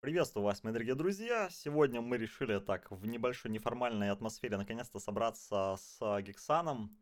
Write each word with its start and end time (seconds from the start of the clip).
Приветствую 0.00 0.44
вас, 0.44 0.62
мои 0.62 0.72
дорогие 0.72 0.94
друзья! 0.94 1.48
Сегодня 1.50 2.00
мы 2.00 2.18
решили 2.18 2.60
так 2.60 2.88
в 2.92 3.04
небольшой 3.04 3.50
неформальной 3.50 4.10
атмосфере 4.10 4.56
наконец-то 4.56 5.00
собраться 5.00 5.74
с 5.76 6.22
Гексаном. 6.22 6.96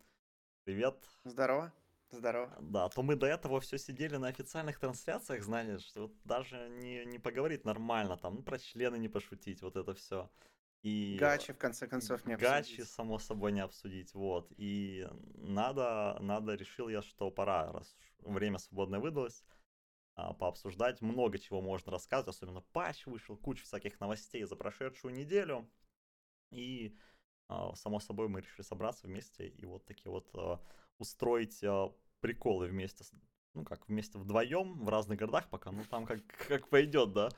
Привет. 0.64 0.96
Здорово. 1.24 1.74
Здорово. 2.10 2.56
Да, 2.58 2.88
то 2.88 3.02
мы 3.02 3.16
до 3.16 3.26
этого 3.26 3.60
все 3.60 3.76
сидели 3.76 4.16
на 4.16 4.28
официальных 4.28 4.80
трансляциях, 4.80 5.44
знаешь, 5.44 5.82
что 5.82 6.02
вот 6.02 6.14
даже 6.24 6.70
не, 6.70 7.04
не 7.04 7.18
поговорить 7.18 7.66
нормально, 7.66 8.16
там, 8.16 8.36
ну, 8.36 8.42
про 8.42 8.58
члены 8.58 8.96
не 8.96 9.10
пошутить, 9.10 9.60
вот 9.60 9.76
это 9.76 9.92
все. 9.92 10.30
И 10.82 11.18
Гачи, 11.20 11.52
в 11.52 11.58
конце 11.58 11.86
концов, 11.86 12.24
не 12.24 12.32
обсудить. 12.32 12.50
Гачи, 12.50 12.82
само 12.84 13.18
собой, 13.18 13.52
не 13.52 13.60
обсудить, 13.60 14.14
вот. 14.14 14.50
И 14.56 15.06
надо, 15.34 16.16
надо, 16.20 16.54
решил 16.54 16.88
я, 16.88 17.02
что 17.02 17.30
пора, 17.30 17.72
раз 17.72 17.94
время 18.20 18.58
свободное 18.58 19.00
выдалось, 19.00 19.42
а, 19.42 19.55
пообсуждать. 20.16 21.02
Много 21.02 21.38
чего 21.38 21.60
можно 21.60 21.92
рассказывать, 21.92 22.34
особенно 22.34 22.62
патч 22.72 23.06
вышел, 23.06 23.36
куча 23.36 23.64
всяких 23.64 24.00
новостей 24.00 24.42
за 24.44 24.56
прошедшую 24.56 25.14
неделю. 25.14 25.70
И, 26.50 26.96
а, 27.48 27.74
само 27.74 28.00
собой, 28.00 28.28
мы 28.28 28.40
решили 28.40 28.62
собраться 28.62 29.06
вместе 29.06 29.48
и 29.48 29.66
вот 29.66 29.84
такие 29.84 30.10
вот 30.10 30.28
а, 30.34 30.60
устроить 30.98 31.62
приколы 32.20 32.66
вместе, 32.68 33.04
ну 33.52 33.64
как, 33.64 33.86
вместе 33.88 34.18
вдвоем 34.18 34.84
в 34.84 34.88
разных 34.88 35.18
городах 35.18 35.50
пока, 35.50 35.70
ну 35.70 35.84
там 35.84 36.06
как, 36.06 36.26
как 36.48 36.68
пойдет, 36.68 37.12
да, 37.12 37.28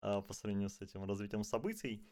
по 0.00 0.32
сравнению 0.32 0.68
с 0.68 0.80
этим 0.80 1.04
развитием 1.04 1.44
событий. 1.44 2.06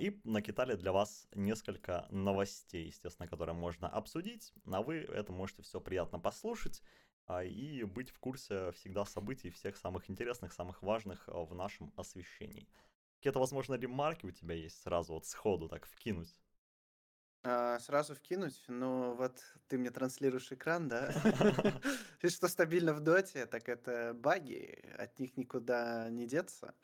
И 0.00 0.20
накидали 0.24 0.74
для 0.74 0.90
вас 0.90 1.28
несколько 1.34 2.08
новостей, 2.10 2.86
естественно, 2.86 3.28
которые 3.28 3.54
можно 3.54 3.88
обсудить, 3.88 4.52
а 4.66 4.82
вы 4.82 4.96
это 4.96 5.30
можете 5.32 5.62
все 5.62 5.80
приятно 5.80 6.18
послушать 6.18 6.82
а, 6.82 7.07
и 7.28 7.84
быть 7.84 8.10
в 8.10 8.18
курсе 8.18 8.72
всегда 8.72 9.04
событий, 9.04 9.50
всех 9.50 9.76
самых 9.76 10.08
интересных, 10.10 10.52
самых 10.52 10.82
важных 10.82 11.28
а, 11.28 11.44
в 11.44 11.54
нашем 11.54 11.92
освещении. 11.96 12.66
Какие-то, 13.16 13.38
возможно, 13.40 13.74
ремарки 13.74 14.26
у 14.26 14.30
тебя 14.30 14.54
есть 14.54 14.80
сразу 14.82 15.14
вот 15.14 15.26
сходу 15.26 15.68
так 15.68 15.86
вкинуть? 15.86 16.34
А, 17.42 17.78
сразу 17.80 18.14
вкинуть? 18.14 18.64
Ну, 18.68 19.14
вот 19.14 19.40
ты 19.68 19.78
мне 19.78 19.90
транслируешь 19.90 20.50
экран, 20.52 20.88
да? 20.88 21.12
И 22.22 22.28
что 22.28 22.48
стабильно 22.48 22.92
в 22.92 23.00
доте, 23.00 23.46
так 23.46 23.68
это 23.68 24.14
баги, 24.14 24.84
от 24.96 25.18
них 25.18 25.36
никуда 25.36 26.08
не 26.10 26.26
деться. 26.26 26.74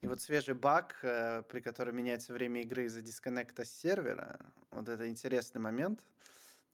И 0.00 0.08
вот 0.08 0.20
свежий 0.20 0.54
баг, 0.54 0.98
э, 1.02 1.42
при 1.42 1.60
котором 1.60 1.96
меняется 1.96 2.32
время 2.32 2.62
игры 2.62 2.86
из-за 2.86 3.02
дисконнекта 3.02 3.64
с 3.64 3.70
сервера, 3.70 4.40
вот 4.72 4.88
это 4.88 5.08
интересный 5.08 5.60
момент. 5.60 6.02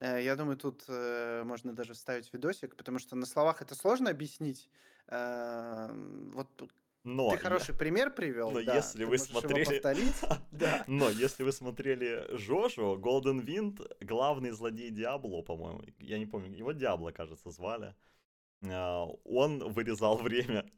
Э, 0.01 0.23
я 0.23 0.37
думаю, 0.37 0.57
тут 0.57 0.85
э, 0.89 1.43
можно 1.45 1.73
даже 1.73 1.95
вставить 1.95 2.33
видосик, 2.33 2.77
потому 2.77 2.99
что 2.99 3.17
на 3.17 3.27
словах 3.27 3.63
это 3.63 3.75
сложно 3.75 4.11
объяснить. 4.11 4.69
Э, 5.09 5.89
вот 6.35 6.49
но 7.05 7.31
ты 7.31 7.39
хороший 7.39 7.73
я... 7.73 7.79
пример 7.79 8.13
привел. 8.13 8.51
Но 8.51 8.63
да, 8.63 8.77
если 8.77 9.05
вы 9.05 9.19
смотрели, 9.19 9.81
да. 10.51 10.85
но 10.87 11.09
если 11.09 11.43
вы 11.43 11.53
смотрели 11.53 12.27
Жожу, 12.37 12.97
Golden 12.97 13.45
Wind, 13.45 13.81
главный 14.01 14.51
злодей 14.51 14.91
Диабло, 14.91 15.43
по-моему, 15.43 15.85
я 15.99 16.19
не 16.19 16.27
помню, 16.27 16.55
его 16.55 16.73
Диабло, 16.73 17.11
кажется, 17.11 17.51
звали. 17.51 17.95
Э, 18.63 19.05
он 19.25 19.73
вырезал 19.73 20.17
время 20.23 20.71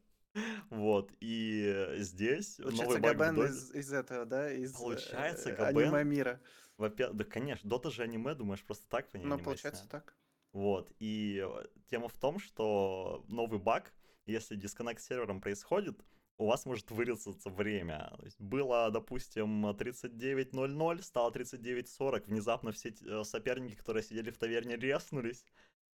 вот, 0.69 1.11
и 1.19 1.95
здесь 1.97 2.55
Получается, 2.55 2.83
новый 2.83 3.01
баг 3.01 3.17
Габен 3.17 3.45
из, 3.45 3.71
из 3.73 3.93
этого, 3.93 4.25
да, 4.25 4.51
из 4.51 4.73
Получается, 4.73 5.49
э, 5.49 5.55
Габен... 5.55 5.93
аниме 5.93 6.03
мира. 6.03 6.41
Во-первых, 6.77 7.17
да, 7.17 7.23
конечно, 7.25 7.69
Дота 7.69 7.91
же 7.91 8.03
аниме, 8.03 8.33
думаешь, 8.33 8.63
просто 8.63 8.87
так 8.87 9.09
по 9.09 9.17
ней 9.17 9.25
Ну, 9.25 9.37
получается 9.37 9.87
так. 9.87 10.15
Вот, 10.53 10.91
и 10.99 11.45
э, 11.45 11.65
тема 11.89 12.07
в 12.07 12.17
том, 12.17 12.39
что 12.39 13.23
новый 13.27 13.59
баг, 13.59 13.93
если 14.25 14.55
дисконнект 14.55 15.01
с 15.01 15.05
сервером 15.05 15.41
происходит, 15.41 15.99
у 16.37 16.47
вас 16.47 16.65
может 16.65 16.89
вырезаться 16.91 17.49
время. 17.49 18.11
То 18.17 18.25
есть 18.25 18.41
было, 18.41 18.89
допустим, 18.89 19.65
39.00, 19.67 21.01
стало 21.03 21.31
39.40, 21.31 22.23
внезапно 22.25 22.71
все 22.71 22.93
э, 23.05 23.23
соперники, 23.23 23.75
которые 23.75 24.03
сидели 24.03 24.31
в 24.31 24.37
таверне, 24.37 24.75
резнулись, 24.75 25.45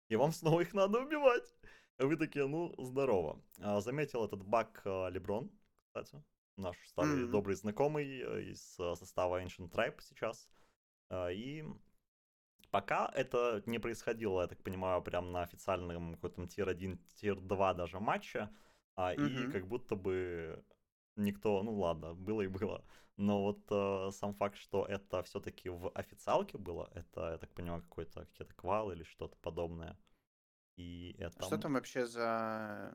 и 0.08 0.16
вам 0.16 0.32
снова 0.32 0.60
их 0.60 0.72
надо 0.72 1.00
убивать. 1.00 1.52
Вы 1.98 2.16
такие, 2.16 2.46
ну, 2.46 2.74
здорово. 2.78 3.40
А, 3.60 3.80
заметил 3.80 4.24
этот 4.24 4.42
баг 4.42 4.82
э, 4.84 5.10
Леброн, 5.10 5.50
кстати, 5.86 6.22
наш 6.56 6.76
старый 6.86 7.22
mm-hmm. 7.22 7.30
добрый 7.30 7.56
знакомый 7.56 8.50
из 8.50 8.60
состава 8.74 9.42
Ancient 9.42 9.70
Tribe 9.70 10.00
сейчас. 10.00 10.48
А, 11.08 11.28
и 11.28 11.64
пока 12.70 13.10
это 13.14 13.62
не 13.66 13.78
происходило, 13.78 14.42
я 14.42 14.46
так 14.46 14.62
понимаю, 14.62 15.00
прям 15.02 15.32
на 15.32 15.42
официальном 15.42 16.16
каком-то 16.16 16.46
тир-1, 16.46 16.98
тир-2 17.16 17.74
даже 17.74 17.98
матче, 17.98 18.50
а, 18.94 19.14
и 19.14 19.50
как 19.50 19.66
будто 19.66 19.96
бы 19.96 20.62
никто, 21.16 21.62
ну 21.62 21.78
ладно, 21.78 22.14
было 22.14 22.42
и 22.42 22.48
было. 22.48 22.84
Но 23.16 23.42
вот 23.42 23.60
э, 23.70 24.10
сам 24.12 24.34
факт, 24.34 24.56
что 24.58 24.84
это 24.84 25.22
все-таки 25.22 25.70
в 25.70 25.90
официалке 25.94 26.58
было, 26.58 26.90
это, 26.94 27.32
я 27.32 27.38
так 27.38 27.50
понимаю, 27.54 27.80
какой-то 27.80 28.26
какие-то 28.26 28.54
квал 28.54 28.92
или 28.92 29.04
что-то 29.04 29.38
подобное. 29.38 29.98
И 30.76 31.16
это... 31.18 31.42
Что 31.42 31.58
там 31.58 31.74
вообще 31.74 32.06
за 32.06 32.92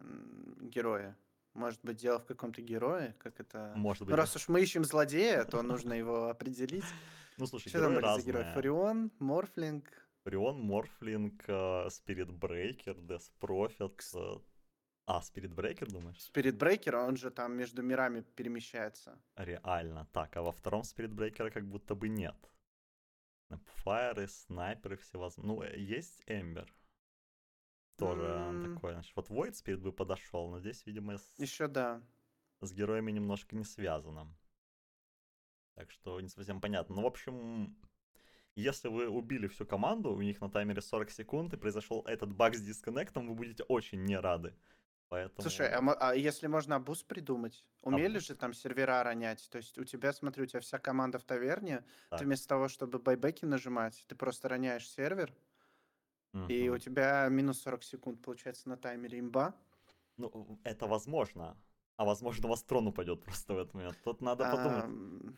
герои? 0.62 1.16
Может 1.54 1.80
быть, 1.84 1.98
дело 1.98 2.20
в 2.20 2.26
каком-то 2.26 2.62
герое, 2.62 3.16
как 3.20 3.40
это... 3.40 3.74
Может 3.76 4.04
быть. 4.04 4.12
Ну, 4.12 4.16
раз 4.16 4.36
уж 4.36 4.48
мы 4.48 4.62
ищем 4.62 4.86
злодея, 4.86 5.44
то 5.44 5.62
нужно 5.62 5.94
его 5.94 6.30
определить. 6.30 6.86
Ну, 7.38 7.48
слушай, 7.48 7.70
Что 7.70 7.80
там 7.80 7.98
разные. 7.98 8.26
герой? 8.26 8.44
Фарион, 8.54 9.12
Морфлинг? 9.18 9.86
Furion, 10.24 10.60
Morphling, 10.62 11.42
Spirit 11.90 12.30
Breaker, 12.30 12.96
Death 13.02 13.32
Prophet. 13.40 14.00
А, 15.08 15.22
Spirit 15.22 15.54
Breaker, 15.54 15.90
думаешь? 15.90 16.22
Spirit 16.22 16.58
Breaker, 16.58 16.98
он 16.98 17.18
же 17.18 17.32
там 17.32 17.54
между 17.54 17.82
мирами 17.82 18.22
перемещается. 18.22 19.18
Реально. 19.38 20.08
Так, 20.12 20.38
а 20.38 20.44
во 20.44 20.52
втором 20.52 20.84
Spirit 20.84 21.14
Breaker'а 21.14 21.50
как 21.50 21.66
будто 21.66 21.96
бы 21.96 22.10
нет. 22.10 22.36
Фаеры, 23.84 24.28
снайперы 24.28 24.98
всевозможные. 24.98 25.56
Ну, 25.56 25.64
э, 25.64 25.80
есть 25.80 26.22
Ember. 26.28 26.72
Тоже 28.02 28.24
mm. 28.24 28.74
такой, 28.74 28.94
значит, 28.94 29.16
вот 29.16 29.30
Void 29.30 29.52
Spirit 29.52 29.78
бы 29.78 29.92
подошел, 29.92 30.50
но 30.50 30.60
здесь, 30.60 30.84
видимо, 30.88 31.20
с... 31.20 31.40
Еще 31.40 31.68
да. 31.68 32.02
С 32.62 32.74
героями 32.74 33.12
немножко 33.12 33.56
не 33.56 33.64
связано. 33.64 34.28
Так 35.76 35.92
что 35.92 36.20
не 36.20 36.28
совсем 36.28 36.60
понятно. 36.62 36.96
Ну, 36.96 37.04
в 37.04 37.06
общем, 37.06 37.76
если 38.56 38.88
вы 38.88 39.08
убили 39.08 39.48
всю 39.48 39.68
команду, 39.68 40.14
у 40.14 40.22
них 40.22 40.42
на 40.42 40.50
таймере 40.50 40.82
40 40.82 41.12
секунд, 41.12 41.54
и 41.54 41.58
произошел 41.58 42.04
этот 42.08 42.34
баг 42.34 42.56
с 42.56 42.62
дисконнектом, 42.62 43.28
вы 43.28 43.36
будете 43.36 43.64
очень 43.66 44.04
не 44.04 44.18
рады. 44.20 44.56
Поэтому... 45.10 45.42
Слушай, 45.42 45.68
а, 45.68 45.94
а 46.00 46.16
если 46.16 46.48
можно 46.48 46.78
абуз 46.78 47.04
придумать? 47.04 47.64
Умели 47.84 48.14
абуз. 48.14 48.28
же 48.28 48.36
там 48.36 48.54
сервера 48.54 49.04
ронять? 49.04 49.48
То 49.52 49.58
есть 49.58 49.78
у 49.78 49.84
тебя, 49.84 50.12
смотри, 50.12 50.42
у 50.42 50.46
тебя 50.48 50.62
вся 50.62 50.80
команда 50.80 51.20
в 51.20 51.24
таверне, 51.24 51.84
так. 52.10 52.20
ты 52.20 52.26
вместо 52.26 52.48
того, 52.48 52.68
чтобы 52.68 52.98
байбеки 52.98 53.46
нажимать, 53.46 54.04
ты 54.08 54.16
просто 54.16 54.50
роняешь 54.50 54.90
сервер, 54.90 55.32
угу. 56.34 56.46
и 56.48 56.70
у 56.70 56.78
тебя 56.78 57.28
минус 57.30 57.62
40 57.62 57.84
секунд 57.84 58.22
получается 58.22 58.70
на 58.70 58.78
таймере 58.78 59.20
имба. 59.20 59.56
Ну, 60.18 60.60
это 60.64 60.88
возможно. 60.88 61.58
А 61.98 62.06
возможно, 62.06 62.48
у 62.48 62.50
вас 62.50 62.64
трон 62.64 62.88
упадет 62.88 63.24
просто 63.24 63.54
в 63.54 63.60
этот 63.60 63.76
момент. 63.76 63.98
Тут 64.04 64.22
надо 64.22 64.50
подумать. 64.50 65.36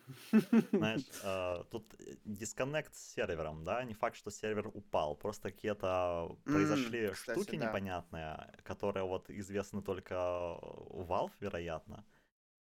Знаешь, 0.72 1.04
а, 1.24 1.64
тут 1.72 1.94
э, 2.00 2.16
дисконнект 2.24 2.96
с 2.96 3.14
сервером, 3.14 3.66
да, 3.66 3.84
не 3.84 3.94
факт, 3.94 4.16
что 4.16 4.32
сервер 4.32 4.68
упал. 4.74 5.16
Просто 5.18 5.52
какие-то 5.52 6.38
произошли 6.46 7.14
штуки 7.14 7.58
непонятные, 7.58 8.50
которые 8.64 9.04
вот 9.04 9.30
известны 9.30 9.82
только 9.82 10.14
Valve, 10.14 11.34
вероятно. 11.42 12.06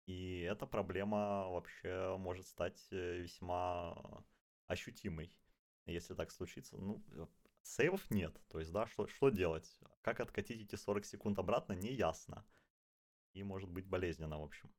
И 0.07 0.41
эта 0.41 0.67
проблема 0.67 1.49
вообще 1.49 2.17
может 2.19 2.47
стать 2.49 2.85
э, 2.91 3.19
весьма 3.19 3.97
ощутимой, 4.67 5.33
если 5.87 6.15
так 6.15 6.33
случится. 6.33 6.77
Ну, 6.77 7.01
э, 7.13 7.27
сейвов 7.63 8.11
нет. 8.11 8.41
То 8.49 8.61
есть, 8.61 8.73
да, 8.73 8.87
что, 8.87 9.07
что 9.07 9.31
делать? 9.31 9.79
Как 10.03 10.21
откатить 10.21 10.63
эти 10.63 10.77
40 10.77 11.05
секунд 11.05 11.39
обратно, 11.39 11.73
не 11.73 11.93
ясно 11.93 12.45
и 13.35 13.43
может 13.43 13.71
быть 13.71 13.87
болезненно, 13.87 14.39
в 14.39 14.43
общем. 14.43 14.71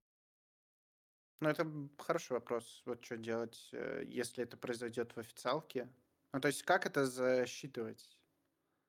Ну, 1.40 1.50
это 1.50 1.68
хороший 1.98 2.34
вопрос. 2.34 2.84
Вот 2.86 3.04
что 3.04 3.18
делать, 3.18 3.70
э, 3.74 4.04
если 4.08 4.44
это 4.44 4.56
произойдет 4.56 5.12
в 5.14 5.20
официалке? 5.20 5.90
Ну, 6.32 6.40
то 6.40 6.48
есть, 6.48 6.64
как 6.64 6.86
это 6.86 7.06
засчитывать? 7.06 8.18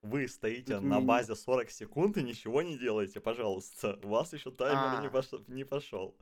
Вы 0.05 0.29
стоите 0.29 0.81
на 0.81 1.01
базе 1.01 1.35
40 1.35 1.71
секунд 1.71 2.19
и 2.19 2.23
ничего 2.23 2.61
не 2.61 2.77
делаете, 2.77 3.21
пожалуйста. 3.21 3.99
У 4.03 4.09
вас 4.09 4.35
еще 4.35 4.51
таймер 4.51 5.01
не, 5.01 5.09
а. 5.09 5.11
пош... 5.11 5.31
не 5.49 5.65
пошел. 5.65 6.15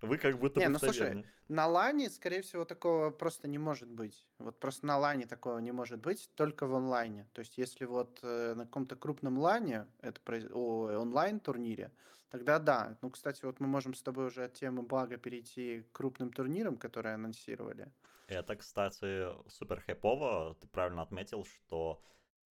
Вы 0.00 0.18
как 0.18 0.38
будто 0.38 0.58
не, 0.58 0.66
бы 0.66 0.72
ну 0.72 0.78
слушай, 0.80 1.24
на 1.46 1.68
лане, 1.68 2.10
скорее 2.10 2.42
всего, 2.42 2.64
такого 2.64 3.10
просто 3.10 3.46
не 3.46 3.58
может 3.58 3.88
быть. 3.88 4.26
Вот 4.38 4.58
просто 4.58 4.84
на 4.84 4.98
лане 4.98 5.26
такого 5.26 5.58
не 5.58 5.70
может 5.70 6.00
быть, 6.00 6.28
только 6.34 6.66
в 6.66 6.74
онлайне. 6.74 7.28
То 7.32 7.40
есть, 7.40 7.56
если 7.56 7.84
вот 7.84 8.18
э, 8.22 8.54
на 8.54 8.64
каком-то 8.64 8.96
крупном 8.96 9.38
лане, 9.38 9.86
это 10.00 10.20
о, 10.52 10.98
онлайн-турнире, 11.00 11.92
тогда 12.30 12.58
да. 12.58 12.98
Ну, 13.00 13.10
кстати, 13.10 13.44
вот 13.44 13.60
мы 13.60 13.68
можем 13.68 13.94
с 13.94 14.02
тобой 14.02 14.26
уже 14.26 14.44
от 14.44 14.54
темы 14.54 14.82
бага 14.82 15.18
перейти 15.18 15.82
к 15.82 15.92
крупным 15.92 16.32
турнирам, 16.32 16.76
которые 16.76 17.14
анонсировали. 17.14 17.92
Это, 18.26 18.56
кстати, 18.56 19.28
супер 19.48 19.82
хайпово. 19.82 20.56
Ты 20.60 20.66
правильно 20.66 21.02
отметил, 21.02 21.44
что 21.44 22.02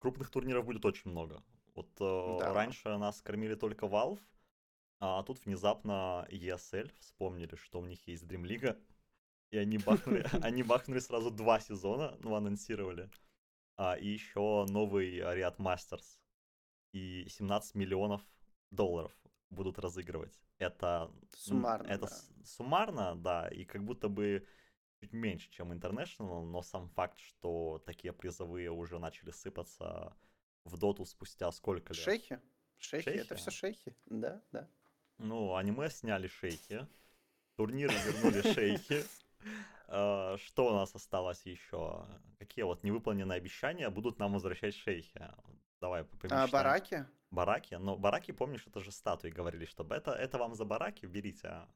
крупных 0.03 0.29
турниров 0.29 0.65
будет 0.65 0.83
очень 0.83 1.11
много. 1.11 1.41
Вот 1.75 1.89
э, 2.01 2.38
да. 2.39 2.53
раньше 2.53 2.97
нас 2.97 3.21
кормили 3.21 3.55
только 3.55 3.85
Valve, 3.85 4.19
А 5.00 5.23
тут 5.23 5.45
внезапно 5.45 6.27
ESL 6.29 6.91
вспомнили, 7.00 7.55
что 7.55 7.79
у 7.79 7.85
них 7.85 8.05
есть 8.05 8.25
Dream 8.25 8.44
League, 8.44 8.77
и 9.51 9.57
они 9.57 9.77
бахнули, 9.77 10.25
они 10.44 10.61
бахнули 10.61 11.00
сразу 11.00 11.31
два 11.31 11.61
сезона, 11.61 12.17
ну, 12.19 12.35
анонсировали. 12.35 13.09
А, 13.77 13.94
и 13.94 14.09
еще 14.09 14.65
новый 14.69 15.19
Riot 15.19 15.55
Masters. 15.57 16.19
И 16.91 17.25
17 17.29 17.75
миллионов 17.75 18.21
долларов 18.71 19.13
будут 19.50 19.79
разыгрывать. 19.79 20.38
Это 20.59 21.09
суммарно, 21.29 21.88
это 21.88 22.07
да. 22.07 22.44
суммарно, 22.44 23.15
да, 23.15 23.47
и 23.47 23.63
как 23.63 23.85
будто 23.85 24.09
бы 24.09 24.45
чуть 25.03 25.13
меньше, 25.13 25.50
чем 25.51 25.73
International, 25.73 26.45
но 26.45 26.61
сам 26.61 26.88
факт, 26.89 27.19
что 27.19 27.83
такие 27.85 28.13
призовые 28.13 28.71
уже 28.71 29.00
начали 29.00 29.31
сыпаться 29.31 30.15
в 30.63 30.77
доту 30.77 31.05
спустя 31.05 31.51
сколько 31.51 31.94
лет? 31.94 32.01
Шейхи? 32.01 32.39
Шейхи, 32.77 33.09
шейхи? 33.09 33.19
это 33.19 33.35
все 33.35 33.51
шейхи. 33.51 33.95
Да, 34.05 34.41
да. 34.53 34.69
Ну, 35.17 35.55
аниме 35.55 35.89
сняли 35.89 36.27
шейхи, 36.27 36.88
турниры 37.55 37.94
вернули 38.05 38.53
шейхи. 38.53 39.03
А, 39.88 40.38
что 40.38 40.67
у 40.67 40.73
нас 40.73 40.95
осталось 40.95 41.45
еще? 41.45 42.07
Какие 42.39 42.63
вот 42.63 42.83
невыполненные 42.83 43.35
обещания 43.38 43.89
будут 43.89 44.19
нам 44.19 44.33
возвращать 44.33 44.73
шейхи? 44.73 45.21
Давай 45.81 46.05
А, 46.29 46.47
бараки? 46.47 47.05
Бараки? 47.29 47.75
Но 47.75 47.97
бараки, 47.97 48.31
помнишь, 48.31 48.65
это 48.67 48.79
же 48.79 48.94
статуи 48.94 49.31
говорили, 49.31 49.65
чтобы 49.65 49.95
это, 49.95 50.11
это 50.11 50.38
вам 50.38 50.55
за 50.55 50.63
бараки, 50.63 51.05
берите. 51.05 51.67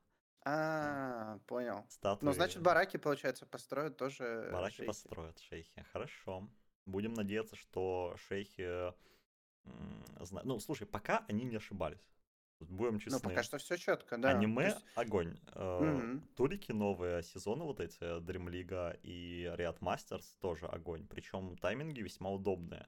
А, 0.50 1.40
понял. 1.46 1.86
Статуи. 1.90 2.26
Ну, 2.26 2.32
значит, 2.32 2.62
бараки, 2.62 2.96
получается, 2.96 3.46
построят 3.46 3.98
тоже 3.98 4.50
Бараки 4.52 4.76
шейхи. 4.76 4.88
построят 4.88 5.40
шейхи. 5.40 5.86
Хорошо. 5.92 6.48
Будем 6.86 7.14
надеяться, 7.14 7.58
что 7.58 8.16
шейхи... 8.30 8.94
Ну, 10.44 10.60
слушай, 10.60 10.88
пока 10.88 11.26
они 11.28 11.44
не 11.44 11.58
ошибались. 11.58 12.10
Будем 12.60 13.00
честны. 13.00 13.20
Ну, 13.22 13.30
пока 13.30 13.44
что 13.44 13.58
все 13.58 13.76
четко, 13.76 14.18
да. 14.18 14.30
Аниме 14.30 14.68
есть... 14.68 14.86
огонь. 14.96 15.38
Угу. 15.54 16.22
Турики 16.38 16.72
новые 16.72 17.24
сезоны, 17.24 17.66
вот 17.66 17.82
эти 17.82 18.00
Dream 18.00 18.48
League 18.48 19.00
и 19.04 19.44
Riot 19.58 19.80
Masters 19.80 20.26
тоже 20.40 20.66
огонь. 20.68 21.06
Причем 21.08 21.58
тайминги 21.58 22.00
весьма 22.00 22.32
удобные 22.32 22.88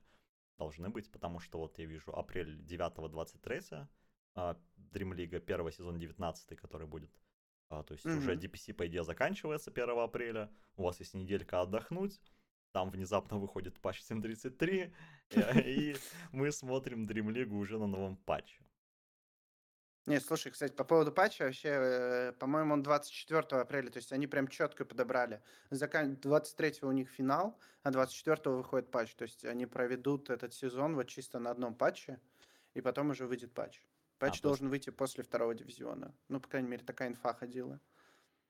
должны 0.57 0.89
быть, 0.89 1.11
потому 1.11 1.39
что 1.39 1.59
вот 1.59 1.77
я 1.77 1.85
вижу 1.85 2.15
апрель 2.15 2.61
9-23, 2.61 3.87
Dream 4.35 4.57
League 5.13 5.39
первый 5.41 5.73
сезон 5.73 5.99
19, 5.99 6.57
который 6.57 6.87
будет. 6.87 7.11
А, 7.69 7.83
то 7.83 7.93
есть 7.93 8.05
угу. 8.05 8.17
уже 8.17 8.35
DPC, 8.35 8.73
по 8.73 8.87
идее, 8.87 9.03
заканчивается 9.03 9.71
1 9.71 9.99
апреля. 9.99 10.51
У 10.75 10.83
вас 10.83 10.99
есть 10.99 11.13
неделька 11.13 11.61
отдохнуть. 11.61 12.19
Там 12.71 12.89
внезапно 12.89 13.37
выходит 13.37 13.79
патч 13.79 14.01
7.33, 14.01 14.93
и 15.65 15.95
мы 16.31 16.51
смотрим 16.51 17.05
Dream 17.05 17.27
League 17.33 17.53
уже 17.53 17.77
на 17.79 17.87
новом 17.87 18.17
патче. 18.17 18.63
Не, 20.05 20.19
слушай, 20.19 20.51
кстати, 20.51 20.73
по 20.73 20.83
поводу 20.83 21.11
патча, 21.11 21.43
вообще, 21.43 21.69
э, 21.69 22.31
по-моему, 22.39 22.73
он 22.73 22.81
24 22.81 23.61
апреля, 23.61 23.91
то 23.91 23.97
есть 23.97 24.11
они 24.11 24.25
прям 24.25 24.47
четко 24.47 24.83
подобрали. 24.83 25.41
Закан... 25.69 26.15
23 26.15 26.79
у 26.81 26.91
них 26.91 27.09
финал, 27.09 27.59
а 27.83 27.91
24 27.91 28.55
выходит 28.55 28.89
патч. 28.89 29.13
То 29.13 29.23
есть 29.23 29.45
они 29.45 29.67
проведут 29.67 30.31
этот 30.31 30.53
сезон 30.53 30.95
вот 30.95 31.07
чисто 31.07 31.37
на 31.37 31.51
одном 31.51 31.75
патче, 31.75 32.19
и 32.73 32.81
потом 32.81 33.11
уже 33.11 33.27
выйдет 33.27 33.53
патч. 33.53 33.83
Патч 34.19 34.39
а, 34.39 34.43
должен 34.43 34.65
есть... 34.65 34.71
выйти 34.71 34.89
после 34.89 35.23
второго 35.23 35.55
дивизиона. 35.55 36.13
Ну, 36.27 36.39
по 36.39 36.47
крайней 36.47 36.69
мере, 36.69 36.83
такая 36.83 37.09
инфа 37.09 37.33
ходила. 37.33 37.79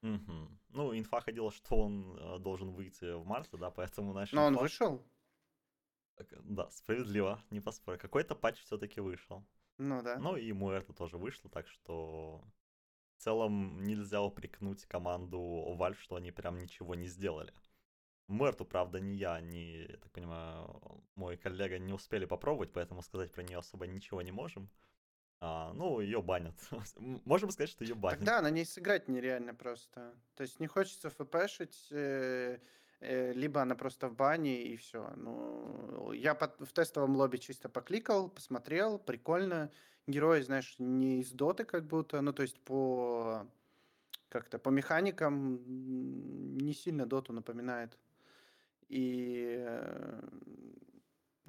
Угу. 0.02 0.50
Ну, 0.70 0.98
инфа 0.98 1.22
ходила, 1.22 1.52
что 1.52 1.76
он 1.76 2.18
э, 2.18 2.40
должен 2.40 2.72
выйти 2.72 3.14
в 3.14 3.26
марте, 3.26 3.58
да, 3.58 3.70
поэтому 3.70 4.14
наш. 4.14 4.32
Но 4.32 4.46
он 4.46 4.58
вышел? 4.58 5.06
Да, 6.44 6.70
справедливо, 6.72 7.42
не 7.50 7.62
поспорю. 7.62 8.00
Какой-то 8.00 8.36
патч 8.36 8.62
все-таки 8.62 9.00
вышел. 9.00 9.46
Ну 9.78 10.02
да. 10.02 10.18
Ну 10.18 10.36
и 10.36 10.46
ему 10.46 10.72
это 10.72 10.92
тоже 10.92 11.18
вышло, 11.18 11.50
так 11.50 11.68
что 11.68 12.44
в 13.16 13.22
целом 13.22 13.82
нельзя 13.84 14.22
упрекнуть 14.22 14.86
команду 14.86 15.38
Valve, 15.78 15.96
что 15.96 16.16
они 16.16 16.32
прям 16.32 16.58
ничего 16.58 16.96
не 16.96 17.08
сделали. 17.08 17.54
Мерту, 18.28 18.66
правда, 18.66 19.00
ни 19.00 19.14
я, 19.14 19.40
ни, 19.42 19.88
я 19.90 19.98
так 19.98 20.12
понимаю, 20.12 21.04
мой 21.16 21.38
коллега 21.38 21.80
не 21.80 21.94
успели 21.94 22.26
попробовать, 22.26 22.72
поэтому 22.72 23.02
сказать 23.02 23.32
про 23.32 23.44
нее 23.44 23.58
особо 23.58 23.88
ничего 23.88 24.22
не 24.22 24.32
можем. 24.32 24.70
А, 25.42 25.72
ну, 25.74 26.02
ее 26.02 26.22
банят. 26.22 26.54
Можем 27.26 27.52
сказать, 27.52 27.70
что 27.70 27.84
ее 27.84 27.96
банят. 27.96 28.20
Тогда 28.20 28.42
на 28.42 28.50
ней 28.50 28.66
сыграть 28.66 29.08
нереально 29.08 29.54
просто. 29.54 30.14
То 30.36 30.44
есть 30.44 30.60
не 30.60 30.68
хочется 30.68 31.10
фпшить, 31.10 31.88
э, 31.92 32.60
э, 33.00 33.34
либо 33.34 33.62
она 33.62 33.76
просто 33.76 34.10
в 34.10 34.16
бане 34.16 34.64
и 34.64 34.76
все. 34.76 35.14
Ну, 35.16 36.12
я 36.12 36.36
под, 36.36 36.60
в 36.60 36.74
тестовом 36.74 37.16
лобби 37.16 37.38
чисто 37.38 37.70
покликал, 37.70 38.30
посмотрел, 38.30 39.00
прикольно. 39.00 39.72
Герой, 40.08 40.42
знаешь, 40.42 40.76
не 40.80 41.22
из 41.22 41.32
доты 41.32 41.64
как 41.64 41.86
будто, 41.86 42.20
ну, 42.20 42.34
то 42.34 42.42
есть 42.42 42.60
по 42.62 43.48
как-то 44.28 44.60
по 44.60 44.70
механикам 44.70 46.58
не 46.58 46.74
сильно 46.74 47.06
доту 47.06 47.32
напоминает. 47.34 47.98
И 48.90 49.56
э, 49.58 50.22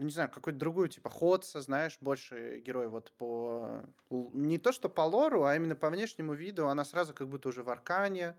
ну, 0.00 0.06
не 0.06 0.12
знаю, 0.12 0.30
какой-то 0.30 0.58
другую, 0.58 0.88
типа, 0.88 1.10
Ходса, 1.10 1.60
знаешь, 1.60 1.98
больше 2.00 2.60
герой 2.60 2.88
вот 2.88 3.12
по... 3.18 3.82
Не 4.08 4.56
то, 4.56 4.72
что 4.72 4.88
по 4.88 5.02
лору, 5.02 5.44
а 5.44 5.54
именно 5.54 5.76
по 5.76 5.90
внешнему 5.90 6.32
виду. 6.32 6.68
Она 6.68 6.86
сразу 6.86 7.12
как 7.12 7.28
будто 7.28 7.50
уже 7.50 7.62
в 7.62 7.68
Аркане. 7.68 8.34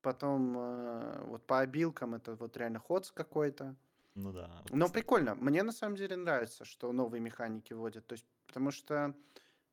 Потом 0.00 0.56
э, 0.56 1.24
вот 1.26 1.44
по 1.46 1.60
обилкам 1.60 2.14
это 2.14 2.34
вот 2.34 2.56
реально 2.56 2.78
Ходс 2.78 3.12
какой-то. 3.12 3.76
Ну 4.14 4.32
да. 4.32 4.62
Вот 4.62 4.72
Но 4.72 4.88
прикольно. 4.88 5.34
Мне 5.34 5.62
на 5.62 5.72
самом 5.72 5.96
деле 5.96 6.16
нравится, 6.16 6.64
что 6.64 6.92
новые 6.92 7.20
механики 7.20 7.74
вводят. 7.74 8.06
То 8.06 8.14
есть, 8.14 8.24
потому 8.46 8.70
что 8.70 9.14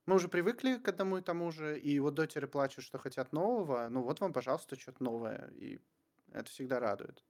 мы 0.07 0.15
уже 0.15 0.27
привыкли 0.27 0.75
к 0.75 0.89
одному 0.89 1.19
и 1.19 1.21
тому 1.21 1.51
же, 1.51 1.79
и 1.79 1.97
вот 2.01 2.15
дотеры 2.15 2.47
плачут, 2.47 2.83
что 2.83 2.97
хотят 2.97 3.31
нового. 3.31 3.87
Ну 3.89 4.01
вот 4.01 4.19
вам, 4.19 4.33
пожалуйста, 4.33 4.75
что-то 4.75 5.01
новое. 5.01 5.49
И 5.55 5.79
это 6.33 6.49
всегда 6.49 6.81
радует. 6.81 7.23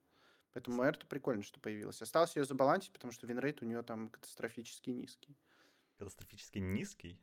Поэтому 0.57 0.81
это 0.81 1.05
прикольно, 1.05 1.43
что 1.43 1.59
появилось. 1.59 2.01
Осталось 2.01 2.35
ее 2.35 2.43
забалансить, 2.43 2.91
потому 2.91 3.11
что 3.11 3.27
винрейт 3.27 3.61
у 3.61 3.65
нее 3.65 3.83
там 3.83 4.09
катастрофически 4.09 4.89
низкий. 4.89 5.37
Катастрофически 5.99 6.57
низкий? 6.57 7.21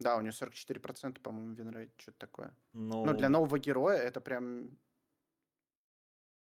Да, 0.00 0.16
у 0.16 0.20
нее 0.20 0.32
44%, 0.32 1.20
по-моему, 1.20 1.54
винрейт, 1.54 1.92
что-то 1.96 2.18
такое. 2.18 2.52
Но... 2.72 3.04
Но 3.04 3.12
для 3.12 3.28
нового 3.28 3.60
героя 3.60 3.98
это 3.98 4.20
прям 4.20 4.76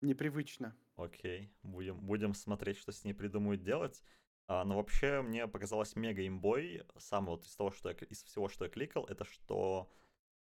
непривычно. 0.00 0.74
Окей, 0.96 1.52
будем, 1.62 2.00
будем 2.00 2.32
смотреть, 2.32 2.78
что 2.78 2.90
с 2.90 3.04
ней 3.04 3.12
придумают 3.12 3.62
делать. 3.62 4.02
А, 4.46 4.64
но 4.64 4.76
вообще 4.76 5.20
мне 5.20 5.46
показалось 5.46 5.94
мега 5.94 6.26
имбой, 6.26 6.86
сам 6.96 7.26
вот 7.26 7.44
из 7.44 7.54
того, 7.54 7.70
что 7.70 7.90
я, 7.90 7.96
из 7.96 8.22
всего, 8.22 8.48
что 8.48 8.64
я 8.64 8.70
кликал, 8.70 9.04
это 9.04 9.26
что 9.26 9.92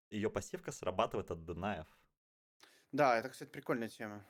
ее 0.09 0.29
пассивка 0.29 0.71
срабатывает 0.71 1.29
от 1.29 1.43
денаев. 1.43 1.87
Да, 2.93 3.17
это, 3.17 3.27
кстати, 3.27 3.49
прикольная 3.49 3.89
тема. 3.89 4.25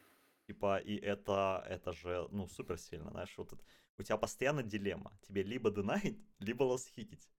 Типа, 0.48 0.78
и 0.78 0.96
это, 0.96 1.66
это 1.70 1.94
же, 1.94 2.28
ну, 2.32 2.48
супер 2.48 2.78
сильно, 2.78 3.12
знаешь, 3.12 3.34
вот 3.38 3.54
это, 3.54 3.64
у 3.98 4.04
тебя 4.04 4.18
постоянно 4.18 4.64
дилемма. 4.64 5.18
Тебе 5.22 5.44
либо 5.44 5.72
динайт, 5.72 6.18
либо 6.40 6.64
лосхитить. 6.64 7.30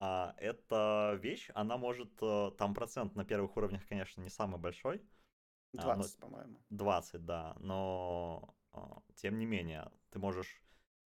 А 0.00 0.34
эта 0.38 1.18
вещь, 1.22 1.50
она 1.54 1.76
может, 1.76 2.10
э, 2.20 2.50
там 2.58 2.74
процент 2.74 3.14
на 3.14 3.24
первых 3.24 3.56
уровнях, 3.56 3.86
конечно, 3.86 4.20
не 4.20 4.30
самый 4.30 4.58
большой. 4.58 5.02
20, 5.72 6.16
а, 6.16 6.20
по-моему. 6.20 6.58
20, 6.70 7.24
да, 7.24 7.56
но 7.58 8.54
а, 8.72 9.02
тем 9.16 9.38
не 9.38 9.46
менее, 9.46 9.90
ты 10.10 10.18
можешь, 10.18 10.62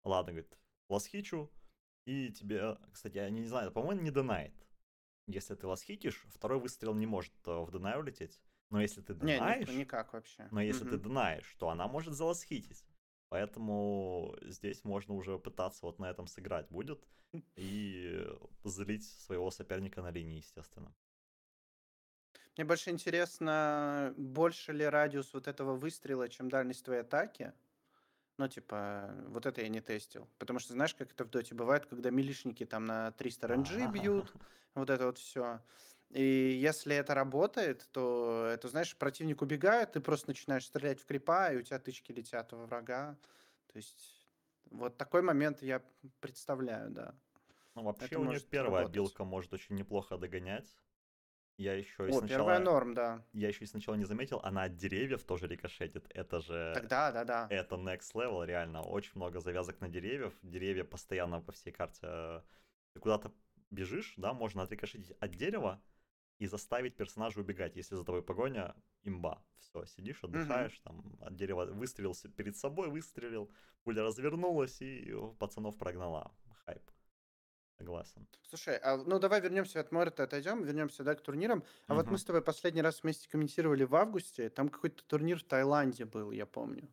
ладно, 0.04 0.34
говорит, 0.34 0.58
лосхичу, 0.90 1.52
и 2.06 2.32
тебе, 2.32 2.78
кстати, 2.92 3.18
я 3.18 3.30
не 3.30 3.46
знаю, 3.46 3.72
по-моему, 3.72 4.02
не 4.02 4.12
донайт. 4.12 4.54
Если 5.28 5.56
ты 5.56 5.68
лосхитишь, 5.68 6.26
второй 6.30 6.60
выстрел 6.60 6.94
не 6.94 7.06
может 7.06 7.34
э, 7.46 7.60
в 7.60 7.72
донай 7.72 7.98
улететь. 7.98 8.42
Но 8.72 8.82
если 8.82 9.02
ты 9.02 9.14
знаешь... 9.14 9.68
Не, 9.68 9.76
никак 9.76 10.14
вообще. 10.14 10.48
Но 10.50 10.62
если 10.62 10.86
угу. 10.86 10.92
ты 10.92 10.98
знаешь, 10.98 11.56
то 11.60 11.70
она 11.70 11.88
может 11.88 12.14
залосхитить. 12.14 12.84
Поэтому 13.30 14.36
здесь 14.42 14.84
можно 14.84 15.14
уже 15.14 15.38
пытаться 15.38 15.86
вот 15.86 16.00
на 16.00 16.10
этом 16.10 16.28
сыграть 16.28 16.68
будет 16.70 17.06
и 17.56 18.28
злить 18.64 19.06
своего 19.06 19.52
соперника 19.52 20.02
на 20.02 20.12
линии, 20.12 20.38
естественно. 20.38 20.94
Мне 22.58 22.66
больше 22.66 22.90
интересно, 22.90 24.14
больше 24.18 24.74
ли 24.74 24.86
радиус 24.86 25.34
вот 25.34 25.48
этого 25.48 25.76
выстрела, 25.76 26.28
чем 26.28 26.50
дальность 26.50 26.84
твоей 26.84 27.02
атаки? 27.02 27.54
Ну, 28.38 28.48
типа, 28.48 29.14
вот 29.28 29.46
это 29.46 29.62
я 29.62 29.70
не 29.70 29.82
тестил. 29.82 30.28
Потому 30.38 30.60
что 30.60 30.74
знаешь, 30.74 30.96
как 30.96 31.12
это 31.12 31.24
в 31.24 31.30
доте 31.30 31.56
бывает, 31.56 31.86
когда 31.86 32.10
милишники 32.10 32.66
там 32.66 32.86
на 32.86 33.12
300 33.12 33.48
РНГ 33.48 33.92
бьют, 33.92 34.34
вот 34.76 34.90
это 34.90 35.06
вот 35.06 35.18
все. 35.18 35.62
И 36.14 36.60
если 36.62 36.96
это 36.96 37.16
работает, 37.16 37.88
то 37.92 38.46
это, 38.52 38.68
знаешь, 38.68 38.96
противник 38.98 39.42
убегает, 39.42 39.94
ты 39.94 40.02
просто 40.02 40.30
начинаешь 40.30 40.66
стрелять 40.66 41.00
в 41.00 41.06
крипа, 41.06 41.52
и 41.52 41.58
у 41.58 41.62
тебя 41.62 41.80
тычки 41.80 42.12
летят 42.12 42.52
во 42.52 42.66
врага. 42.66 43.18
То 43.72 43.78
есть 43.78 44.28
вот 44.70 44.98
такой 44.98 45.22
момент 45.22 45.62
я 45.62 45.82
представляю, 46.20 46.90
да. 46.92 47.16
Ну, 47.76 47.84
вообще 47.84 48.08
это 48.08 48.20
у 48.20 48.26
нее 48.26 48.42
первая 48.42 48.82
работать. 48.82 48.96
билка 48.96 49.24
может 49.24 49.54
очень 49.54 49.76
неплохо 49.76 50.18
догонять. 50.18 50.68
Я 51.58 51.76
еще 51.76 52.08
и 52.08 52.10
О, 52.10 52.20
сначала... 52.20 52.28
первая 52.28 52.60
норм, 52.60 52.94
да. 52.94 53.24
Я 53.34 53.48
еще 53.48 53.64
и 53.64 53.68
сначала 53.68 53.96
не 53.96 54.06
заметил, 54.06 54.42
она 54.44 54.64
от 54.64 54.76
деревьев 54.76 55.24
тоже 55.24 55.48
рикошетит. 55.48 56.06
Это 56.10 56.42
же... 56.42 56.72
Тогда, 56.74 57.12
да, 57.12 57.24
да. 57.24 57.48
Это 57.50 57.76
next 57.76 58.14
level, 58.16 58.46
реально. 58.46 58.82
Очень 58.82 59.12
много 59.16 59.40
завязок 59.40 59.80
на 59.80 59.88
деревьев. 59.88 60.34
Деревья 60.42 60.84
постоянно 60.84 61.40
по 61.40 61.52
всей 61.52 61.72
карте... 61.72 62.44
Ты 62.94 63.00
куда-то 63.00 63.32
бежишь, 63.70 64.16
да, 64.18 64.34
можно 64.34 64.64
отрикошетить 64.64 65.12
от 65.20 65.32
дерева, 65.32 65.82
и 66.42 66.48
заставить 66.48 66.96
персонажа 66.96 67.40
убегать. 67.40 67.76
Если 67.76 67.96
за 67.96 68.04
тобой 68.04 68.24
погоня, 68.24 68.76
имба. 69.04 69.44
Все, 69.60 69.86
сидишь, 69.86 70.24
отдыхаешь, 70.24 70.80
там 70.84 71.16
от 71.22 71.36
дерева 71.36 71.66
выстрелил 71.66 72.16
перед 72.36 72.58
собой, 72.58 72.90
выстрелил, 72.90 73.52
пуля 73.84 74.02
развернулась 74.02 74.82
и 74.82 75.14
пацанов 75.38 75.78
прогнала. 75.78 76.32
Хайп. 76.66 76.82
Согласен. 77.78 78.28
Слушай, 78.50 78.78
а, 78.78 78.98
ну 78.98 79.20
давай 79.20 79.40
вернемся 79.40 79.80
от 79.82 79.92
Морета, 79.92 80.24
отойдем, 80.24 80.64
вернемся 80.64 81.04
да, 81.04 81.14
к 81.14 81.22
турнирам. 81.22 81.64
А 81.86 81.94
вот 81.94 82.08
мы 82.08 82.18
с 82.18 82.24
тобой 82.24 82.42
последний 82.42 82.82
раз 82.82 83.04
вместе 83.04 83.30
комментировали 83.30 83.84
в 83.84 83.96
августе. 83.96 84.50
Там 84.50 84.70
какой-то 84.70 85.04
турнир 85.04 85.38
в 85.38 85.44
Таиланде 85.44 86.06
был, 86.06 86.32
я 86.32 86.48
помню. 86.48 86.90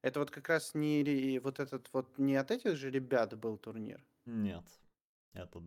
Это 0.00 0.20
вот 0.20 0.30
как 0.30 0.48
раз 0.48 0.74
не 0.74 1.40
вот 1.40 1.58
этот 1.58 1.92
вот 1.92 2.18
не 2.18 2.36
от 2.36 2.52
этих 2.52 2.76
же 2.76 2.88
ребят 2.88 3.36
был 3.36 3.58
турнир. 3.58 4.00
Нет. 4.26 4.64
Это 5.36 5.60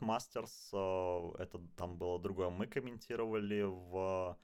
Мастерс, 0.00 0.70
э, 0.72 1.32
это 1.38 1.58
там 1.76 1.98
было 1.98 2.18
другое. 2.18 2.50
Мы 2.50 2.66
комментировали 2.66 3.62
в 3.62 4.38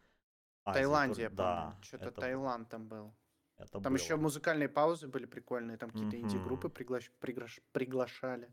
Азии 0.65 0.79
Таиланде, 0.81 1.23
я. 1.23 1.31
Да, 1.31 1.79
Что-то 1.83 2.05
это, 2.09 2.21
Таиланд 2.21 2.69
там 2.69 2.89
был. 2.89 3.15
это 3.57 3.81
Там 3.81 3.95
еще 3.95 4.17
было. 4.17 4.23
музыкальные 4.25 4.69
паузы 4.69 5.09
были 5.09 5.25
прикольные, 5.27 5.79
там 5.79 5.91
какие-то 5.91 6.21
инди-группы 6.21 6.69
Мгм. 6.69 6.77
приглаш- 6.77 7.13
приграш- 7.21 7.63
приглашали. 7.73 8.53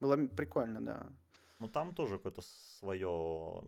Было 0.00 0.16
прикольно, 0.28 0.80
да. 0.80 1.12
Ну 1.58 1.68
там 1.68 1.94
тоже 1.94 2.16
какое-то 2.16 2.40
свое, 2.42 3.62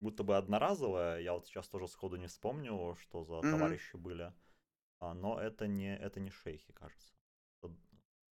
будто 0.00 0.24
бы 0.24 0.36
одноразовое. 0.36 1.20
Я 1.20 1.34
вот 1.34 1.46
сейчас 1.46 1.68
тоже 1.68 1.86
сходу 1.86 2.16
не 2.16 2.26
вспомню, 2.26 2.96
что 2.96 3.24
за 3.24 3.34
Мгм. 3.34 3.50
товарищи 3.52 3.96
были. 3.96 4.32
А, 4.98 5.14
но 5.14 5.38
это 5.40 5.66
не, 5.68 5.96
это 5.96 6.18
не 6.20 6.30
шейхи, 6.30 6.72
кажется. 6.72 7.14
Это, 7.62 7.74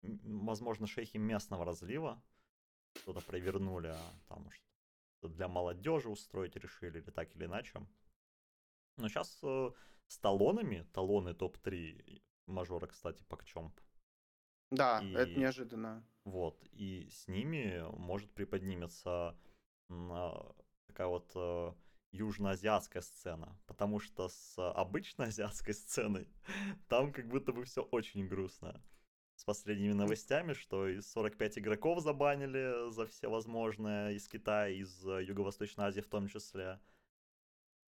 возможно, 0.02 0.86
шейхи 0.86 1.18
местного 1.18 1.64
разлива 1.64 2.22
что-то 2.96 3.20
провернули, 3.20 3.88
а 3.88 4.14
там 4.28 4.50
что 5.18 5.28
для 5.28 5.48
молодежи 5.48 6.08
устроить 6.08 6.56
решили, 6.56 6.98
или 6.98 7.10
так 7.10 7.34
или 7.36 7.46
иначе. 7.46 7.86
Но 8.96 9.08
сейчас 9.08 9.40
с 9.40 10.18
талонами, 10.18 10.86
талоны 10.92 11.34
топ-3 11.34 12.22
мажора, 12.46 12.86
кстати, 12.86 13.22
Пакчомп. 13.24 13.80
Да, 14.70 15.02
это 15.14 15.30
И 15.30 15.36
неожиданно. 15.36 16.04
вот, 16.24 16.62
и 16.72 17.08
с 17.10 17.28
ними 17.28 17.82
может 17.96 18.32
приподнимется 18.32 19.36
а, 19.90 20.54
такая 20.86 21.06
вот 21.06 21.30
э, 21.34 21.72
южноазиатская 22.12 23.02
сцена, 23.02 23.58
потому 23.66 24.00
что 24.00 24.28
с 24.28 24.58
обычной 24.72 25.26
азиатской 25.26 25.74
сценой 25.74 26.28
там 26.88 27.12
как 27.12 27.28
будто 27.28 27.52
бы 27.52 27.64
все 27.64 27.82
очень 27.82 28.26
грустно. 28.26 28.82
С 29.36 29.44
последними 29.44 29.92
новостями, 29.92 30.52
что 30.52 30.86
из 30.86 31.10
45 31.10 31.58
игроков 31.58 32.00
забанили 32.00 32.90
за 32.90 33.06
все 33.06 33.28
возможное 33.28 34.12
из 34.12 34.28
Китая, 34.28 34.68
из 34.68 35.04
э, 35.06 35.24
Юго-Восточной 35.24 35.86
Азии 35.86 36.00
в 36.00 36.08
том 36.08 36.28
числе. 36.28 36.80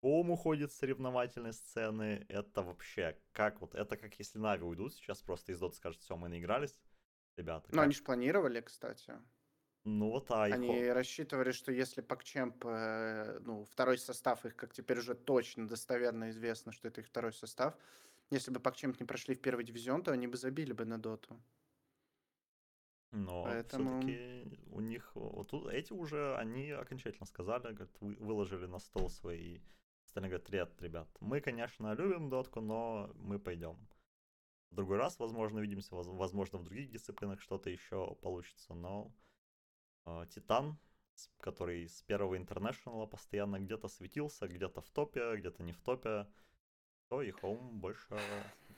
Ом 0.01 0.31
уходит 0.31 0.71
с 0.71 0.77
соревновательной 0.77 1.53
сцены. 1.53 2.25
Это 2.29 2.61
вообще 2.61 3.17
как 3.31 3.61
вот, 3.61 3.75
это 3.75 3.95
как 3.95 4.17
если 4.19 4.39
Нави 4.39 4.63
уйдут 4.63 4.93
сейчас 4.95 5.21
просто 5.21 5.51
из 5.51 5.59
Доты 5.59 5.75
скажут, 5.75 6.01
все, 6.01 6.15
мы 6.15 6.29
наигрались. 6.29 6.79
Ребята, 7.37 7.67
Ну, 7.71 7.81
они 7.81 7.93
же 7.93 8.03
планировали, 8.03 8.61
кстати. 8.61 9.13
Ну 9.83 10.09
вот, 10.09 10.31
а 10.31 10.47
их... 10.47 10.55
Они 10.55 10.89
рассчитывали, 10.89 11.51
что 11.51 11.71
если 11.71 12.01
Пакчемп, 12.01 12.65
э, 12.65 13.39
ну, 13.41 13.65
второй 13.65 13.99
состав 13.99 14.43
их, 14.45 14.55
как 14.55 14.73
теперь 14.73 14.97
уже 14.97 15.13
точно 15.13 15.67
достоверно 15.67 16.31
известно, 16.31 16.71
что 16.71 16.87
это 16.87 17.01
их 17.01 17.07
второй 17.07 17.33
состав, 17.33 17.75
если 18.31 18.51
бы 18.51 18.59
Пакчемп 18.59 18.99
не 18.99 19.05
прошли 19.05 19.35
в 19.35 19.41
первый 19.41 19.65
дивизион, 19.65 20.03
то 20.03 20.11
они 20.11 20.27
бы 20.27 20.37
забили 20.37 20.73
бы 20.73 20.85
на 20.85 20.97
доту. 20.97 21.39
Но 23.11 23.43
Поэтому... 23.43 24.01
все-таки 24.01 24.59
у 24.71 24.81
них 24.81 25.15
вот 25.15 25.49
тут 25.49 25.67
эти 25.67 25.93
уже 25.93 26.35
они 26.35 26.71
окончательно 26.71 27.25
сказали, 27.25 27.73
говорят, 27.73 27.95
вы- 28.01 28.15
выложили 28.15 28.65
на 28.65 28.79
стол 28.79 29.09
свои. 29.09 29.61
Остальные 30.05 30.31
говорят, 30.31 30.49
нет, 30.49 30.81
ребят, 30.81 31.07
мы, 31.21 31.39
конечно, 31.39 31.93
любим 31.93 32.29
дотку, 32.29 32.61
но 32.61 33.11
мы 33.15 33.39
пойдем. 33.39 33.77
В 34.71 34.75
другой 34.75 34.97
раз, 34.97 35.19
возможно, 35.19 35.59
увидимся, 35.59 35.95
воз- 35.95 36.07
возможно, 36.07 36.57
в 36.57 36.63
других 36.63 36.89
дисциплинах 36.89 37.39
что-то 37.39 37.69
еще 37.69 38.15
получится, 38.15 38.73
но 38.73 39.13
э, 40.05 40.25
Титан, 40.29 40.77
который 41.39 41.87
с 41.87 42.01
первого 42.01 42.35
интернешнала 42.37 43.05
постоянно 43.05 43.59
где-то 43.59 43.87
светился, 43.87 44.47
где-то 44.47 44.81
в 44.81 44.89
топе, 44.89 45.37
где-то 45.37 45.63
не 45.63 45.71
в 45.71 45.79
топе, 45.79 46.27
то 47.09 47.21
и 47.21 47.31
Хоум 47.31 47.79
больше... 47.79 48.05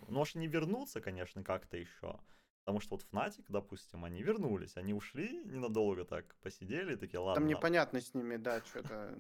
Ну, 0.08 0.14
может, 0.14 0.36
не 0.36 0.48
вернуться, 0.48 1.02
конечно, 1.02 1.44
как-то 1.44 1.78
еще. 1.78 2.20
Потому 2.64 2.82
что 2.82 2.96
вот 2.96 3.06
Fnatic, 3.12 3.46
допустим, 3.48 4.04
они 4.04 4.22
вернулись, 4.22 4.76
они 4.76 4.94
ушли 4.94 5.38
ненадолго 5.46 6.04
так, 6.04 6.36
посидели, 6.42 6.96
такие, 6.96 7.20
Там 7.20 7.24
ладно, 7.24 7.46
непонятно 7.46 8.02
с 8.02 8.14
ними, 8.14 8.36
да, 8.38 8.62
что-то... 8.62 9.18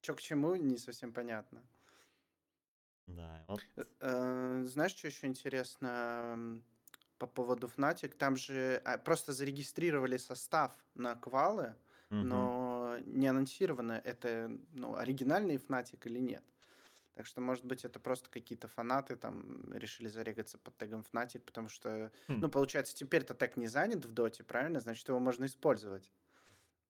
Что 0.00 0.14
к 0.14 0.20
чему, 0.20 0.54
не 0.54 0.78
совсем 0.78 1.12
понятно. 1.12 1.62
да, 3.06 3.44
вот, 3.48 3.60
Э, 3.76 3.84
э, 4.00 4.64
Знаешь, 4.66 4.92
что 4.92 5.08
еще 5.08 5.26
интересно 5.26 6.62
по 7.18 7.26
поводу 7.26 7.66
Fnatic? 7.66 8.14
Там 8.16 8.36
же 8.36 8.80
а, 8.84 8.96
просто 8.96 9.32
зарегистрировали 9.32 10.16
состав 10.16 10.72
на 10.94 11.16
квалы, 11.16 11.74
но 12.08 12.96
не 13.04 13.26
анонсировано, 13.26 14.00
это 14.02 14.50
ну, 14.72 14.96
оригинальный 14.96 15.56
Fnatic 15.56 16.00
или 16.04 16.18
нет. 16.18 16.44
Так 17.18 17.26
что, 17.26 17.40
может 17.40 17.64
быть, 17.64 17.84
это 17.84 17.98
просто 17.98 18.30
какие-то 18.30 18.68
фанаты 18.68 19.16
там 19.16 19.72
решили 19.72 20.06
зарегаться 20.06 20.56
под 20.56 20.76
тегом 20.78 21.00
Fnatic, 21.12 21.40
потому 21.40 21.68
что, 21.68 22.12
Хм. 22.28 22.38
ну, 22.42 22.48
получается, 22.48 22.94
теперь-то 22.94 23.34
тег 23.34 23.56
не 23.56 23.66
занят 23.66 24.04
в 24.04 24.12
доте, 24.12 24.44
правильно? 24.44 24.78
Значит, 24.78 25.08
его 25.08 25.18
можно 25.18 25.46
использовать. 25.46 26.12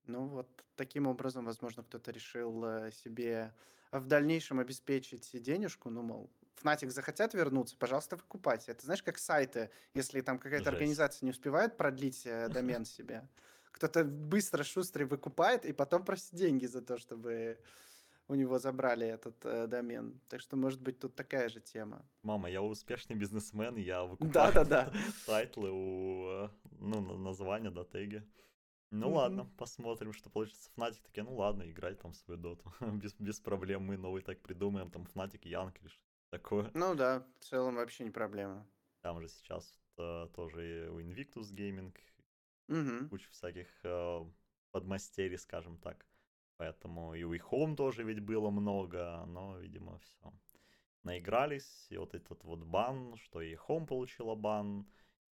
Ну, 0.05 0.27
вот 0.27 0.47
таким 0.75 1.07
образом, 1.07 1.45
возможно, 1.45 1.81
кто-то 1.81 2.11
решил 2.11 2.63
э, 2.63 2.91
себе 2.91 3.55
в 3.91 4.05
дальнейшем 4.05 4.59
обеспечить 4.59 5.31
денежку, 5.41 5.89
ну, 5.89 6.03
мол, 6.03 6.31
Fnatic 6.63 6.91
захотят 6.91 7.33
вернуться, 7.33 7.75
пожалуйста, 7.75 8.15
выкупайте. 8.15 8.73
Это 8.73 8.85
знаешь, 8.85 9.01
как 9.01 9.17
сайты, 9.17 9.71
если 9.95 10.21
там 10.21 10.37
какая-то 10.37 10.65
Жесть. 10.65 10.73
организация 10.73 11.25
не 11.25 11.31
успевает 11.31 11.75
продлить 11.75 12.27
э, 12.27 12.49
домен 12.49 12.85
себе, 12.85 13.27
кто-то 13.71 14.03
быстро, 14.03 14.63
шустрый 14.63 15.07
выкупает 15.07 15.65
и 15.65 15.73
потом 15.73 16.05
просит 16.05 16.35
деньги 16.35 16.67
за 16.67 16.83
то, 16.83 16.99
чтобы 16.99 17.57
у 18.29 18.35
него 18.35 18.59
забрали 18.59 19.07
этот 19.07 19.43
э, 19.45 19.67
домен. 19.67 20.19
Так 20.29 20.39
что, 20.39 20.55
может 20.55 20.81
быть, 20.81 20.99
тут 20.99 21.15
такая 21.15 21.49
же 21.49 21.59
тема. 21.59 22.05
Мама, 22.23 22.49
я 22.49 22.61
успешный 22.61 23.15
бизнесмен, 23.15 23.75
я 23.75 24.03
выкупаю 24.03 24.33
Да-да-да. 24.33 24.93
тайтлы 25.25 25.69
у, 25.71 26.45
э, 26.45 26.49
ну, 26.79 27.01
на- 27.01 27.17
названия, 27.17 27.71
да, 27.71 27.83
теги. 27.83 28.23
Ну 28.91 29.07
Мгм. 29.07 29.15
ладно, 29.17 29.45
посмотрим, 29.57 30.13
что 30.13 30.29
получится. 30.29 30.69
Fnatic 30.75 31.01
такие, 31.03 31.23
ну 31.23 31.35
ладно, 31.35 31.69
играй 31.69 31.95
там 31.95 32.13
свою 32.13 32.39
доту. 32.39 32.71
без, 33.01 33.13
без 33.19 33.39
проблем, 33.39 33.83
мы 33.83 33.97
новый 33.97 34.21
так 34.21 34.39
придумаем, 34.41 34.89
там 34.91 35.07
Fnatic 35.13 35.47
Young 35.47 35.79
или 35.81 35.89
что 35.89 36.01
такое. 36.29 36.71
Ну 36.73 36.95
да, 36.95 37.25
в 37.39 37.43
целом 37.45 37.75
вообще 37.75 38.03
не 38.03 38.11
проблема. 38.11 38.65
Там 39.01 39.21
же 39.21 39.27
сейчас 39.27 39.73
э, 39.97 40.27
тоже 40.35 40.85
и 40.85 40.87
у 40.89 40.99
Invictus 40.99 41.51
Gaming 41.53 41.93
Мгм. 42.67 43.09
куча 43.09 43.29
всяких 43.31 43.67
э, 43.83 44.25
подмастерий, 44.71 45.37
скажем 45.37 45.77
так. 45.77 46.05
Поэтому 46.59 47.13
и 47.13 47.23
у 47.23 47.33
Home 47.33 47.75
тоже 47.77 48.03
ведь 48.03 48.19
было 48.19 48.49
много, 48.49 49.23
но, 49.27 49.57
видимо, 49.57 49.97
все. 49.99 50.33
Наигрались, 51.03 51.87
и 51.89 51.95
вот 51.95 52.13
этот 52.13 52.43
вот 52.43 52.59
бан, 52.65 53.15
что 53.15 53.41
и 53.41 53.55
Home 53.55 53.85
получила 53.85 54.35
бан, 54.35 54.85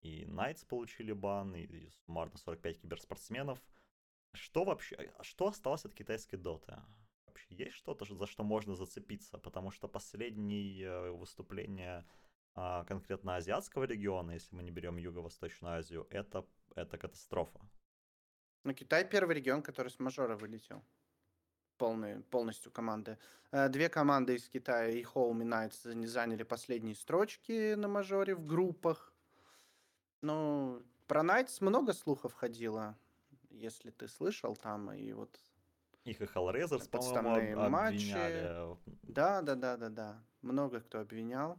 и 0.03 0.25
Knights 0.25 0.65
получили 0.65 1.13
бан, 1.13 1.57
и, 1.57 1.63
и 1.63 1.91
суммарно 1.91 2.39
45 2.39 2.81
киберспортсменов. 2.81 3.61
Что 4.35 4.65
вообще, 4.65 5.11
а 5.19 5.25
что 5.25 5.49
осталось 5.49 5.85
от 5.85 5.95
китайской 5.95 6.37
доты? 6.37 6.77
Вообще 7.27 7.57
есть 7.57 7.75
что-то, 7.75 8.05
за 8.05 8.27
что 8.29 8.45
можно 8.45 8.77
зацепиться? 8.77 9.37
Потому 9.37 9.73
что 9.73 9.89
последнее 9.89 11.11
выступление 11.11 12.07
а, 12.55 12.85
конкретно 12.85 13.35
азиатского 13.35 13.83
региона, 13.83 14.31
если 14.31 14.55
мы 14.55 14.63
не 14.63 14.71
берем 14.71 14.97
Юго-Восточную 14.97 15.79
Азию, 15.79 16.07
это, 16.11 16.47
это 16.77 16.97
катастрофа. 16.99 17.69
Ну, 18.63 18.75
Китай 18.75 19.05
первый 19.09 19.35
регион, 19.35 19.61
который 19.61 19.89
с 19.89 19.99
мажора 19.99 20.37
вылетел. 20.37 20.85
Полный, 21.79 22.23
полностью 22.31 22.73
команды. 22.73 23.19
Э, 23.51 23.69
Две 23.69 23.89
команды 23.89 24.37
из 24.37 24.49
Китая, 24.49 24.89
и 24.89 25.03
Home, 25.03 25.43
и 25.43 25.45
Knights, 25.45 25.85
зан- 25.85 26.07
заняли 26.07 26.43
последние 26.43 26.95
строчки 26.95 27.75
на 27.75 27.89
мажоре 27.89 28.35
в 28.35 28.47
группах. 28.47 29.13
Ну, 30.23 30.83
про 31.07 31.23
Knights 31.23 31.59
много 31.61 31.93
слухов 31.93 32.33
ходило, 32.33 32.97
если 33.51 33.91
ты 33.91 34.09
слышал 34.09 34.57
там, 34.57 34.91
и 34.93 35.13
вот... 35.13 35.39
Их 36.05 36.21
и 36.21 36.25
Hellraisers, 36.25 36.89
по-моему, 36.89 37.63
об- 37.63 37.71
матчи. 37.71 37.97
обвиняли. 37.97 38.77
Да, 39.03 39.43
да, 39.43 39.55
да, 39.55 39.77
да, 39.77 39.89
да. 39.89 40.25
Много 40.41 40.81
кто 40.81 41.01
обвинял. 41.01 41.59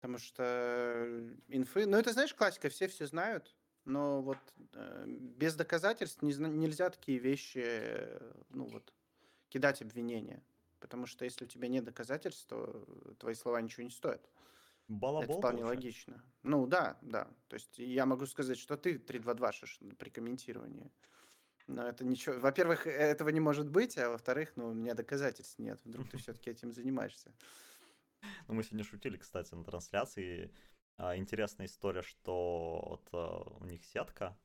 Потому 0.00 0.18
что 0.18 0.42
э, 0.44 1.34
инфы... 1.48 1.86
Ну, 1.86 1.96
это, 1.96 2.12
знаешь, 2.12 2.34
классика, 2.34 2.68
все 2.68 2.86
все 2.88 3.06
знают. 3.06 3.54
Но 3.84 4.22
вот 4.22 4.38
э, 4.72 5.04
без 5.06 5.54
доказательств 5.54 6.22
не 6.22 6.32
нельзя 6.34 6.90
такие 6.90 7.18
вещи, 7.18 7.62
э, 7.64 8.32
ну 8.50 8.64
вот, 8.66 8.92
кидать 9.48 9.82
обвинения. 9.82 10.42
Потому 10.80 11.06
что 11.06 11.24
если 11.24 11.44
у 11.44 11.48
тебя 11.48 11.68
нет 11.68 11.84
доказательств, 11.84 12.46
то 12.46 12.84
твои 13.18 13.34
слова 13.34 13.60
ничего 13.60 13.84
не 13.84 13.90
стоят. 13.90 14.22
Это 14.22 14.30
Балабол, 14.88 15.38
вполне 15.38 15.62
получается. 15.62 15.66
логично. 15.66 16.24
Ну 16.42 16.66
да, 16.66 16.98
да. 17.00 17.28
То 17.48 17.54
есть 17.54 17.78
я 17.78 18.04
могу 18.04 18.26
сказать, 18.26 18.58
что 18.58 18.76
ты 18.76 18.96
3-2-2 18.96 19.96
при 19.96 20.10
комментировании. 20.10 20.90
Но 21.66 21.86
это 21.86 22.04
ничего. 22.04 22.38
Во-первых, 22.38 22.86
э, 22.86 22.90
этого 22.90 23.30
не 23.30 23.40
может 23.40 23.70
быть, 23.70 23.96
а 23.96 24.10
во-вторых, 24.10 24.52
ну, 24.56 24.68
у 24.68 24.74
меня 24.74 24.94
доказательств 24.94 25.58
нет. 25.58 25.80
Вдруг 25.84 26.10
ты 26.10 26.18
все-таки 26.18 26.50
этим 26.50 26.72
занимаешься. 26.72 27.32
Ну, 28.48 28.54
мы 28.54 28.62
сегодня 28.62 28.84
шутили, 28.84 29.16
кстати, 29.16 29.54
на 29.54 29.64
трансляции. 29.64 30.52
А, 30.96 31.16
интересная 31.16 31.66
история, 31.66 32.02
что 32.02 32.84
вот 32.86 33.08
а, 33.12 33.42
у 33.60 33.64
них 33.64 33.84
сетка 33.84 34.38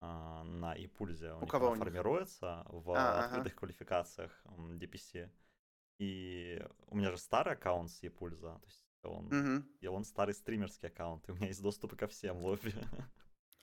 а, 0.00 0.42
на 0.44 0.74
Ипульзе 0.74 1.32
у, 1.32 1.38
у 1.38 1.40
них 1.42 1.50
кого 1.50 1.70
у 1.70 1.74
них? 1.74 1.84
формируется 1.84 2.64
в 2.68 2.90
а, 2.92 3.24
открытых 3.24 3.52
ага. 3.52 3.58
квалификациях 3.58 4.44
DPC. 4.46 5.30
И 5.98 6.64
у 6.88 6.96
меня 6.96 7.10
же 7.10 7.18
старый 7.18 7.54
аккаунт 7.54 7.90
с 7.90 8.02
Ипульза, 8.02 8.58
то 8.60 8.66
есть 8.66 8.84
он, 9.02 9.26
угу. 9.26 9.66
и 9.80 9.86
он 9.86 10.04
старый 10.04 10.34
стримерский 10.34 10.88
аккаунт, 10.88 11.28
и 11.28 11.32
у 11.32 11.34
меня 11.34 11.48
есть 11.48 11.62
доступ 11.62 11.96
ко 11.96 12.06
всем 12.06 12.38
лобби. 12.38 12.74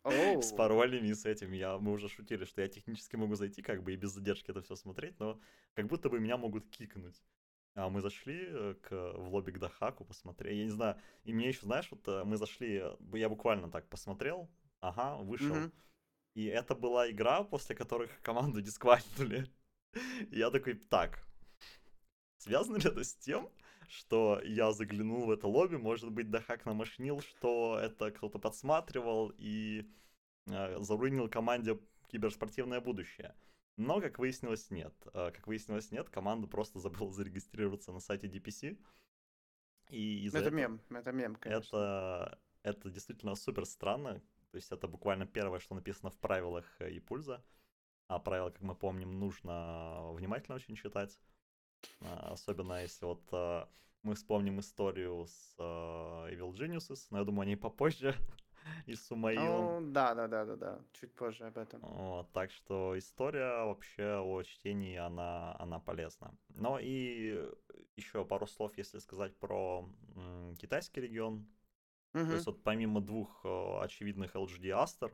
Oh. 0.04 0.42
с 0.42 0.52
паролями 0.54 1.08
и 1.08 1.14
с 1.14 1.26
этим. 1.26 1.52
Я, 1.52 1.78
мы 1.78 1.92
уже 1.92 2.08
шутили, 2.08 2.46
что 2.46 2.62
я 2.62 2.68
технически 2.68 3.16
могу 3.16 3.36
зайти, 3.36 3.62
как 3.62 3.84
бы 3.84 3.94
и 3.94 3.98
без 3.98 4.12
задержки 4.12 4.52
это 4.52 4.62
все 4.62 4.76
смотреть, 4.76 5.20
но 5.20 5.40
как 5.74 5.88
будто 5.88 6.10
бы 6.10 6.20
меня 6.20 6.38
могут 6.38 6.70
кикнуть. 6.70 7.22
А 7.76 7.90
мы 7.90 8.02
зашли 8.02 8.46
э, 8.48 8.76
к, 8.82 8.90
в 8.92 9.30
лобби 9.30 9.52
к 9.52 9.60
Дахаку, 9.60 10.04
посмотрели. 10.04 10.56
Я 10.56 10.66
не 10.66 10.72
знаю, 10.72 11.00
и 11.24 11.34
мне 11.34 11.48
еще, 11.48 11.66
знаешь, 11.66 11.90
вот 11.90 12.06
э, 12.08 12.24
мы 12.26 12.38
зашли, 12.38 12.84
я 13.14 13.30
буквально 13.30 13.72
так 13.72 13.88
посмотрел, 13.88 14.50
ага, 14.82 15.16
вышел. 15.18 15.56
Mm-hmm. 15.56 15.72
И 16.34 16.46
это 16.46 16.76
была 16.76 17.10
игра, 17.10 17.44
после 17.44 17.76
которых 17.76 18.10
команду 18.22 18.62
дисквалифицировали. 18.62 19.50
я 20.32 20.52
такой, 20.52 20.74
так, 20.76 21.26
связано 22.38 22.78
ли 22.78 22.90
это 22.90 23.04
с 23.04 23.16
тем, 23.16 23.50
что 23.88 24.42
я 24.44 24.72
заглянул 24.74 25.26
в 25.26 25.32
это 25.32 25.48
лобби, 25.48 25.76
может 25.78 26.12
быть, 26.12 26.30
Дахак 26.30 26.66
намашнил, 26.66 27.22
что 27.22 27.80
это 27.82 28.12
кто-то 28.12 28.40
подсматривал 28.40 29.34
и 29.38 29.90
э, 30.48 30.78
заруинил 30.82 31.30
команде 31.30 31.80
киберспортивное 32.10 32.82
будущее. 32.82 33.34
Но, 33.78 34.02
как 34.02 34.20
выяснилось, 34.20 34.70
нет. 34.70 34.94
Э, 35.14 35.32
как 35.32 35.48
выяснилось, 35.48 35.92
нет. 35.92 36.10
Команда 36.10 36.48
просто 36.48 36.80
забыла 36.80 37.12
зарегистрироваться 37.12 37.92
на 37.92 38.00
сайте 38.00 38.28
DPC. 38.28 38.78
И 39.90 40.28
это 40.28 40.40
этого... 40.40 40.54
мем, 40.54 40.82
это 40.90 41.12
мем, 41.12 41.36
конечно. 41.36 41.78
Это, 41.78 42.40
это 42.64 42.90
действительно 42.90 43.36
супер 43.36 43.66
странно. 43.66 44.22
То 44.52 44.58
есть 44.58 44.72
это 44.72 44.88
буквально 44.88 45.26
первое, 45.26 45.60
что 45.60 45.76
написано 45.76 46.12
в 46.12 46.18
правилах 46.18 46.66
Ипульза. 46.80 47.44
А 48.08 48.20
правила, 48.20 48.50
как 48.50 48.62
мы 48.62 48.76
помним, 48.76 49.20
нужно 49.20 50.12
внимательно 50.14 50.56
очень 50.56 50.76
читать. 50.76 51.18
А, 52.02 52.34
особенно 52.34 52.82
если 52.82 53.06
вот 53.06 53.24
э, 53.32 53.66
мы 54.04 54.16
вспомним 54.16 54.60
историю 54.60 55.26
с 55.28 55.56
Evil 55.58 56.52
Geniuses, 56.54 57.08
но 57.10 57.20
я 57.20 57.24
думаю, 57.24 57.44
они 57.44 57.56
попозже 57.56 58.16
и 58.86 58.96
Сумаилом. 58.96 59.84
Ну, 59.86 59.92
да, 59.92 60.14
да, 60.14 60.28
да, 60.28 60.46
да, 60.46 60.56
да, 60.56 60.82
чуть 60.94 61.14
позже 61.14 61.46
об 61.46 61.58
этом. 61.58 61.82
Вот, 61.82 62.32
так 62.32 62.52
что 62.52 62.98
история 62.98 63.66
вообще 63.66 64.20
о 64.20 64.44
чтении, 64.44 64.98
она, 64.98 65.56
она 65.60 65.80
полезна. 65.80 66.38
Но 66.50 66.80
и 66.80 67.44
еще 67.96 68.26
пару 68.26 68.48
слов, 68.48 68.78
если 68.78 69.00
сказать 69.00 69.36
про 69.38 69.90
м, 70.16 70.56
китайский 70.58 71.02
регион. 71.02 71.48
Угу. 72.14 72.26
То 72.26 72.34
есть 72.34 72.46
вот 72.46 72.64
помимо 72.64 73.02
двух 73.02 73.42
э, 73.44 73.80
очевидных 73.82 74.36
LGD 74.36 74.70
Aster, 74.70 75.12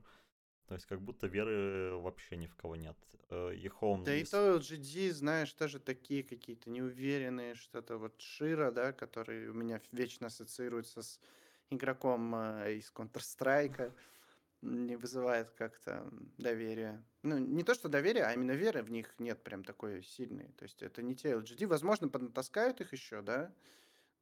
то 0.68 0.74
есть 0.74 0.86
как 0.86 1.02
будто 1.02 1.28
веры 1.28 1.96
вообще 1.98 2.36
ни 2.38 2.48
в 2.48 2.56
кого 2.56 2.76
нет. 2.76 2.98
Ехом... 3.30 4.04
Да 4.04 4.16
и 4.16 4.24
то 4.24 4.58
LGD, 4.58 5.12
знаешь, 5.12 5.54
тоже 5.54 5.80
такие 5.80 6.24
какие-то 6.24 6.70
неуверенные, 6.70 7.56
что-то 7.56 7.98
вот 7.98 8.20
Шира, 8.20 8.72
да, 8.72 8.94
который 8.94 9.50
у 9.50 9.54
меня 9.54 9.82
вечно 9.92 10.28
ассоциируется 10.28 11.02
с 11.02 11.20
игроком 11.70 12.36
э, 12.36 12.76
из 12.76 12.92
Counter-Strike, 12.94 13.92
не 14.62 14.96
вызывает 14.96 15.52
как-то 15.52 16.10
доверия. 16.38 17.04
Ну, 17.24 17.38
не 17.38 17.64
то, 17.64 17.74
что 17.74 17.90
доверие, 17.90 18.26
а 18.26 18.34
именно 18.34 18.54
веры 18.54 18.82
в 18.82 18.90
них 18.90 19.14
нет 19.20 19.42
прям 19.44 19.64
такой 19.64 20.04
сильной. 20.04 20.48
То 20.58 20.64
есть 20.64 20.82
это 20.82 21.02
не 21.02 21.16
те 21.16 21.34
LGD. 21.34 21.68
Возможно, 21.68 22.10
поднатаскают 22.10 22.82
их 22.82 22.92
еще, 22.92 23.22
да, 23.22 23.52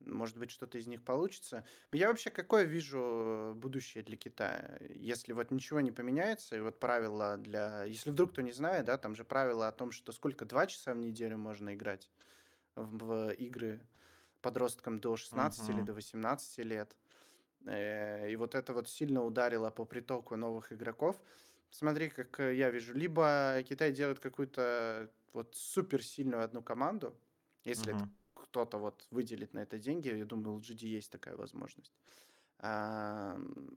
может 0.02 0.38
быть, 0.38 0.52
что-то 0.52 0.78
из 0.78 0.88
них 0.88 1.04
получится. 1.04 1.66
Я 1.92 2.10
вообще 2.10 2.30
какое 2.30 2.64
вижу 2.64 3.54
будущее 3.56 4.04
для 4.04 4.18
Китая? 4.18 4.78
Если 4.90 5.32
вот 5.34 5.52
ничего 5.52 5.80
не 5.80 5.92
поменяется, 5.92 6.58
и 6.58 6.60
вот 6.60 6.80
правила 6.80 7.38
для... 7.38 7.86
Если 7.86 8.10
вдруг 8.10 8.32
кто 8.32 8.42
не 8.42 8.52
знает, 8.52 8.86
да, 8.86 8.98
там 8.98 9.16
же 9.16 9.24
правила 9.24 9.68
о 9.68 9.72
том, 9.72 9.92
что 9.92 10.12
сколько, 10.12 10.46
два 10.46 10.68
часа 10.68 10.94
в 10.94 10.98
неделю 10.98 11.38
можно 11.38 11.74
играть 11.74 12.10
в, 12.76 12.98
в 12.98 13.32
игры 13.34 13.80
подросткам 14.42 15.00
до 15.00 15.16
16 15.16 15.62
uh-huh. 15.62 15.74
или 15.74 15.82
до 15.82 15.94
18 15.94 16.58
лет. 16.60 16.96
Э, 17.66 18.30
и 18.30 18.36
вот 18.36 18.56
это 18.56 18.74
вот 18.74 18.90
сильно 18.90 19.24
ударило 19.24 19.70
по 19.72 19.86
притоку 19.86 20.36
новых 20.36 20.72
игроков. 20.72 21.22
Смотри, 21.70 22.10
как 22.10 22.40
я 22.40 22.70
вижу, 22.70 22.94
либо 22.94 23.62
Китай 23.68 23.92
делает 23.92 24.20
какую-то 24.20 25.10
вот 25.34 25.56
супер 25.56 26.04
сильную 26.04 26.44
одну 26.44 26.62
команду, 26.64 27.20
если 27.66 27.94
это 27.94 28.06
кто-то 28.34 28.78
вот 28.78 29.08
выделит 29.12 29.54
на 29.54 29.60
это 29.60 29.78
деньги, 29.78 30.10
я 30.10 30.26
думаю, 30.26 30.56
у 30.58 30.60
LGD 30.60 30.86
есть 30.86 31.12
такая 31.12 31.36
возможность. 31.36 31.94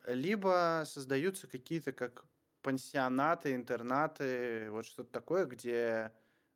Либо 0.07 0.85
создаются 0.87 1.47
какие-то 1.49 1.93
как 1.93 2.25
пансионаты, 2.63 3.55
интернаты, 3.55 4.71
вот 4.71 4.87
что-то 4.87 5.11
такое, 5.11 5.47
где 5.47 6.13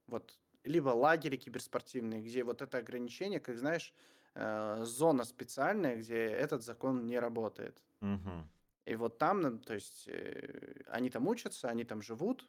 вот 0.06 0.38
либо 0.64 0.90
лагеря 0.90 1.36
киберспортивные, 1.36 2.22
где 2.22 2.44
вот 2.44 2.62
это 2.62 2.78
ограничение, 2.78 3.40
как 3.40 3.58
знаешь, 3.58 3.92
э, 4.34 4.82
зона 4.84 5.24
специальная, 5.24 5.96
где 5.96 6.16
этот 6.16 6.62
закон 6.62 7.06
не 7.06 7.18
работает. 7.18 7.80
Угу. 8.00 8.46
И 8.86 8.96
вот 8.96 9.18
там, 9.18 9.58
то 9.58 9.74
есть, 9.74 10.08
э, 10.08 10.82
они 10.88 11.10
там 11.10 11.28
учатся, 11.28 11.68
они 11.68 11.84
там 11.84 12.02
живут, 12.02 12.48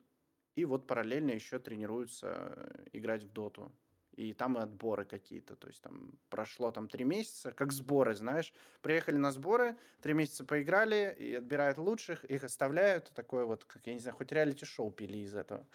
и 0.55 0.65
вот 0.65 0.87
параллельно 0.87 1.31
еще 1.31 1.59
тренируются 1.59 2.53
э, 2.55 2.85
играть 2.93 3.23
в 3.23 3.31
доту 3.31 3.71
и 4.15 4.33
там 4.33 4.57
и 4.57 4.61
отборы 4.61 5.05
какие-то, 5.05 5.55
то 5.55 5.67
есть 5.67 5.81
там 5.81 6.11
прошло 6.29 6.71
там 6.71 6.87
три 6.87 7.03
месяца, 7.03 7.51
как 7.51 7.71
сборы, 7.71 8.13
знаешь, 8.13 8.53
приехали 8.81 9.17
на 9.17 9.31
сборы, 9.31 9.75
три 10.01 10.13
месяца 10.13 10.45
поиграли, 10.45 11.15
и 11.17 11.33
отбирают 11.35 11.77
лучших, 11.77 12.23
их 12.25 12.43
оставляют, 12.43 13.11
такое 13.15 13.45
вот, 13.45 13.63
как, 13.65 13.85
я 13.87 13.93
не 13.93 13.99
знаю, 13.99 14.15
хоть 14.15 14.31
реалити-шоу 14.31 14.91
пили 14.91 15.17
из 15.17 15.35
этого. 15.35 15.65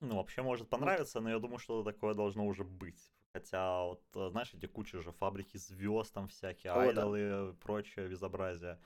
Ну, 0.00 0.16
вообще 0.16 0.42
может 0.42 0.68
понравиться, 0.68 1.20
но 1.20 1.30
я 1.30 1.38
думаю, 1.38 1.58
что 1.58 1.82
такое 1.82 2.14
должно 2.14 2.46
уже 2.46 2.64
быть. 2.64 3.12
Хотя, 3.32 3.84
вот, 3.84 4.02
э, 4.14 4.28
знаешь, 4.30 4.52
эти 4.54 4.66
кучи 4.66 4.98
же 4.98 5.12
фабрики 5.12 5.56
звезд 5.56 6.12
там 6.12 6.28
всякие, 6.28 6.72
О, 6.72 6.80
айдолы, 6.80 7.52
да. 7.52 7.56
прочее 7.60 8.08
безобразие. 8.08 8.78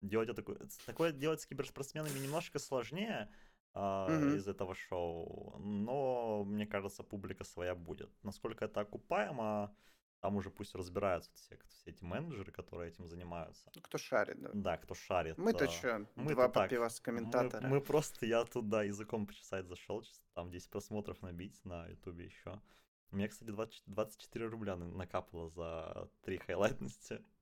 Делать 0.00 0.34
такое, 0.36 0.58
такое 0.86 1.12
делать 1.12 1.40
с 1.40 1.46
киберспортсменами 1.46 2.18
немножко 2.20 2.60
сложнее, 2.60 3.28
угу. 3.74 4.36
из 4.36 4.46
этого 4.46 4.74
шоу. 4.74 5.56
Но, 5.58 6.44
мне 6.44 6.66
кажется, 6.66 7.02
публика 7.02 7.44
своя 7.44 7.74
будет. 7.74 8.10
Насколько 8.22 8.64
это 8.64 8.80
окупаемо, 8.80 9.74
там 10.20 10.36
уже 10.36 10.50
пусть 10.50 10.74
разбираются 10.74 11.30
все, 11.34 11.58
все 11.68 11.90
эти 11.90 12.04
менеджеры, 12.04 12.50
которые 12.50 12.90
этим 12.90 13.06
занимаются. 13.06 13.70
Ну, 13.74 13.82
кто 13.82 13.98
шарит, 13.98 14.40
да. 14.40 14.50
Да, 14.52 14.76
кто 14.76 14.94
шарит. 14.94 15.38
Мы-то 15.38 15.64
а, 15.64 15.68
что, 15.68 16.06
мы 16.16 16.32
два 16.32 16.48
попивас 16.48 17.00
комментатора. 17.00 17.62
Мы, 17.62 17.76
мы 17.76 17.80
просто, 17.80 18.26
я 18.26 18.44
туда 18.44 18.82
языком 18.82 19.26
почесать 19.26 19.66
зашел, 19.66 20.04
там 20.34 20.50
10 20.50 20.70
просмотров 20.70 21.22
набить 21.22 21.64
на 21.64 21.86
ютубе 21.86 22.26
еще. 22.26 22.60
У 23.10 23.16
меня, 23.16 23.28
кстати, 23.28 23.50
20, 23.50 23.82
24 23.86 24.46
рубля 24.46 24.76
накапало 24.76 25.48
за 25.50 26.10
три 26.22 26.38
хайлайтности. 26.38 27.22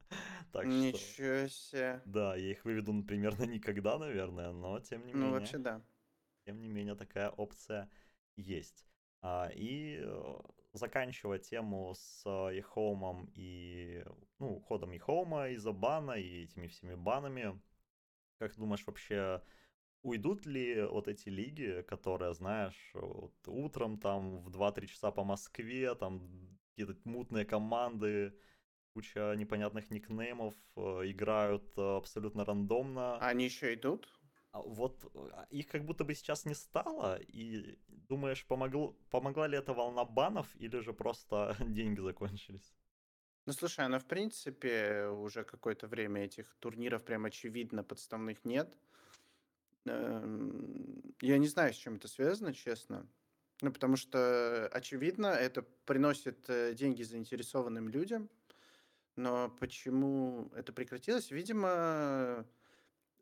Так 0.53 0.67
Ничего 0.67 1.49
что, 1.49 1.49
себе. 1.49 2.03
Да, 2.05 2.37
я 2.37 2.53
их 2.53 2.65
выведу 2.65 3.03
примерно 3.03 3.43
никогда, 3.43 3.99
наверное, 3.99 4.53
но 4.53 4.79
тем 4.79 5.05
не 5.05 5.13
ну, 5.13 5.19
менее. 5.19 5.33
Ну, 5.33 5.41
вообще 5.41 5.59
да 5.59 5.83
тем 6.47 6.61
не 6.61 6.69
менее 6.69 6.95
такая 6.95 7.29
опция 7.31 7.91
есть. 8.37 8.87
А, 9.21 9.51
и 9.53 9.99
э, 10.01 10.37
заканчивая 10.73 11.39
тему 11.39 11.93
с 11.95 12.25
eHome 12.25 13.29
и 13.35 14.05
ну, 14.39 14.61
ходом 14.61 14.93
eHome 14.93 15.53
из-за 15.55 15.73
бана 15.73 16.13
и 16.13 16.45
этими 16.45 16.69
всеми 16.69 16.95
банами, 16.95 17.61
как 18.39 18.53
ты 18.53 18.61
думаешь 18.61 18.87
вообще, 18.87 19.43
уйдут 20.07 20.47
ли 20.47 20.83
вот 20.83 21.09
эти 21.09 21.29
лиги, 21.29 21.83
которые, 21.89 22.33
знаешь, 22.33 22.91
вот 22.95 23.35
утром 23.47 23.99
там 23.99 24.39
в 24.39 24.51
2-3 24.51 24.87
часа 24.87 25.11
по 25.11 25.25
Москве, 25.25 25.95
там 25.95 26.21
какие-то 26.71 26.97
мутные 27.05 27.45
команды, 27.45 28.33
куча 28.95 29.35
непонятных 29.37 29.91
никнеймов, 29.91 30.55
э, 30.77 30.81
играют 31.11 31.77
э, 31.77 31.97
абсолютно 31.97 32.45
рандомно. 32.45 33.19
Они 33.19 33.45
еще 33.45 33.75
идут? 33.75 34.09
А 34.53 34.63
вот 34.63 35.05
а, 35.15 35.47
их 35.51 35.67
как 35.67 35.85
будто 35.85 36.05
бы 36.05 36.15
сейчас 36.15 36.47
не 36.47 36.55
стало, 36.55 37.19
и 37.19 37.77
думаешь, 37.89 38.47
помогло, 38.47 38.97
помогла 39.11 39.49
ли 39.49 39.59
эта 39.59 39.75
волна 39.75 40.05
банов, 40.05 40.47
или 40.55 40.79
же 40.81 40.93
просто 40.93 41.57
деньги 41.69 42.01
закончились? 42.01 42.75
Ну, 43.47 43.53
слушай, 43.53 43.85
она, 43.85 43.99
в 43.99 44.07
принципе, 44.07 45.07
уже 45.07 45.45
какое-то 45.45 45.89
время 45.89 46.25
этих 46.25 46.57
турниров 46.59 47.05
прям 47.05 47.25
очевидно 47.25 47.85
подставных 47.85 48.45
нет. 48.45 48.77
Эм, 49.87 51.15
я 51.21 51.39
не 51.39 51.49
знаю, 51.49 51.73
с 51.73 51.77
чем 51.77 51.97
это 51.97 52.09
связано, 52.09 52.53
честно. 52.53 53.09
Ну, 53.63 53.73
потому 53.73 53.97
что, 53.97 54.69
очевидно, 54.73 55.29
это 55.29 55.63
приносит 55.63 56.49
э, 56.51 56.75
деньги 56.75 57.03
заинтересованным 57.03 57.89
людям. 57.89 58.31
Но 59.17 59.51
почему 59.61 60.51
это 60.55 60.73
прекратилось? 60.73 61.31
Видимо, 61.31 62.47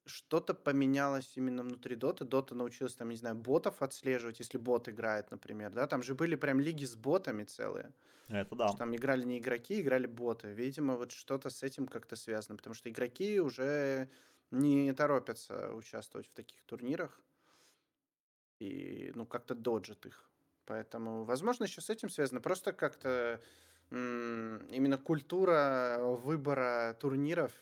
что-то 0.07 0.55
поменялось 0.55 1.37
именно 1.37 1.63
внутри 1.65 1.97
Доты. 1.97 2.25
Дота 2.25 2.55
научилась 2.55 2.95
там, 2.95 3.11
не 3.11 3.17
знаю, 3.17 3.37
ботов 3.37 3.83
отслеживать, 3.83 4.41
если 4.41 4.59
бот 4.59 4.89
играет, 4.89 5.31
например, 5.31 5.73
да, 5.73 5.87
там 5.89 6.03
же 6.03 6.15
были 6.15 6.37
прям 6.37 6.61
лиги 6.61 6.85
с 6.85 6.97
ботами 6.97 7.45
целые. 7.45 7.95
Это 8.29 8.55
Что 8.65 8.77
да. 8.77 8.79
там 8.79 8.97
играли 8.97 9.25
не 9.25 9.39
игроки, 9.39 9.81
играли 9.81 10.07
боты. 10.07 10.53
Видимо, 10.53 10.97
вот 10.97 11.13
что-то 11.13 11.51
с 11.51 11.63
этим 11.63 11.87
как-то 11.87 12.17
связано, 12.17 12.57
потому 12.57 12.75
что 12.75 12.91
игроки 12.91 13.41
уже 13.41 14.11
не 14.51 14.93
торопятся 14.93 15.73
участвовать 15.73 16.29
в 16.29 16.33
таких 16.33 16.63
турнирах 16.63 17.21
и, 18.59 19.13
ну, 19.15 19.27
как-то 19.27 19.55
доджат 19.55 20.07
их. 20.07 20.29
Поэтому, 20.67 21.25
возможно, 21.25 21.65
еще 21.65 21.81
с 21.81 21.91
этим 21.91 22.09
связано. 22.09 22.41
Просто 22.41 22.73
как-то 22.73 23.41
именно 23.91 24.99
культура 24.99 25.99
выбора 26.01 26.97
турниров 26.99 27.53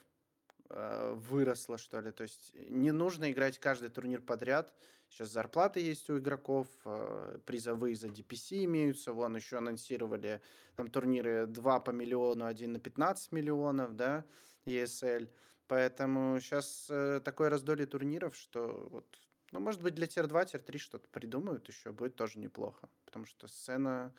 э, 0.71 1.15
выросла, 1.15 1.79
что 1.79 2.01
ли. 2.01 2.11
То 2.11 2.23
есть 2.23 2.55
не 2.55 2.93
нужно 2.93 3.31
играть 3.31 3.59
каждый 3.59 3.91
турнир 3.91 4.21
подряд. 4.21 4.73
Сейчас 5.09 5.31
зарплаты 5.31 5.81
есть 5.81 6.09
у 6.09 6.19
игроков, 6.19 6.69
э, 6.85 7.39
призовые 7.45 7.97
за 7.97 8.07
DPC 8.09 8.65
имеются. 8.65 9.13
Вон 9.13 9.37
еще 9.37 9.59
анонсировали 9.59 10.41
там 10.77 10.89
турниры 10.89 11.47
2 11.47 11.81
по 11.81 11.91
миллиону, 11.91 12.47
один 12.47 12.73
на 12.73 12.81
15 12.81 13.33
миллионов, 13.33 13.95
да, 13.95 14.25
ESL. 14.65 15.29
Поэтому 15.69 16.39
сейчас 16.41 16.87
э, 16.91 17.21
такое 17.25 17.51
раздолье 17.51 17.87
турниров, 17.87 18.37
что 18.37 18.89
вот, 18.91 19.07
ну, 19.53 19.61
может 19.61 19.83
быть, 19.83 19.95
для 19.95 20.07
тир-2, 20.07 20.47
тир-3 20.47 20.79
что-то 20.79 21.09
придумают 21.09 21.69
еще, 21.69 21.93
будет 21.93 22.17
тоже 22.17 22.39
неплохо. 22.39 22.89
Потому 23.05 23.27
что 23.27 23.49
сцена, 23.49 24.15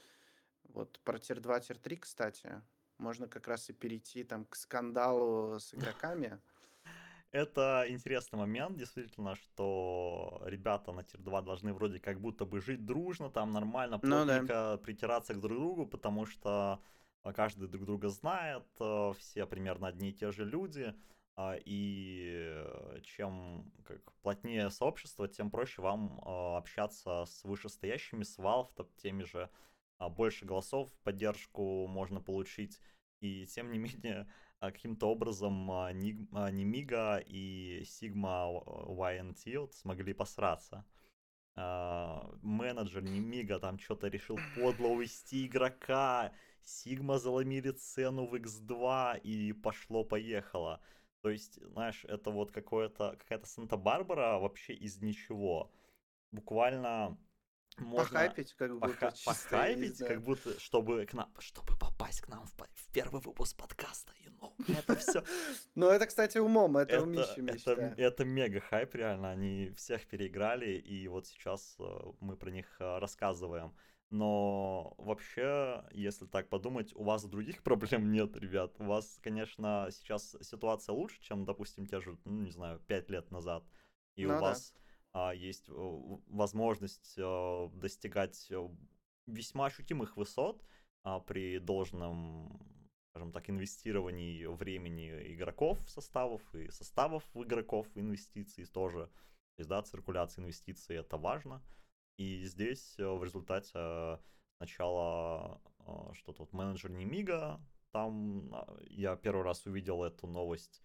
вот 0.64 1.00
про 1.04 1.20
тир-2, 1.20 1.62
тир-3, 1.68 1.98
кстати, 1.98 2.62
можно 2.98 3.28
как 3.28 3.48
раз 3.48 3.70
и 3.70 3.74
перейти 3.74 4.24
там 4.24 4.46
к 4.46 4.56
скандалу 4.56 5.60
с 5.60 5.74
игроками. 5.74 6.40
Это 7.32 7.86
интересный 7.88 8.38
момент, 8.38 8.78
действительно, 8.78 9.36
что 9.36 10.40
ребята 10.46 10.92
на 10.92 11.04
тир-2 11.04 11.44
должны 11.44 11.74
вроде 11.74 12.00
как 12.00 12.22
будто 12.22 12.46
бы 12.46 12.62
жить 12.62 12.86
дружно, 12.86 13.32
там 13.32 13.52
нормально, 13.52 14.00
Ну 14.04 14.10
да. 14.10 14.26
плотненько 14.26 14.78
притираться 14.78 15.34
к 15.34 15.42
друг 15.42 15.58
другу, 15.58 15.88
потому 15.88 16.28
что 16.28 16.80
а, 17.24 17.34
каждый 17.34 17.68
друг 17.68 17.86
друга 17.86 18.10
знает, 18.10 18.66
э, 18.80 19.14
все 19.18 19.48
примерно 19.48 19.88
одни 19.88 20.10
и 20.10 20.14
те 20.14 20.32
же 20.32 20.46
люди, 20.46 20.94
и 21.66 22.44
э, 22.46 23.00
чем 23.04 23.72
как 23.84 24.14
плотнее 24.22 24.70
сообщество, 24.70 25.28
тем 25.28 25.50
проще 25.50 25.82
вам 25.82 26.22
а, 26.26 26.58
общаться 26.58 27.26
с 27.26 27.44
вышестоящими, 27.44 28.24
с 28.24 28.38
Valve, 28.38 28.88
теми 28.98 29.24
же, 29.24 29.50
а, 29.98 30.10
больше 30.10 30.46
голосов 30.46 30.92
поддержку 31.04 31.88
можно 31.88 32.22
получить, 32.22 32.80
и 33.20 33.48
тем 33.48 33.72
не 33.72 33.78
менее 33.80 34.28
а, 34.60 34.72
каким-то 34.72 35.08
образом 35.08 35.72
а, 35.72 35.88
а, 35.88 35.92
Немига 36.52 37.18
и 37.18 37.82
Sigma 37.84 38.64
YNT 38.88 39.58
вот 39.60 39.74
смогли 39.74 40.14
посраться. 40.14 40.86
А, 41.56 42.30
Менеджер 42.42 43.04
Немига 43.04 43.60
там 43.60 43.80
что-то 43.80 44.08
решил 44.08 44.38
подло 44.56 44.88
увести 44.88 45.48
игрока, 45.48 46.32
Сигма 46.64 47.18
заломили 47.20 47.72
цену 47.72 48.26
в 48.26 48.36
X2 48.36 49.20
и 49.20 49.52
пошло-поехало. 49.52 50.80
То 51.24 51.30
есть, 51.30 51.58
знаешь, 51.72 52.04
это 52.10 52.32
вот 52.32 52.52
какое-то, 52.52 53.16
какая-то 53.18 53.48
Санта-Барбара 53.48 54.40
вообще 54.40 54.74
из 54.74 55.02
ничего. 55.02 55.72
Буквально 56.32 57.18
можно 57.78 58.04
Похайпить, 58.04 58.54
как 58.56 58.74
будто 58.78 58.88
поха- 58.88 59.14
похайпить, 59.26 59.98
знаю. 59.98 60.14
как 60.14 60.24
будто, 60.24 60.60
чтобы 60.60 61.06
к 61.06 61.14
нам, 61.14 61.34
чтобы 61.40 61.78
попасть 61.80 62.20
к 62.22 62.28
нам 62.28 62.46
в, 62.46 62.52
в 62.74 62.92
первый 62.92 63.22
выпуск 63.22 63.56
подкаста, 63.56 64.12
you 64.22 64.38
know. 64.38 64.54
Это 64.80 64.96
все, 64.98 65.24
Ну, 65.76 65.88
это, 65.88 66.06
кстати, 66.08 66.38
умом, 66.40 66.76
это 66.76 66.96
это, 66.96 67.04
умищем, 67.04 67.48
я 67.48 67.54
это, 67.54 67.94
это 67.98 68.26
мега 68.26 68.60
хайп, 68.60 68.94
реально, 68.96 69.32
они 69.32 69.72
всех 69.78 70.06
переиграли, 70.08 70.74
и 70.74 71.08
вот 71.08 71.26
сейчас 71.26 71.78
э, 71.80 72.00
мы 72.20 72.36
про 72.36 72.52
них 72.52 72.68
э, 72.80 73.00
рассказываем. 73.00 73.74
Но 74.14 74.94
вообще, 75.00 75.84
если 75.92 76.28
так 76.28 76.48
подумать, 76.48 76.94
у 76.94 77.04
вас 77.04 77.26
других 77.26 77.64
проблем 77.64 78.12
нет, 78.12 78.36
ребят. 78.36 78.76
У 78.78 78.84
вас, 78.84 79.18
конечно, 79.24 79.88
сейчас 79.90 80.38
ситуация 80.42 80.94
лучше, 80.94 81.20
чем, 81.20 81.46
допустим, 81.46 81.88
те 81.88 82.00
же, 82.00 82.16
ну, 82.24 82.44
не 82.44 82.52
знаю, 82.52 82.80
пять 82.82 83.10
лет 83.10 83.32
назад. 83.32 83.64
И 84.16 84.28
Ну 84.28 84.30
у 84.30 84.36
да. 84.36 84.42
вас 84.42 84.76
а, 85.14 85.34
есть 85.34 85.68
э, 85.68 85.74
возможность 86.28 87.16
э, 87.18 87.70
достигать 87.74 88.52
э, 88.52 88.70
весьма 89.26 89.66
ощутимых 89.66 90.16
высот 90.16 90.64
а, 91.02 91.20
при 91.20 91.58
должном, 91.58 92.62
скажем 93.10 93.32
так, 93.32 93.50
инвестировании 93.50 94.46
времени 94.46 95.10
игроков 95.34 95.84
в 95.88 95.90
составов 95.90 96.42
и 96.54 96.70
составов 96.70 97.24
в 97.34 97.44
игроков 97.46 97.88
инвестиций 97.96 98.68
тоже. 98.68 99.08
То 99.56 99.60
есть, 99.62 99.70
да, 99.70 99.82
циркуляция 99.82 100.44
инвестиций 100.44 100.98
это 100.98 101.18
важно. 101.18 101.64
И 102.18 102.44
здесь 102.46 102.96
э, 103.00 103.08
в 103.08 103.24
результате 103.24 104.20
сначала 104.58 105.62
э, 105.80 106.14
что-то 106.14 106.44
вот 106.44 106.54
менеджер 106.54 106.92
Немига, 106.92 107.60
там 107.92 108.50
а, 108.54 108.78
я 108.90 109.16
первый 109.16 109.44
раз 109.44 109.66
увидел 109.66 110.04
эту 110.04 110.28
новость, 110.28 110.84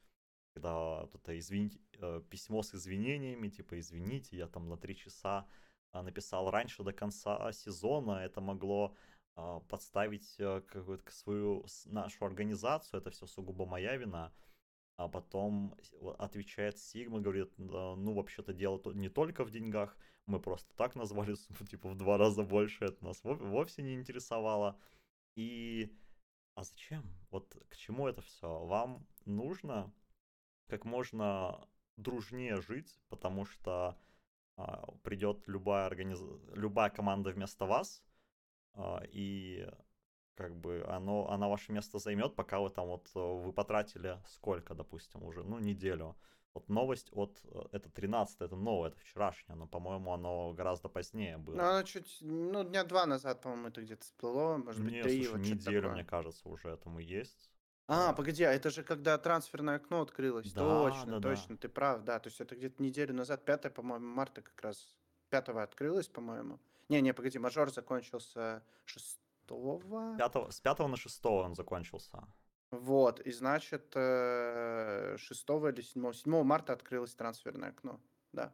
когда 0.55 1.09
это 1.15 1.39
извини- 1.39 1.81
э, 2.01 2.23
письмо 2.29 2.63
с 2.63 2.75
извинениями, 2.75 3.49
типа 3.49 3.79
извините, 3.79 4.37
я 4.37 4.47
там 4.47 4.69
на 4.69 4.77
три 4.77 4.95
часа 4.95 5.47
а, 5.93 6.03
написал 6.03 6.51
раньше 6.51 6.83
до 6.83 6.93
конца 6.93 7.51
сезона, 7.53 8.25
это 8.25 8.41
могло 8.41 8.95
а, 9.37 9.61
подставить 9.61 10.35
э, 10.39 10.61
какую-то 10.61 11.11
свою 11.13 11.65
нашу 11.87 12.25
организацию, 12.25 13.01
это 13.01 13.11
все 13.11 13.27
сугубо 13.27 13.65
моя 13.67 13.97
вина. 13.97 14.33
А 14.99 15.07
потом 15.07 15.77
отвечает 16.19 16.77
Сигма, 16.77 17.21
говорит, 17.21 17.53
«Да, 17.57 17.95
ну 17.95 18.15
вообще-то 18.15 18.53
дело 18.53 18.83
не 18.95 19.09
только 19.09 19.45
в 19.45 19.51
деньгах, 19.53 19.97
мы 20.27 20.41
просто 20.41 20.75
так 20.75 20.97
назвали 20.97 21.35
сумму, 21.35 21.61
типа 21.71 21.89
в 21.89 21.95
два 21.97 22.19
раза 22.19 22.43
больше, 22.43 22.87
это 22.87 23.05
нас 23.05 23.23
вов- 23.23 23.41
вовсе 23.41 23.83
не 23.83 23.95
интересовало. 23.95 24.77
И 25.37 25.97
а 26.57 26.65
зачем? 26.65 27.05
Вот 27.31 27.57
к 27.69 27.77
чему 27.77 28.09
это 28.09 28.23
все? 28.23 28.49
Вам 28.67 29.07
нужно 29.25 29.95
как 30.67 30.85
можно 30.85 31.69
дружнее 31.97 32.61
жить, 32.61 32.99
потому 33.09 33.45
что 33.45 33.97
а, 34.57 34.85
придет 35.05 35.47
любая 35.47 35.87
организ... 35.87 36.21
любая 36.55 36.91
команда 36.91 37.31
вместо 37.31 37.67
вас, 37.67 38.03
а, 38.75 39.01
и 39.13 39.65
как 40.39 40.55
бы 40.55 40.85
оно, 40.89 41.29
она 41.31 41.49
ваше 41.49 41.73
место 41.73 41.99
займет, 41.99 42.37
пока 42.37 42.61
вы 42.61 42.71
там 42.71 42.87
вот 42.87 43.11
э, 43.17 43.19
вы 43.19 43.53
потратили 43.53 44.19
сколько, 44.29 44.73
допустим, 44.75 45.25
уже, 45.25 45.43
ну, 45.43 45.59
неделю. 45.59 46.15
Вот 46.55 46.69
новость 46.69 47.09
от, 47.13 47.41
э, 47.45 47.61
это 47.73 47.91
13 47.91 48.41
это 48.43 48.55
новое, 48.55 48.91
это 48.91 49.01
вчерашнее, 49.01 49.57
но, 49.57 49.67
по-моему, 49.67 50.13
оно 50.13 50.53
гораздо 50.53 50.89
позднее 50.89 51.39
Ну, 51.39 51.43
было. 51.43 51.71
оно 51.71 51.83
чуть, 51.83 52.19
ну, 52.21 52.63
дня 52.63 52.85
два 52.85 53.05
назад, 53.07 53.43
по-моему, 53.43 53.67
это 53.69 53.83
где-то 53.83 54.05
всплыло, 54.05 54.59
может 54.59 54.81
быть, 54.81 54.93
Не, 54.93 55.03
три, 55.03 55.25
слушай, 55.25 55.39
вот 55.39 55.47
неделю, 55.57 55.81
такое. 55.83 55.95
мне 55.95 56.05
кажется, 56.05 56.49
уже 56.49 56.69
этому 56.69 57.01
есть. 57.01 57.51
А, 57.89 58.13
погоди, 58.13 58.45
а 58.45 58.53
это 58.53 58.71
же 58.71 58.85
когда 58.85 59.19
трансферное 59.19 59.77
окно 59.77 60.03
открылось. 60.03 60.53
Да, 60.53 60.61
Точно, 60.61 61.07
да, 61.13 61.19
да. 61.19 61.29
точно, 61.31 61.57
ты 61.57 61.69
прав, 61.69 62.05
да. 62.05 62.21
То 62.21 62.29
есть 62.29 62.41
это 62.41 62.55
где-то 62.55 62.81
неделю 62.81 63.13
назад, 63.15 63.45
5, 63.45 63.75
по-моему, 63.75 64.07
марта 64.07 64.41
как 64.43 64.61
раз. 64.63 64.97
5 65.31 65.49
открылось, 65.49 66.07
по-моему. 66.07 66.61
Не-не, 66.89 67.13
погоди, 67.13 67.39
мажор 67.39 67.71
закончился 67.73 68.63
6 68.85 69.19
Пятого- 70.17 70.51
с 70.51 70.61
5 70.61 70.89
на 70.89 70.97
6 70.97 71.45
он 71.45 71.55
закончился. 71.55 72.23
Вот, 72.71 73.21
и 73.21 73.33
значит, 73.33 73.95
6 73.95 75.71
или 75.71 75.81
7, 75.83 76.13
7 76.13 76.43
марта 76.43 76.73
открылось 76.73 77.15
трансферное 77.15 77.71
окно, 77.71 78.01
да. 78.33 78.53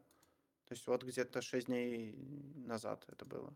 То 0.66 0.74
есть 0.74 0.86
вот 0.86 1.02
где-то 1.02 1.42
6 1.42 1.66
дней 1.66 2.14
назад 2.66 3.04
это 3.08 3.24
было. 3.26 3.54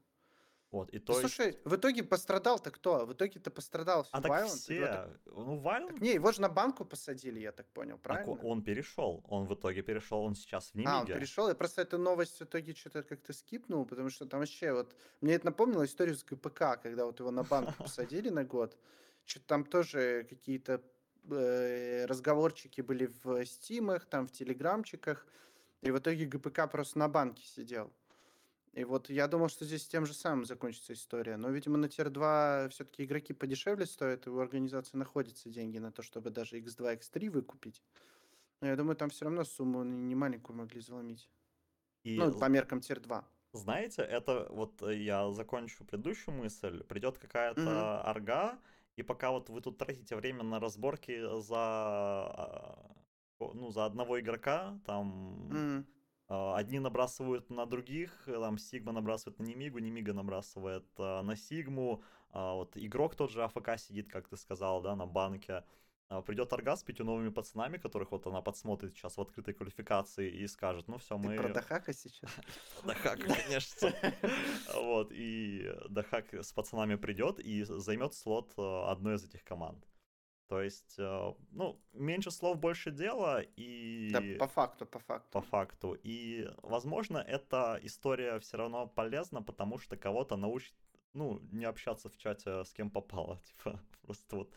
Вот, 0.71 0.91
и 0.91 0.99
Да 0.99 1.07
то 1.07 1.21
есть... 1.21 1.35
слушай, 1.35 1.59
в 1.65 1.77
итоге 1.77 2.03
пострадал-то 2.05 2.71
кто? 2.71 3.07
В 3.07 3.13
итоге-то 3.15 3.51
пострадал 3.51 4.07
А 4.11 4.21
так 4.21 4.31
так- 4.31 4.49
все, 4.49 5.09
ну, 5.25 5.59
Вайлен, 5.61 5.89
Так 5.89 6.01
не, 6.01 6.13
его 6.15 6.31
же 6.31 6.43
на 6.43 6.51
банку 6.51 6.85
посадили, 6.85 7.41
я 7.41 7.53
так 7.53 7.67
понял, 7.69 7.95
так 7.95 8.03
правильно? 8.03 8.33
о- 8.35 8.47
он 8.47 8.63
перешел, 8.63 9.25
он 9.29 9.47
в 9.47 9.55
итоге 9.55 9.83
перешел, 9.83 10.21
он 10.21 10.35
сейчас 10.35 10.71
в 10.75 10.87
А, 10.87 11.01
он 11.01 11.07
перешел. 11.07 11.49
Я 11.49 11.55
просто 11.55 11.83
эту 11.83 11.97
новость 11.97 12.39
в 12.39 12.43
итоге 12.43 12.75
что-то 12.75 13.03
как-то 13.03 13.33
скипнул, 13.33 13.87
потому 13.87 14.11
что 14.11 14.27
там 14.27 14.41
вообще 14.41 14.73
вот... 14.73 14.95
Мне 15.23 15.35
это 15.35 15.47
напомнило 15.47 15.85
историю 15.85 16.17
с 16.17 16.25
ГПК, 16.25 16.79
когда 16.83 17.07
вот 17.07 17.19
его 17.21 17.31
на 17.31 17.45
банк 17.45 17.75
посадили 17.79 18.29
на 18.29 18.45
год. 18.45 18.77
Что-то 19.25 19.47
там 19.47 19.65
тоже 19.65 20.27
какие-то 20.29 20.83
э, 21.31 22.05
разговорчики 22.05 22.83
были 22.83 23.11
в 23.23 23.47
стимах, 23.47 24.05
там 24.05 24.27
в 24.27 24.33
телеграмчиках. 24.33 25.27
И 25.81 25.91
в 25.91 25.99
итоге 25.99 26.27
ГПК 26.27 26.71
просто 26.71 26.99
на 26.99 27.09
банке 27.09 27.45
сидел. 27.47 27.91
И 28.79 28.85
вот 28.85 29.11
я 29.11 29.27
думал, 29.27 29.49
что 29.49 29.65
здесь 29.65 29.89
тем 29.89 30.07
же 30.07 30.15
самым 30.15 30.45
закончится 30.45 30.93
история. 30.93 31.37
Но, 31.37 31.51
видимо, 31.51 31.79
на 31.79 31.89
Тир-2 31.89 32.69
все-таки 32.69 33.05
игроки 33.05 33.33
подешевле 33.33 33.87
стоят, 33.87 34.29
и 34.29 34.31
у 34.31 34.39
организации 34.39 34.97
находятся 34.97 35.49
деньги 35.49 35.79
на 35.79 35.91
то, 35.91 36.03
чтобы 36.03 36.31
даже 36.31 36.61
X2, 36.61 37.01
X3 37.01 37.29
выкупить. 37.29 37.83
Но 38.61 38.69
я 38.69 38.77
думаю, 38.77 38.95
там 38.95 39.11
все 39.11 39.25
равно 39.25 39.43
сумму 39.43 39.83
не 39.83 40.15
маленькую 40.15 40.57
могли 40.57 40.81
заломить. 40.81 41.29
И 42.05 42.19
Ну, 42.19 42.39
по 42.39 42.45
меркам 42.45 42.81
Тир-2. 42.81 43.25
знаете, 43.53 44.03
это 44.03 44.47
вот 44.51 44.81
э, 44.83 44.97
я 44.97 45.29
закончу 45.33 45.85
предыдущую 45.85 46.37
мысль. 46.37 46.85
Придет 46.85 47.19
какая-то 47.19 48.03
орга, 48.03 48.61
и 48.95 49.03
пока 49.03 49.33
вот 49.33 49.51
вы 49.51 49.61
тут 49.61 49.79
тратите 49.79 50.15
время 50.15 50.45
на 50.45 50.61
разборки 50.61 51.21
за 51.41 51.57
а, 51.59 52.97
ну, 53.41 53.73
за 53.73 53.87
одного 53.87 54.21
игрока, 54.21 54.79
там 54.87 55.51
М. 55.51 55.87
а, 56.29 56.57
одни 56.57 56.79
набрасывают 56.79 57.49
на 57.49 57.65
других, 57.65 58.11
там 58.27 58.59
Сигма 58.59 58.93
набрасывает 58.93 59.39
на 59.39 59.45
Немигу, 59.45 59.79
Немига 59.79 60.13
набрасывает 60.13 60.87
а, 60.99 61.23
на 61.23 61.37
Сигму, 61.37 62.03
а, 62.31 62.55
вот 62.55 62.77
игрок 62.77 63.17
тот 63.17 63.31
же 63.31 63.43
AFK 63.43 63.79
сидит, 63.79 64.11
как 64.11 64.29
ты 64.29 64.37
сказал, 64.37 64.83
да, 64.83 64.95
на 64.95 65.07
банке. 65.07 65.65
Придет 66.25 66.51
Аргаз 66.55 66.81
с 66.81 66.85
пятью 66.85 67.05
новыми 67.05 67.29
пацанами, 67.29 67.77
которых 67.77 68.13
вот 68.13 68.27
она 68.27 68.41
подсмотрит 68.41 68.95
сейчас 68.95 69.19
в 69.19 69.21
открытой 69.21 69.53
квалификации 69.53 70.31
и 70.31 70.47
скажет, 70.47 70.89
ну 70.89 70.97
все, 70.97 71.19
Ты 71.19 71.29
мы... 71.29 71.37
про 71.37 71.51
Дахака 71.51 71.93
сейчас? 71.93 72.31
Дахак, 72.87 73.21
конечно. 73.21 73.93
Вот, 74.75 75.13
и 75.13 75.71
Дахак 75.91 76.33
с 76.33 76.51
пацанами 76.55 76.95
придет 76.95 77.39
и 77.41 77.63
займет 77.65 78.15
слот 78.15 78.55
э, 78.57 78.85
одной 78.87 79.17
из 79.17 79.25
этих 79.25 79.45
команд. 79.45 79.85
То 80.49 80.63
есть, 80.63 80.95
э, 80.99 81.35
ну, 81.51 81.79
меньше 81.93 82.31
слов, 82.31 82.59
больше 82.59 82.91
дела, 82.91 83.43
и 83.57 84.09
Да, 84.11 84.23
по 84.39 84.49
факту, 84.51 84.87
по 84.87 84.99
факту. 84.99 85.29
по 85.31 85.43
факту. 85.43 85.95
И, 86.03 86.49
возможно, 86.63 87.19
эта 87.19 87.79
история 87.83 88.39
все 88.41 88.57
равно 88.57 88.87
полезна, 88.87 89.43
потому 89.43 89.79
что 89.79 89.99
кого-то 89.99 90.37
научит, 90.37 90.75
ну, 91.13 91.39
не 91.53 91.67
общаться 91.67 92.09
в 92.09 92.17
чате 92.17 92.65
с 92.65 92.73
кем 92.73 92.91
попало. 92.91 93.39
Типа, 93.45 93.79
просто 94.03 94.37
вот, 94.37 94.51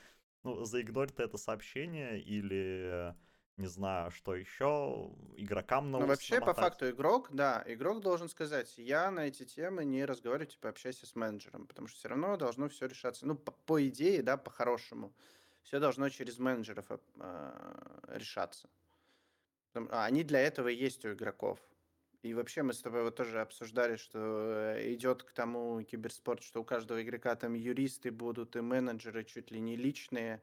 ну, 0.43 0.63
заигнорит 0.63 1.19
это 1.19 1.37
сообщение 1.37 2.21
или, 2.21 3.13
не 3.57 3.67
знаю, 3.67 4.11
что 4.11 4.33
еще, 4.33 5.11
игрокам 5.35 5.91
Ну, 5.91 5.99
научится 5.99 6.07
вообще, 6.07 6.35
по 6.35 6.39
намотать. 6.39 6.63
факту, 6.63 6.89
игрок, 6.89 7.29
да, 7.33 7.65
игрок 7.67 7.99
должен 8.01 8.29
сказать, 8.29 8.73
я 8.77 9.11
на 9.11 9.27
эти 9.27 9.43
темы 9.43 9.83
не 9.83 10.05
разговариваю, 10.05 10.47
типа, 10.47 10.69
общайся 10.69 11.05
с 11.05 11.15
менеджером, 11.17 11.67
потому 11.67 11.89
что 11.89 11.97
все 11.97 12.07
равно 12.07 12.37
должно 12.37 12.69
все 12.69 12.85
решаться, 12.87 13.27
ну, 13.27 13.35
по, 13.35 13.51
по 13.51 13.85
идее, 13.85 14.23
да, 14.23 14.37
по-хорошему, 14.37 15.13
все 15.63 15.79
должно 15.79 16.09
через 16.09 16.39
менеджеров 16.39 16.85
э, 16.89 16.97
э, 17.19 18.17
решаться. 18.17 18.69
А 19.73 20.05
они 20.05 20.23
для 20.23 20.39
этого 20.39 20.67
и 20.67 20.75
есть 20.75 21.05
у 21.05 21.13
игроков. 21.13 21.59
И 22.21 22.35
вообще 22.35 22.61
мы 22.61 22.73
с 22.73 22.81
тобой 22.81 23.03
вот 23.03 23.15
тоже 23.15 23.41
обсуждали, 23.41 23.95
что 23.95 24.19
э, 24.19 24.93
идет 24.93 25.23
к 25.23 25.31
тому 25.31 25.81
киберспорт, 25.81 26.43
что 26.43 26.61
у 26.61 26.63
каждого 26.63 27.01
игрока 27.01 27.35
там 27.35 27.53
юристы 27.53 28.11
будут 28.11 28.55
и 28.55 28.61
менеджеры 28.61 29.23
чуть 29.23 29.49
ли 29.49 29.59
не 29.59 29.75
личные. 29.75 30.41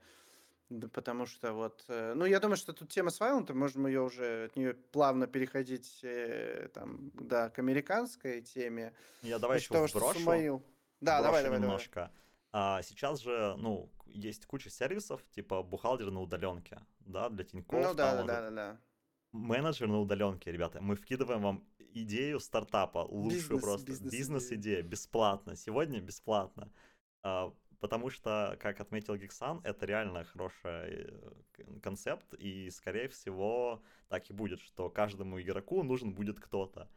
Да 0.71 0.89
потому 0.89 1.25
что 1.25 1.53
вот, 1.53 1.85
э, 1.89 2.15
ну 2.15 2.25
я 2.25 2.41
думаю, 2.41 2.57
что 2.57 2.73
тут 2.73 2.91
тема 2.91 3.11
с 3.11 3.21
Вайлантом, 3.21 3.59
можем 3.59 3.87
ее 3.87 4.03
уже 4.03 4.47
от 4.47 4.57
нее 4.57 4.75
плавно 4.75 5.27
переходить 5.27 6.01
э, 6.03 6.69
там, 6.75 7.11
да, 7.15 7.49
к 7.49 7.61
американской 7.61 8.43
теме. 8.43 8.93
Я 9.23 9.39
давай 9.39 9.59
еще 9.59 9.67
что 9.67 9.87
вброшу. 9.87 10.19
Сумаил. 10.19 10.63
Да, 11.01 11.23
давай, 11.23 11.45
давай, 11.45 11.59
давай. 11.59 11.61
немножко. 11.61 12.11
А, 12.53 12.83
сейчас 12.83 13.21
же, 13.21 13.55
ну, 13.59 13.91
есть 14.07 14.47
куча 14.47 14.71
сервисов, 14.71 15.23
типа 15.31 15.63
бухгалтер 15.63 16.11
на 16.11 16.21
удаленке, 16.21 16.81
да, 17.01 17.29
для 17.29 17.45
Тинькофф. 17.45 17.83
Ну 17.83 17.95
да, 17.95 18.15
да, 18.15 18.23
да, 18.25 18.41
да, 18.41 18.51
да. 18.51 18.81
Менеджер 19.33 19.89
на 19.89 20.01
удаленке, 20.01 20.51
ребята. 20.51 20.81
Мы 20.81 20.97
вкидываем 20.97 21.43
вам 21.43 21.65
идею 21.79 22.41
стартапа, 22.41 22.99
лучшую 22.99 23.59
Бизнес- 23.59 23.63
просто. 23.63 23.87
бизнес-идея. 23.87 24.21
Бизнес-идея, 24.21 24.83
бесплатно. 24.83 25.57
Сегодня 25.57 26.01
бесплатно. 26.01 26.73
А, 27.23 27.53
потому 27.81 28.11
что, 28.11 28.57
как 28.61 28.81
отметил 28.81 29.17
Гексан, 29.17 29.61
это 29.65 29.87
реально 29.87 30.25
хороший 30.25 30.71
э, 30.73 31.33
концепт, 31.83 32.33
и, 32.35 32.71
скорее 32.71 33.09
всего, 33.09 33.83
так 34.09 34.31
и 34.31 34.33
будет, 34.33 34.61
что 34.61 34.89
каждому 34.91 35.41
игроку 35.41 35.83
нужен 35.83 36.15
будет 36.15 36.41
кто-то. 36.41 36.89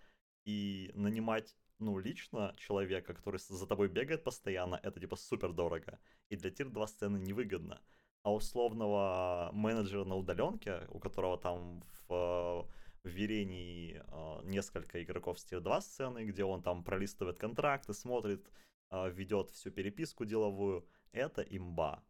И 0.45 0.91
нанимать, 0.95 1.55
ну, 1.81 1.99
лично 1.99 2.53
человека, 2.57 3.13
который 3.13 3.39
за 3.39 3.67
тобой 3.67 3.89
бегает 3.89 4.23
постоянно, 4.23 4.79
это, 4.83 4.99
типа, 4.99 5.15
супер 5.15 5.51
дорого. 5.51 5.99
И 6.29 6.35
для 6.35 6.51
тир-2 6.51 6.87
сцены 6.87 7.17
невыгодно. 7.17 7.81
А 8.23 8.33
условного 8.33 9.49
менеджера 9.53 10.05
на 10.05 10.15
удаленке, 10.15 10.87
у 10.89 10.99
которого 10.99 11.37
там 11.37 11.81
в, 12.07 12.13
э, 12.13 12.63
в 13.03 13.09
ведении 13.09 14.01
э, 14.05 14.41
несколько 14.43 15.01
игроков 15.03 15.39
с 15.39 15.45
тир-2 15.45 15.81
сцены, 15.81 16.25
где 16.25 16.43
он 16.43 16.61
там 16.61 16.83
пролистывает 16.83 17.39
контракты, 17.39 17.93
смотрит, 17.93 18.47
э, 18.91 19.09
ведет 19.11 19.49
всю 19.49 19.71
переписку 19.71 20.25
деловую, 20.25 20.85
это 21.11 21.41
имба. 21.41 22.03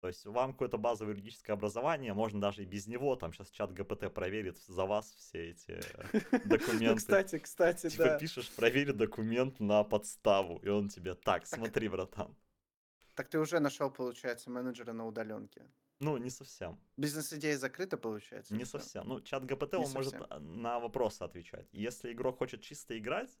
То 0.00 0.06
есть 0.08 0.24
вам 0.26 0.52
какое-то 0.52 0.78
базовое 0.78 1.14
юридическое 1.14 1.54
образование, 1.56 2.14
можно 2.14 2.40
даже 2.40 2.62
и 2.62 2.66
без 2.66 2.86
него, 2.86 3.16
там 3.16 3.32
сейчас 3.32 3.50
чат 3.50 3.72
ГПТ 3.72 4.12
проверит 4.14 4.56
за 4.58 4.84
вас 4.84 5.12
все 5.16 5.50
эти 5.50 5.80
Ну, 6.12 6.38
документы. 6.44 6.96
кстати, 6.96 7.38
кстати, 7.38 7.90
Типа 7.90 8.04
да. 8.04 8.18
пишешь, 8.18 8.50
проверь 8.50 8.92
документ 8.92 9.58
на 9.58 9.82
подставу, 9.82 10.58
и 10.58 10.68
он 10.68 10.88
тебе, 10.88 11.14
так, 11.14 11.46
смотри, 11.46 11.88
братан. 11.88 12.36
Так 13.14 13.28
ты 13.28 13.40
уже 13.40 13.58
нашел, 13.58 13.90
получается, 13.90 14.50
менеджера 14.50 14.92
на 14.92 15.04
удаленке. 15.04 15.66
Ну, 15.98 16.16
не 16.16 16.30
совсем. 16.30 16.78
Бизнес-идея 16.96 17.58
закрыта, 17.58 17.96
получается? 17.96 18.54
Не 18.54 18.64
совсем. 18.64 19.08
Ну, 19.08 19.20
чат 19.20 19.44
ГПТ, 19.44 19.74
он 19.74 19.90
может 19.90 20.14
на 20.38 20.78
вопросы 20.78 21.22
отвечать. 21.24 21.66
Если 21.72 22.12
игрок 22.12 22.38
хочет 22.38 22.62
чисто 22.62 22.96
играть 22.96 23.36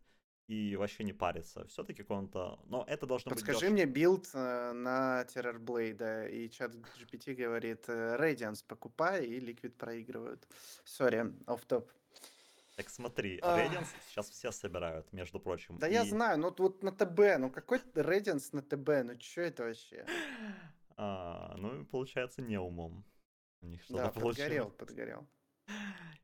и 0.48 0.76
вообще 0.76 1.04
не 1.04 1.12
париться, 1.12 1.66
все-таки 1.66 2.02
каком-то... 2.02 2.58
Но 2.66 2.82
это 2.88 3.06
должно 3.06 3.30
быть 3.30 3.44
Подскажи 3.44 3.70
мне 3.70 3.84
билд 3.84 4.30
э, 4.32 4.72
на 4.72 5.22
Terrorblade, 5.24 6.30
и 6.30 6.50
ChatGPT 6.50 7.34
говорит, 7.34 7.84
э, 7.88 8.16
Radiance 8.18 8.64
покупай, 8.66 9.26
и 9.26 9.40
Liquid 9.40 9.72
проигрывают. 9.72 10.48
Sorry, 10.84 11.34
off 11.46 11.66
top 11.66 11.90
Так 12.76 12.88
смотри. 12.88 13.38
Radiance 13.40 13.88
сейчас 14.08 14.30
все 14.30 14.50
собирают, 14.50 15.12
между 15.12 15.38
прочим. 15.38 15.76
Да 15.78 15.86
я 15.86 16.02
и, 16.02 16.08
знаю, 16.08 16.38
ну 16.38 16.54
вот 16.56 16.82
на 16.82 16.92
ТБ, 16.92 17.38
ну 17.38 17.50
какой 17.50 17.80
Radiance 17.94 18.48
на 18.52 18.62
ТБ, 18.62 19.04
ну 19.04 19.20
что 19.20 19.42
это 19.42 19.64
вообще? 19.64 20.06
а, 20.96 21.54
ну, 21.58 21.84
получается, 21.84 22.40
не 22.40 22.58
умом. 22.58 23.04
У 23.60 23.66
них 23.66 23.82
что-то 23.82 24.04
Да, 24.04 24.08
получилось. 24.12 24.38
подгорел, 24.38 24.70
подгорел. 24.70 25.28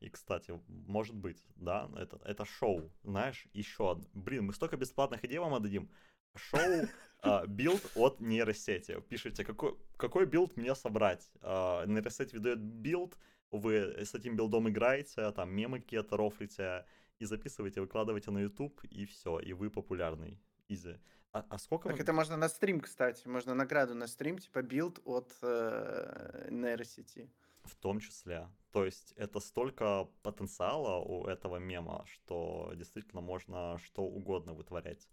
И, 0.00 0.08
кстати, 0.08 0.60
может 0.68 1.14
быть, 1.14 1.42
да, 1.56 1.90
это, 1.96 2.20
это 2.24 2.44
шоу, 2.44 2.90
знаешь, 3.02 3.46
еще 3.52 3.92
одно. 3.92 4.04
Блин, 4.12 4.46
мы 4.46 4.52
столько 4.52 4.76
бесплатных 4.76 5.24
идей 5.24 5.38
вам 5.38 5.54
отдадим. 5.54 5.90
Шоу 6.36 6.60
а, 7.22 7.46
билд 7.46 7.82
от 7.94 8.20
нейросети. 8.20 9.00
Пишите, 9.08 9.44
какой, 9.44 9.76
какой 9.96 10.26
билд 10.26 10.56
мне 10.56 10.74
собрать. 10.74 11.30
А, 11.40 11.86
Нейросеть 11.86 12.32
выдает 12.32 12.60
билд, 12.60 13.16
вы 13.50 13.94
с 14.04 14.14
этим 14.14 14.36
билдом 14.36 14.68
играете, 14.68 15.30
там 15.32 15.50
мемы 15.54 15.80
какие-то 15.80 16.16
рофлите, 16.16 16.84
и 17.18 17.24
записываете, 17.24 17.80
выкладываете 17.80 18.30
на 18.30 18.38
YouTube, 18.38 18.82
и 18.84 19.06
все, 19.06 19.38
и 19.38 19.52
вы 19.52 19.70
популярный. 19.70 20.40
Easy. 20.68 20.98
А, 21.32 21.44
а 21.48 21.58
сколько 21.58 21.88
Так 21.88 21.96
вы- 21.96 22.02
это 22.02 22.12
можно 22.12 22.36
на 22.36 22.48
стрим, 22.48 22.80
кстати, 22.80 23.26
можно 23.28 23.54
награду 23.54 23.94
на 23.94 24.06
стрим, 24.06 24.38
типа 24.38 24.62
билд 24.62 25.00
от 25.04 25.32
э, 25.42 26.48
нейросети. 26.50 27.30
В 27.64 27.74
том 27.76 27.98
числе. 28.00 28.48
То 28.72 28.84
есть 28.84 29.12
это 29.16 29.40
столько 29.40 30.08
потенциала 30.22 30.98
у 30.98 31.26
этого 31.26 31.56
мема, 31.56 32.04
что 32.06 32.72
действительно 32.74 33.20
можно 33.20 33.78
что 33.78 34.02
угодно 34.02 34.52
вытворять. 34.52 35.08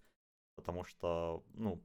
Потому 0.55 0.83
что, 0.83 1.43
ну, 1.53 1.81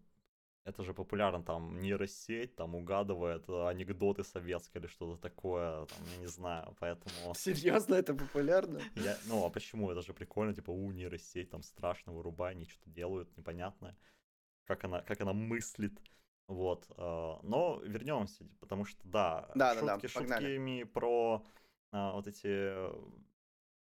это 0.67 0.83
же 0.83 0.93
популярно, 0.93 1.45
там, 1.45 1.79
нейросеть, 1.79 2.57
там, 2.57 2.75
угадывает 2.75 3.49
анекдоты 3.49 4.25
советские 4.25 4.81
или 4.81 4.89
что-то 4.89 5.21
такое, 5.21 5.87
там, 5.87 5.99
я 6.15 6.17
не 6.19 6.27
знаю, 6.27 6.75
поэтому... 6.81 7.35
Серьезно, 7.37 7.95
это 7.95 8.15
популярно? 8.15 8.81
Я, 8.97 9.17
ну, 9.27 9.45
а 9.45 9.51
почему? 9.51 9.93
Это 9.93 10.03
же 10.03 10.13
прикольно, 10.13 10.55
типа, 10.55 10.73
у, 10.73 10.91
нейросеть, 10.91 11.51
там, 11.51 11.63
страшно, 11.63 12.13
вырубай, 12.13 12.51
они 12.51 12.65
что-то 12.65 12.91
делают 12.91 13.37
непонятное. 13.37 13.97
Как 14.65 14.83
она, 14.83 15.03
как 15.03 15.21
она 15.21 15.33
мыслит. 15.33 15.97
Вот. 16.49 16.87
э, 16.97 17.37
Но 17.43 17.81
вернемся, 17.83 18.47
потому 18.61 18.85
что, 18.85 19.01
да, 19.05 19.51
Да-да-да, 19.55 19.95
шутки 19.99 20.13
погнали. 20.15 20.45
шутками 20.47 20.83
про 20.85 21.45
а, 21.93 22.13
вот 22.13 22.27
эти 22.27 22.47
э, 22.47 22.93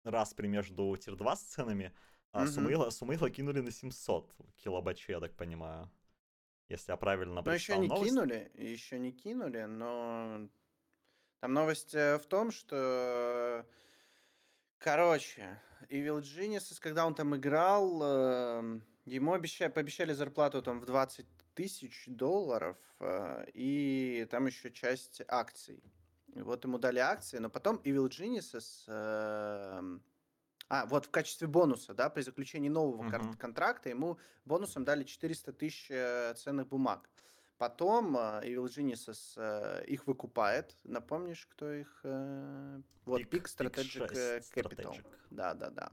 распри 0.04 0.46
между 0.48 0.96
тир-2 0.96 1.36
сценами. 1.36 1.92
а 2.32 2.40
Мгм. 2.42 2.48
Сумаила, 2.52 2.90
Сумаила 2.90 3.30
кинули 3.30 3.60
на 3.60 3.70
700 3.70 4.32
килобачей, 4.56 5.14
я 5.14 5.20
так 5.20 5.34
понимаю. 5.36 5.90
Если 6.68 6.90
я 6.92 6.96
правильно 6.96 7.42
Ну, 7.42 7.52
еще 7.52 7.78
не 7.78 7.86
новость. 7.88 8.10
кинули, 8.10 8.50
еще 8.54 8.98
не 8.98 9.12
кинули, 9.12 9.62
но 9.64 10.48
там 11.40 11.52
новость 11.52 11.94
э, 11.94 12.18
в 12.18 12.26
том, 12.26 12.50
что, 12.50 13.64
короче, 14.78 15.60
Evil 15.88 16.20
Geniuses, 16.20 16.78
когда 16.80 17.06
он 17.06 17.14
там 17.14 17.36
играл, 17.36 18.02
эм, 18.02 18.82
ему 19.04 19.32
обещали, 19.32 19.70
пообещали 19.70 20.12
зарплату 20.12 20.62
там 20.62 20.80
в 20.80 20.86
20 20.86 21.26
тысяч 21.60 22.04
долларов, 22.06 22.76
э, 23.00 23.46
и 23.54 24.26
там 24.30 24.46
еще 24.46 24.70
часть 24.70 25.22
акций. 25.26 25.82
И 26.34 26.42
вот 26.42 26.64
ему 26.64 26.78
дали 26.78 26.98
акции, 27.00 27.38
но 27.38 27.50
потом 27.50 27.76
Evil 27.84 28.08
Geniuses... 28.08 28.84
эм, 28.86 30.02
А, 30.68 30.84
вот 30.86 31.06
в 31.06 31.10
качестве 31.10 31.46
бонуса, 31.46 31.94
да, 31.94 32.10
при 32.10 32.22
заключении 32.22 32.68
нового 32.68 33.04
Мгм. 33.04 33.34
контракта 33.38 33.88
ему 33.88 34.18
бонусом 34.44 34.84
дали 34.84 35.04
400 35.04 35.52
тысяч 35.52 35.86
э, 35.90 36.34
ценных 36.34 36.66
бумаг. 36.66 37.08
Потом 37.56 38.16
э, 38.16 38.42
Evil 38.44 38.66
Geniuses 38.66 39.38
их 39.86 40.06
выкупает. 40.08 40.76
Напомнишь, 40.84 41.46
кто 41.46 41.72
их? 41.72 42.00
э, 42.04 42.80
Вот, 43.04 43.20
Peak- 43.22 43.30
Peak 43.30 43.44
Strategic 43.44 44.08
6 44.08 44.10
э, 44.12 44.38
Capital. 44.60 44.90
Strategic. 44.90 45.06
Да, 45.30 45.54
да, 45.54 45.70
да. 45.70 45.88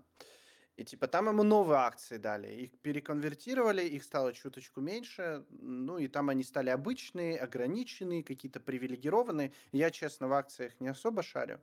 И 0.76 0.84
типа 0.84 1.08
там 1.08 1.28
ему 1.28 1.44
новые 1.44 1.80
акции 1.80 2.18
дали. 2.18 2.52
Их 2.52 2.80
переконвертировали, 2.80 3.84
их 3.84 4.04
стало 4.04 4.34
чуточку 4.34 4.82
меньше. 4.82 5.46
Ну 5.50 6.00
и 6.00 6.08
там 6.08 6.30
они 6.30 6.44
стали 6.44 6.70
обычные, 6.72 7.38
ограниченные, 7.38 8.24
какие-то 8.24 8.60
привилегированные. 8.60 9.54
Я, 9.72 9.92
честно, 9.92 10.28
в 10.28 10.34
акциях 10.34 10.80
не 10.80 10.88
особо 10.88 11.22
шарю. 11.22 11.60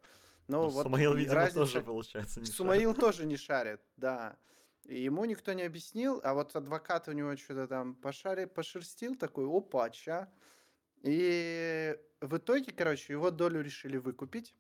Но 0.47 0.63
Ну, 0.63 0.69
вот 0.71 0.85
Сумаил, 0.85 1.15
видимо, 1.15 1.35
тоже, 1.49 1.59
разница... 1.61 1.81
получается, 1.81 2.41
не 2.41 2.47
шарит. 2.47 2.57
Сумаил 2.57 2.95
тоже 2.95 3.27
не 3.27 3.37
шарит, 3.37 3.81
да. 3.97 4.37
И 4.85 5.03
ему 5.03 5.25
никто 5.25 5.53
не 5.53 5.63
объяснил, 5.63 6.21
а 6.25 6.35
вот 6.35 6.57
адвокат 6.57 7.09
у 7.09 7.13
него 7.13 7.37
что-то 7.37 7.69
там 7.69 7.95
пошари, 7.95 8.47
пошерстил, 8.47 9.15
такой, 9.15 9.47
опа, 9.47 9.91
ча. 9.91 10.29
И 11.03 11.97
в 12.21 12.37
итоге, 12.37 12.73
короче, 12.73 13.13
его 13.13 13.31
долю 13.31 13.61
решили 13.61 13.97
выкупить, 13.97 14.55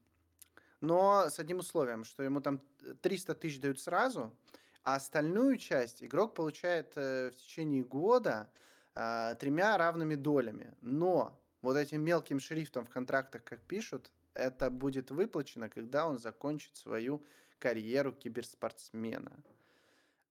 но 0.80 1.28
с 1.28 1.38
одним 1.38 1.58
условием, 1.58 2.04
что 2.04 2.22
ему 2.22 2.40
там 2.40 2.60
300 3.02 3.34
тысяч 3.34 3.60
дают 3.60 3.80
сразу, 3.80 4.36
а 4.82 4.96
остальную 4.96 5.58
часть 5.58 6.02
игрок 6.02 6.34
получает 6.34 6.92
э, 6.96 7.30
в 7.30 7.36
течение 7.36 7.84
года 7.84 8.50
а, 8.94 9.34
тремя 9.36 9.76
равными 9.76 10.14
долями. 10.14 10.74
Но 10.80 11.38
вот 11.62 11.76
этим 11.76 12.02
мелким 12.02 12.40
шрифтом 12.40 12.86
в 12.86 12.90
контрактах, 12.90 13.44
как 13.44 13.60
пишут, 13.60 14.10
это 14.34 14.70
будет 14.70 15.10
выплачено, 15.10 15.68
когда 15.68 16.06
он 16.06 16.18
закончит 16.18 16.76
свою 16.76 17.24
карьеру 17.58 18.12
киберспортсмена. 18.12 19.32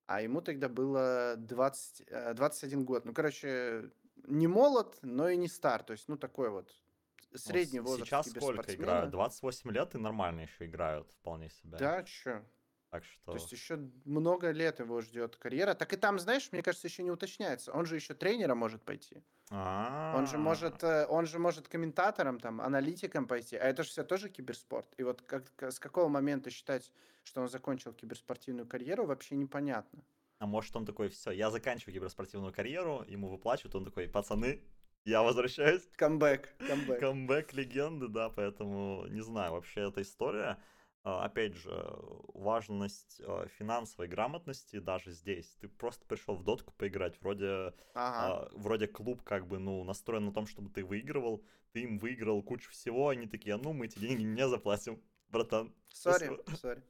А 0.08 0.22
ему 0.22 0.42
тогда 0.42 0.68
было 0.68 1.36
20, 1.38 2.04
э, 2.08 2.34
21 2.34 2.84
год. 2.84 3.06
Ну, 3.06 3.14
короче, 3.14 3.92
не 4.26 4.48
молод, 4.48 4.98
но 5.04 5.30
и 5.30 5.38
не 5.38 5.48
стар. 5.48 5.84
То 5.84 5.94
есть, 5.94 6.08
ну, 6.08 6.18
такой 6.18 6.50
вот 6.50 6.74
средний 7.36 7.80
с- 7.80 7.84
возраст 7.84 8.10
Сейчас 8.10 8.30
сколько 8.30 8.46
играют? 8.74 9.12
киберспортсмена. 9.12 9.12
28 9.12 9.72
лет 9.72 9.96
и 9.96 9.98
нормально 9.98 10.42
еще 10.42 10.65
играют 10.65 11.12
вполне 11.12 11.50
себе. 11.50 11.78
Да, 11.78 12.04
чё? 12.04 12.44
Так 12.92 13.04
То 13.04 13.08
что... 13.08 13.34
есть 13.34 13.52
еще 13.52 13.76
много 14.06 14.50
лет 14.50 14.80
его 14.80 15.00
ждет 15.02 15.36
карьера. 15.36 15.76
Так 15.76 15.94
и 15.94 15.96
там, 15.98 16.18
знаешь, 16.18 16.52
мне 16.52 16.63
кажется, 16.63 16.88
еще 16.88 17.04
не 17.04 17.12
уточняется. 17.12 17.72
Он 17.72 17.86
же 17.86 17.96
еще 17.96 18.15
тренера 18.15 18.56
может 18.56 18.82
пойти. 18.84 19.18
Он 19.52 20.26
же 20.28 20.36
А, 20.36 20.38
может, 20.39 20.84
э, 20.84 21.06
он 21.08 21.28
же 21.28 21.38
может 21.38 21.68
комментатором, 21.68 22.39
там, 22.39 22.60
аналитиком 22.62 23.28
пойти. 23.28 23.56
А 23.58 23.65
это 23.65 23.84
же 23.84 23.89
все 23.89 24.04
тоже 24.04 24.30
киберспорт. 24.30 24.88
И 24.98 25.04
вот 25.04 25.22
как, 25.22 25.52
с 25.62 25.80
какого 25.80 26.08
момента 26.08 26.50
считать, 26.50 26.92
что 27.24 27.42
он 27.42 27.48
закончил 27.50 27.94
киберспортивную 27.94 28.68
карьеру, 28.68 29.06
вообще 29.06 29.36
непонятно. 29.36 30.04
А 30.39 30.48
может 30.48 30.76
он 30.76 30.86
такой, 30.86 31.10
все, 31.10 31.30
я 31.32 31.52
заканчиваю 31.52 31.94
киберспортивную 31.94 32.54
карьеру, 32.54 33.04
ему 33.08 33.28
выплачивают, 33.30 33.76
он 33.76 33.86
такой, 33.86 34.08
пацаны, 34.08 34.63
я 35.10 35.24
возвращаюсь. 35.24 35.88
Камбэк, 35.98 36.56
камбэк. 36.67 37.00
Камбэк 37.00 37.54
легенды, 37.54 38.08
да, 38.08 38.30
поэтому 38.30 39.06
не 39.08 39.22
знаю, 39.22 39.54
вообще 39.54 39.88
эта 39.88 40.02
история, 40.02 40.58
а, 41.04 41.26
опять 41.26 41.56
же, 41.56 41.72
важность 42.34 43.22
а, 43.26 43.48
финансовой 43.48 44.08
грамотности 44.08 44.80
даже 44.80 45.12
здесь. 45.12 45.48
Ты 45.60 45.67
просто 45.67 46.06
пришел 46.06 46.36
в 46.36 46.43
дотку 46.43 46.74
поиграть, 46.78 47.19
вроде, 47.22 47.74
Ага. 47.95 48.45
а, 48.45 48.50
вроде 48.52 48.88
клуб 48.88 49.24
как 49.24 49.48
бы, 49.48 49.58
ну, 49.60 49.84
настроен 49.84 50.26
на 50.26 50.34
том, 50.34 50.45
чтобы 50.45 50.69
ты 50.69 50.86
выигрывал, 50.86 51.43
ты 51.72 51.82
им 51.82 51.98
выиграл 51.98 52.43
кучу 52.43 52.69
всего, 52.72 53.10
они 53.10 53.28
такие, 53.28 53.56
«А 53.56 53.58
ну, 53.58 53.74
мы 53.74 53.86
эти 53.88 53.98
деньги 54.00 54.24
не 54.24 54.48
заплатим, 54.48 55.02
братан. 55.30 55.74
Sorry, 55.92 56.26
спасибо». 56.45 56.56
sorry. 56.58 56.84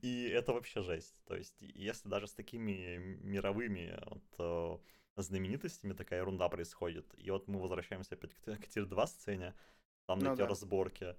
И 0.00 0.26
это 0.28 0.54
вообще 0.54 0.82
жесть. 0.82 1.14
То 1.26 1.36
есть, 1.36 1.56
если 1.60 2.08
даже 2.08 2.26
с 2.26 2.32
такими 2.32 2.96
мировыми 3.22 3.98
вот, 4.06 4.82
знаменитостями 5.16 5.92
такая 5.92 6.20
ерунда 6.20 6.48
происходит, 6.48 7.12
и 7.16 7.30
вот 7.30 7.48
мы 7.48 7.60
возвращаемся 7.60 8.14
опять 8.14 8.34
к, 8.34 8.56
к 8.56 8.68
тир-2 8.68 9.06
сцене, 9.06 9.54
там 10.06 10.18
на 10.18 10.28
Ну 10.28 10.32
эти 10.34 10.40
да. 10.40 10.46
разборки, 10.46 11.16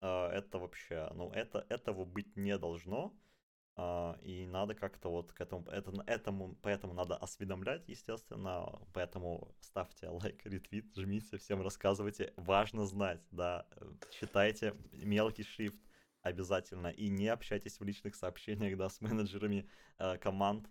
э, 0.00 0.26
это 0.28 0.58
вообще, 0.58 1.10
ну, 1.14 1.30
это, 1.30 1.64
этого 1.68 2.04
быть 2.04 2.36
не 2.36 2.58
должно, 2.58 3.14
а, 3.78 4.18
и 4.22 4.46
надо 4.46 4.74
как-то 4.74 5.10
вот 5.10 5.32
к 5.32 5.40
этому, 5.40 5.66
это, 5.68 5.92
этому, 6.06 6.56
поэтому 6.62 6.94
надо 6.94 7.16
осведомлять, 7.16 7.86
естественно, 7.88 8.80
поэтому 8.94 9.54
ставьте 9.60 10.08
лайк, 10.08 10.40
ретвит, 10.46 10.96
жмите, 10.96 11.36
всем 11.36 11.60
рассказывайте, 11.60 12.32
важно 12.36 12.86
знать, 12.86 13.20
да, 13.30 13.66
э, 13.72 13.92
читайте 14.10 14.74
мелкий 14.92 15.42
шрифт, 15.42 15.78
обязательно. 16.22 16.88
И 16.88 17.08
не 17.08 17.28
общайтесь 17.28 17.78
в 17.78 17.84
личных 17.84 18.14
сообщениях, 18.14 18.78
да, 18.78 18.88
с 18.88 19.00
менеджерами 19.02 19.68
э, 19.98 20.16
команд 20.18 20.68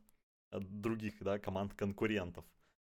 э, 0.51 0.59
других, 0.59 1.21
да, 1.23 1.39
команд 1.39 1.73
конкурентов. 1.73 2.45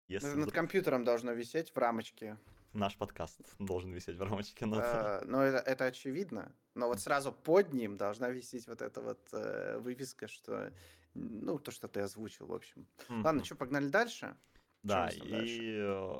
Если 0.08 0.34
Над 0.34 0.52
компьютером 0.52 1.04
должно 1.04 1.32
висеть 1.32 1.70
в 1.70 1.76
рамочке. 1.78 2.38
наш 2.72 2.96
подкаст 2.96 3.40
должен 3.58 3.92
висеть 3.92 4.16
в 4.16 4.22
рамочке, 4.22 4.66
но 4.66 4.78
это- 4.80 5.20
Э, 5.22 5.24
Но 5.28 5.42
это, 5.42 5.58
это 5.58 5.84
очевидно. 5.86 6.52
Но 6.74 6.88
вот 6.88 7.00
сразу 7.00 7.32
под 7.32 7.72
ним 7.72 7.96
должна 7.96 8.28
висеть 8.30 8.66
вот 8.68 8.82
эта 8.82 9.00
вот 9.00 9.28
э, 9.32 9.78
вывеска, 9.78 10.28
что... 10.28 10.72
Ну, 11.14 11.58
то, 11.58 11.70
что 11.70 11.88
ты 11.88 12.00
озвучил, 12.00 12.46
в 12.46 12.52
общем. 12.52 12.86
Ладно, 13.08 13.32
Мгм. 13.40 13.44
что, 13.44 13.56
погнали 13.56 13.88
дальше? 13.88 14.36
Да, 14.82 15.08
там 15.08 15.28
дальше? 15.30 15.54
и 15.54 15.76
э, 15.80 16.14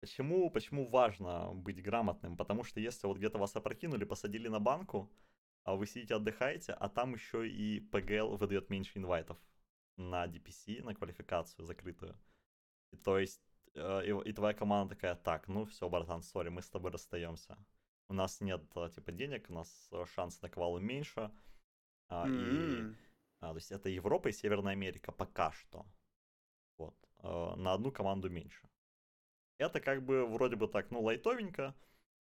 почему, 0.00 0.50
почему 0.50 0.88
важно 0.88 1.52
быть 1.54 1.82
грамотным? 1.82 2.36
Потому 2.38 2.64
что 2.64 2.80
если 2.80 3.06
вот 3.06 3.18
где-то 3.18 3.38
вас 3.38 3.54
опрокинули, 3.54 4.04
посадили 4.04 4.48
на 4.48 4.58
банку, 4.58 5.12
а 5.64 5.74
вы 5.76 5.86
сидите 5.86 6.14
отдыхаете, 6.14 6.72
а 6.72 6.88
там 6.88 7.12
еще 7.14 7.46
и 7.46 7.80
ПГЛ 7.80 8.36
выдает 8.38 8.70
меньше 8.70 8.98
инвайтов 8.98 9.36
на 10.00 10.26
DPC, 10.26 10.82
на 10.82 10.94
квалификацию 10.94 11.64
закрытую. 11.66 12.16
И 12.92 12.96
то 12.96 13.18
есть, 13.18 13.42
э, 13.74 14.06
и, 14.06 14.30
и 14.30 14.32
твоя 14.32 14.54
команда 14.54 14.94
такая, 14.94 15.14
так, 15.16 15.48
ну 15.48 15.64
все, 15.66 15.88
братан, 15.88 16.22
сори, 16.22 16.48
мы 16.50 16.62
с 16.62 16.70
тобой 16.70 16.90
расстаемся. 16.92 17.56
У 18.08 18.14
нас 18.14 18.40
нет, 18.40 18.62
э, 18.76 18.90
типа, 18.94 19.12
денег, 19.12 19.46
у 19.50 19.54
нас 19.54 19.88
э, 19.92 20.04
шанс 20.14 20.42
на 20.42 20.48
квалу 20.48 20.80
меньше. 20.80 21.30
а, 22.08 22.28
И 22.34 22.80
М. 22.82 22.96
а, 23.40 23.50
то 23.50 23.56
есть 23.56 23.72
это 23.72 23.88
Европа 23.88 24.28
и 24.28 24.32
Северная 24.32 24.72
Америка 24.72 25.12
пока 25.12 25.52
что. 25.52 25.86
Вот. 26.78 26.96
э, 27.18 27.54
на 27.56 27.74
одну 27.74 27.92
команду 27.92 28.30
меньше. 28.30 28.68
Это 29.58 29.80
как 29.80 30.02
бы 30.04 30.26
вроде 30.26 30.56
бы 30.56 30.68
так, 30.68 30.90
ну, 30.90 31.02
лайтовенько. 31.02 31.74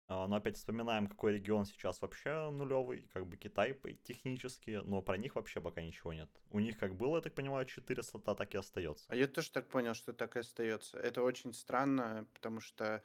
А, 0.10 0.28
Но 0.28 0.38
опять 0.38 0.58
вспоминаем, 0.58 1.06
какой 1.06 1.34
регион 1.34 1.66
сейчас 1.66 2.02
вообще 2.02 2.50
нулевый, 2.50 3.08
как 3.14 3.28
бы 3.28 3.38
Китай 3.38 3.80
технически, 4.04 4.82
но 4.84 5.04
про 5.04 5.18
них 5.18 5.36
вообще 5.36 5.62
пока 5.62 5.82
ничего 5.84 6.14
нет. 6.14 6.30
У 6.50 6.60
них 6.60 6.80
как 6.80 6.96
было, 6.96 7.18
я 7.18 7.22
так 7.22 7.36
понимаю, 7.36 7.68
4 7.68 8.02
слота, 8.02 8.34
так 8.34 8.56
и 8.56 8.58
остается. 8.58 9.06
А 9.10 9.16
я 9.16 9.28
тоже 9.28 9.52
так 9.52 9.68
понял, 9.68 9.94
что 9.94 10.12
так 10.12 10.36
и 10.36 10.40
остается. 10.40 10.98
Это 10.98 11.22
очень 11.22 11.54
странно, 11.54 12.26
потому 12.34 12.60
что, 12.60 13.04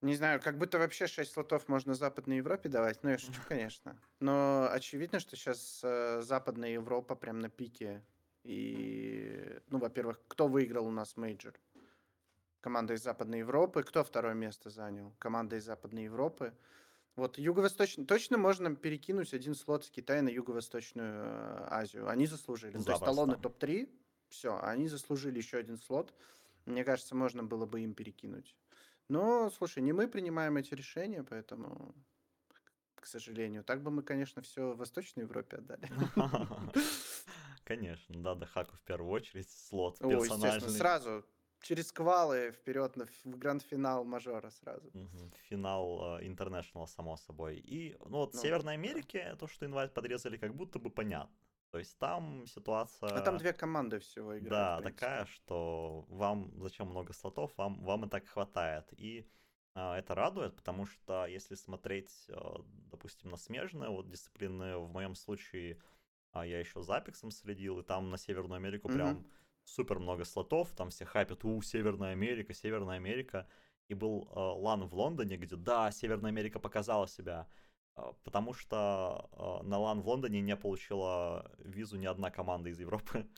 не 0.00 0.14
знаю, 0.14 0.40
как 0.40 0.58
будто 0.58 0.78
вообще 0.78 1.08
6 1.08 1.32
слотов 1.32 1.66
можно 1.66 1.94
Западной 1.94 2.36
Европе 2.36 2.68
давать. 2.68 3.02
Ну, 3.02 3.10
я 3.10 3.18
шучу, 3.18 3.40
конечно. 3.48 4.00
Но 4.20 4.68
очевидно, 4.70 5.18
что 5.18 5.34
сейчас 5.34 5.80
Западная 6.24 6.70
Европа 6.70 7.16
прям 7.16 7.40
на 7.40 7.48
пике. 7.48 8.00
И, 8.44 9.60
ну, 9.70 9.78
во-первых, 9.78 10.20
кто 10.28 10.46
выиграл 10.46 10.86
у 10.86 10.92
нас 10.92 11.16
мейджор? 11.16 11.54
Команда 12.62 12.94
из 12.94 13.02
Западной 13.02 13.40
Европы. 13.40 13.82
Кто 13.82 14.04
второе 14.04 14.34
место 14.34 14.70
занял? 14.70 15.12
Команда 15.18 15.56
из 15.56 15.64
Западной 15.64 16.04
Европы. 16.04 16.54
Вот 17.16 17.36
юго-восточный... 17.36 18.06
Точно 18.06 18.38
можно 18.38 18.74
перекинуть 18.76 19.34
один 19.34 19.56
слот 19.56 19.84
с 19.84 19.90
Китая 19.90 20.22
на 20.22 20.28
Юго-Восточную 20.28 21.12
э, 21.12 21.66
Азию. 21.70 22.08
Они 22.08 22.26
заслужили. 22.26 22.76
Ну, 22.76 22.84
То 22.84 22.92
есть 22.92 23.04
талоны 23.04 23.36
топ-3, 23.36 23.90
все, 24.28 24.58
они 24.62 24.86
заслужили 24.86 25.38
еще 25.38 25.58
один 25.58 25.76
слот. 25.76 26.14
Мне 26.64 26.84
кажется, 26.84 27.16
можно 27.16 27.42
было 27.42 27.66
бы 27.66 27.80
им 27.80 27.94
перекинуть. 27.94 28.56
Но, 29.08 29.50
слушай, 29.50 29.82
не 29.82 29.92
мы 29.92 30.06
принимаем 30.06 30.56
эти 30.56 30.72
решения, 30.74 31.24
поэтому, 31.24 31.96
к 32.94 33.06
сожалению. 33.06 33.64
Так 33.64 33.82
бы 33.82 33.90
мы, 33.90 34.04
конечно, 34.04 34.40
все 34.40 34.72
в 34.72 34.78
Восточной 34.78 35.22
Европе 35.24 35.56
отдали. 35.56 35.90
Конечно, 37.64 38.22
да, 38.22 38.34
да, 38.34 38.46
Хаку 38.46 38.76
в 38.76 38.82
первую 38.82 39.10
очередь, 39.10 39.50
слот 39.50 39.96
О, 40.00 40.10
естественно, 40.10 40.52
персональный. 40.52 40.78
сразу 40.78 41.24
через 41.62 41.92
квалы 41.92 42.52
вперед 42.52 42.96
на 42.96 43.06
в 43.06 43.38
гранд-финал 43.38 44.04
мажора 44.04 44.50
сразу. 44.50 44.90
Финал 45.48 46.18
э, 46.18 46.24
International, 46.24 46.86
само 46.86 47.16
собой. 47.16 47.56
И, 47.58 47.96
ну, 48.04 48.18
вот 48.18 48.32
в 48.32 48.34
Ну, 48.34 48.42
Северной 48.42 48.76
да. 48.76 48.80
Америке 48.82 49.36
то, 49.38 49.46
что 49.46 49.66
инвайт 49.66 49.94
подрезали, 49.94 50.36
как 50.36 50.54
будто 50.54 50.78
бы 50.78 50.90
понятно. 50.90 51.34
То 51.70 51.78
есть 51.78 51.98
там 51.98 52.46
ситуация... 52.46 53.08
А 53.08 53.20
там 53.22 53.38
две 53.38 53.52
команды 53.54 53.98
всего 53.98 54.38
играют. 54.38 54.84
Да, 54.84 54.90
такая, 54.90 55.24
что 55.24 56.04
вам 56.08 56.52
зачем 56.60 56.88
много 56.88 57.14
слотов, 57.14 57.50
вам, 57.56 57.82
вам 57.82 58.04
и 58.04 58.08
так 58.08 58.26
хватает. 58.26 58.92
И 58.98 59.26
а, 59.74 59.98
это 59.98 60.14
радует, 60.14 60.54
потому 60.54 60.84
что 60.84 61.24
если 61.24 61.54
смотреть, 61.54 62.26
а, 62.28 62.62
допустим, 62.90 63.30
на 63.30 63.38
смежные 63.38 63.88
вот 63.88 64.10
дисциплины, 64.10 64.76
в 64.76 64.90
моем 64.90 65.14
случае 65.14 65.80
а, 66.32 66.44
я 66.44 66.60
еще 66.60 66.82
за 66.82 66.96
Apex 66.96 67.19
ом 67.19 67.30
следил, 67.30 67.78
и 67.78 67.82
там 67.82 68.10
на 68.10 68.18
Северную 68.18 68.56
Америку 68.56 68.88
Мгм. 68.88 68.96
прям 68.96 69.26
супер 69.64 69.98
много 69.98 70.24
слотов, 70.24 70.72
там 70.72 70.90
все 70.90 71.04
хайпят, 71.04 71.44
у, 71.44 71.60
Северная 71.62 72.12
Америка, 72.12 72.54
Северная 72.54 72.96
Америка. 72.96 73.46
И 73.88 73.94
был 73.94 74.28
а, 74.30 74.52
LAN 74.54 74.86
в 74.86 74.94
Лондоне, 74.94 75.36
где, 75.36 75.56
да, 75.56 75.90
Северная 75.90 76.30
Америка 76.30 76.58
показала 76.58 77.06
себя, 77.08 77.46
а, 77.94 78.12
потому 78.24 78.54
что 78.54 79.28
а, 79.32 79.62
на 79.62 79.78
LAN 79.78 80.00
в 80.00 80.08
Лондоне 80.08 80.40
не 80.40 80.56
получила 80.56 81.50
визу 81.58 81.96
ни 81.98 82.06
одна 82.06 82.30
команда 82.30 82.70
из 82.70 82.80
Европы, 82.80 83.28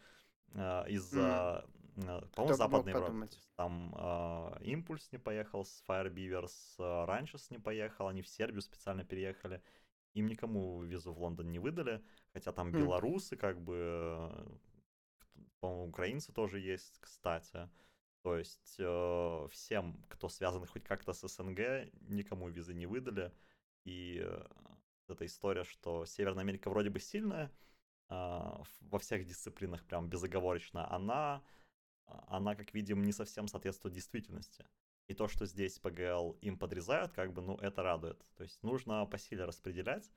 а, 0.54 0.84
из-за, 0.84 1.66
а, 2.06 2.28
по-моему, 2.34 2.56
Западной 2.56 2.92
Европы. 2.92 3.06
подумать? 3.06 3.38
Там 3.56 3.94
а, 3.96 4.56
Импульс 4.60 5.10
не 5.12 5.18
поехал 5.18 5.64
с 5.64 5.82
Firebeavers, 5.88 6.52
а, 6.78 7.06
Ранчес 7.06 7.50
не 7.50 7.58
поехал, 7.58 8.08
они 8.08 8.22
в 8.22 8.28
Сербию 8.28 8.62
специально 8.62 9.04
переехали. 9.04 9.62
Им 10.12 10.26
никому 10.26 10.82
визу 10.82 11.12
в 11.12 11.20
Лондон 11.20 11.50
не 11.50 11.58
выдали, 11.58 12.00
хотя 12.32 12.52
там 12.52 12.70
Хм. 12.70 12.76
белорусы, 12.78 13.36
как 13.36 13.60
бы, 13.60 13.74
э, 13.76 14.46
по-моему, 15.64 15.88
украинцы 15.88 16.30
тоже 16.30 16.60
есть, 16.60 16.98
кстати. 17.00 17.70
То 18.22 18.36
есть 18.36 18.76
э, 18.78 19.48
всем, 19.50 20.04
кто 20.10 20.28
связан 20.28 20.66
хоть 20.66 20.84
как-то 20.84 21.14
с 21.14 21.26
СНГ, 21.26 21.90
никому 22.08 22.50
визы 22.50 22.74
не 22.74 22.84
выдали. 22.84 23.32
И 23.84 24.20
э, 24.22 24.46
эта 25.08 25.24
история, 25.24 25.64
что 25.64 26.04
Северная 26.04 26.42
Америка 26.42 26.68
вроде 26.68 26.90
бы 26.90 27.00
сильная, 27.00 27.50
а, 28.10 28.62
во 28.80 28.98
всех 28.98 29.24
дисциплинах 29.24 29.82
прям 29.86 30.10
безоговорочно, 30.10 30.90
она, 30.94 31.42
она, 32.06 32.54
как 32.54 32.74
видим, 32.74 33.02
не 33.02 33.12
совсем 33.12 33.48
соответствует 33.48 33.94
действительности. 33.94 34.66
И 35.06 35.14
то, 35.14 35.28
что 35.28 35.46
здесь 35.46 35.78
ПГЛ 35.78 36.32
им 36.42 36.58
подрезают, 36.58 37.12
как 37.12 37.32
бы, 37.32 37.40
ну, 37.40 37.56
это 37.56 37.82
радует. 37.82 38.22
То 38.36 38.42
есть 38.42 38.62
нужно 38.62 39.06
по 39.06 39.16
силе 39.16 39.46
распределять, 39.46 40.10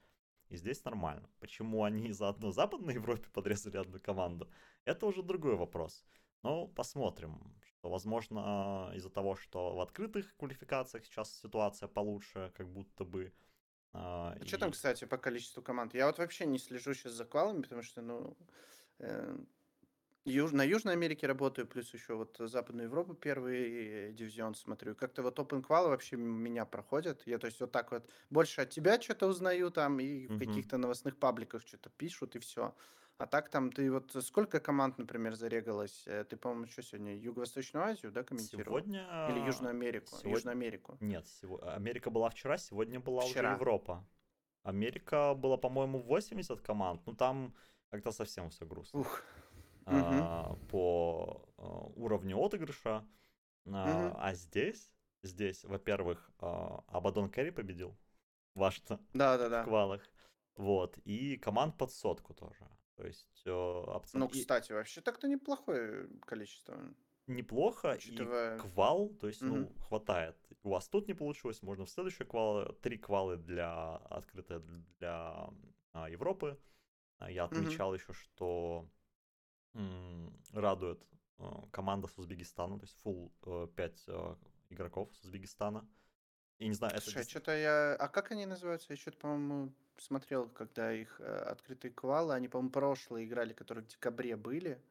и 0.50 0.58
здесь 0.58 0.84
нормально. 0.86 1.30
Почему 1.39 1.84
они 1.84 2.12
заодно 2.12 2.52
Западной 2.52 2.95
Европе 2.95 3.30
подрезали 3.34 3.78
одну 3.78 4.00
команду, 4.00 4.50
это 4.86 5.06
уже 5.06 5.24
другой 5.24 5.56
вопрос. 5.56 6.06
Но 6.43 6.68
посмотрим, 6.68 7.56
что, 7.62 7.89
возможно, 7.89 8.91
из-за 8.95 9.10
того, 9.10 9.36
что 9.36 9.76
в 9.76 9.82
открытых 9.82 10.36
квалификациях 10.38 11.06
сейчас 11.06 11.39
ситуация 11.39 11.88
получше, 11.88 12.52
как 12.56 12.70
будто 12.70 13.04
бы. 13.04 13.34
А, 13.93 14.34
а 14.34 14.43
и... 14.43 14.48
что 14.48 14.58
там, 14.58 14.72
кстати, 14.72 15.06
по 15.06 15.18
количеству 15.18 15.62
команд? 15.62 15.93
Я 15.93 16.08
вот 16.08 16.18
вообще 16.20 16.45
не 16.45 16.60
слежу 16.60 16.93
сейчас 16.93 17.14
за 17.14 17.26
квалами, 17.26 17.62
потому 17.62 17.82
что, 17.82 18.02
ну, 18.02 18.38
э, 19.00 19.38
Юж... 20.28 20.51
На 20.51 20.63
Южной 20.63 20.93
Америке 20.93 21.25
работаю, 21.25 21.67
плюс 21.67 21.93
еще 21.93 22.15
вот 22.15 22.36
Западную 22.38 22.88
Европу 22.88 23.13
первый 23.13 24.11
дивизион 24.11 24.55
смотрю. 24.55 24.93
Как-то 24.93 25.23
вот 25.23 25.39
Open 25.39 25.65
Qual 25.65 25.88
вообще 25.88 26.17
меня 26.17 26.65
проходят. 26.65 27.21
Я 27.25 27.38
то 27.38 27.47
есть 27.47 27.59
вот 27.61 27.71
так 27.71 27.91
вот 27.91 28.09
больше 28.30 28.61
от 28.61 28.69
тебя 28.69 28.99
что-то 29.01 29.28
узнаю 29.28 29.71
там 29.71 29.99
и 29.99 30.28
в 30.28 30.38
каких-то 30.38 30.78
новостных 30.78 31.17
пабликах 31.17 31.61
что-то 31.61 31.89
пишут 31.89 32.36
и 32.36 32.39
все. 32.39 32.75
А 33.17 33.25
так 33.25 33.49
там 33.49 33.71
ты 33.71 33.91
вот 33.91 34.15
сколько 34.21 34.59
команд, 34.59 34.99
например, 34.99 35.34
зарегалось? 35.34 36.03
Э, 36.05 36.23
ты, 36.23 36.38
по-моему, 36.38 36.67
что 36.67 36.84
сегодня? 36.84 37.15
Юго-Восточную 37.15 37.84
Азию, 37.84 38.11
да, 38.11 38.23
комментировал? 38.23 38.78
Сегодня... 38.78 39.28
Или 39.32 39.39
Южную 39.39 39.71
Америку? 39.71 40.07
Сегодня... 40.09 40.32
Южную 40.32 40.51
Америку. 40.51 40.97
Нет, 40.99 41.25
сего... 41.28 41.59
Америка 41.63 42.11
была 42.11 42.30
вчера, 42.30 42.57
сегодня 42.57 42.99
была 42.99 43.21
вчера. 43.21 43.53
уже 43.53 43.59
Европа. 43.59 44.05
Америка 44.61 45.34
была, 45.34 45.57
по-моему, 45.57 45.99
80 45.99 46.61
команд. 46.61 47.01
Ну, 47.07 47.15
там 47.15 47.55
как-то 47.89 48.11
совсем 48.11 48.49
все 48.51 48.65
грустно. 48.65 48.99
Ух. 48.99 49.23
А, 49.88 50.56
по 50.70 51.46
а, 51.58 51.64
уровню 51.96 52.38
отыгрыша. 52.38 53.08
А, 53.66 54.16
а 54.18 54.34
здесь, 54.34 54.92
здесь, 55.24 55.64
во-первых, 55.64 56.32
а, 56.40 56.84
Абадон 56.88 57.30
Керри 57.30 57.52
победил. 57.52 57.98
Важно. 58.54 59.00
Да, 59.14 59.38
да, 59.38 59.50
да. 59.50 59.62
В 59.62 59.66
квалах. 59.66 60.02
Вот. 60.56 60.98
И 61.06 61.38
команд 61.38 61.78
под 61.78 61.92
сотку 61.92 62.34
тоже. 62.34 62.68
То 62.96 63.06
есть 63.06 63.44
э, 63.46 63.52
опцион... 63.52 64.22
Ну, 64.22 64.28
кстати, 64.28 64.72
вообще 64.72 65.02
так-то 65.02 65.28
неплохое 65.28 66.10
количество. 66.26 66.76
Неплохо, 67.28 67.94
Учитывая... 67.96 68.56
и 68.56 68.60
квал, 68.60 69.10
то 69.10 69.28
есть, 69.28 69.44
угу. 69.44 69.56
ну, 69.56 69.74
хватает. 69.88 70.36
У 70.64 70.70
вас 70.70 70.88
тут 70.88 71.08
не 71.08 71.14
получилось, 71.14 71.62
можно 71.62 71.86
в 71.86 71.90
следующий 71.90 72.24
квал, 72.24 72.74
три 72.82 72.98
квалы 72.98 73.38
для 73.38 73.98
открытые 73.98 74.62
для 75.00 75.50
а, 75.94 76.10
Европы. 76.10 76.58
Я 77.28 77.46
отмечал 77.46 77.90
угу. 77.90 77.98
еще, 77.98 78.14
что 78.14 78.90
радует 80.53 81.01
э, 81.39 81.43
команда 81.71 82.07
с 82.07 82.17
Узбекистана, 82.17 82.80
то 82.80 82.86
есть 82.86 82.95
full 83.03 83.32
э, 83.45 83.67
5 83.75 84.03
э, 84.07 84.36
игроков 84.69 85.09
с 85.15 85.23
Узбекистана. 85.23 85.88
И 86.59 86.67
не 86.67 86.73
знаю, 86.73 86.93
это... 86.93 87.03
Слушай, 87.03 87.23
что-то 87.23 87.55
я... 87.55 87.95
А 87.95 88.07
как 88.07 88.32
они 88.32 88.45
называются? 88.45 88.91
Я 88.91 88.97
что-то, 88.97 89.17
по-моему, 89.17 89.73
смотрел, 89.97 90.49
когда 90.49 90.91
их 90.91 91.19
э, 91.19 91.23
открытые 91.23 91.91
квалы, 91.91 92.34
они, 92.34 92.47
по-моему, 92.47 92.71
прошлые 92.71 93.28
играли, 93.28 93.53
которые 93.53 93.86
в 93.86 93.88
декабре 93.88 94.36
были. 94.36 94.82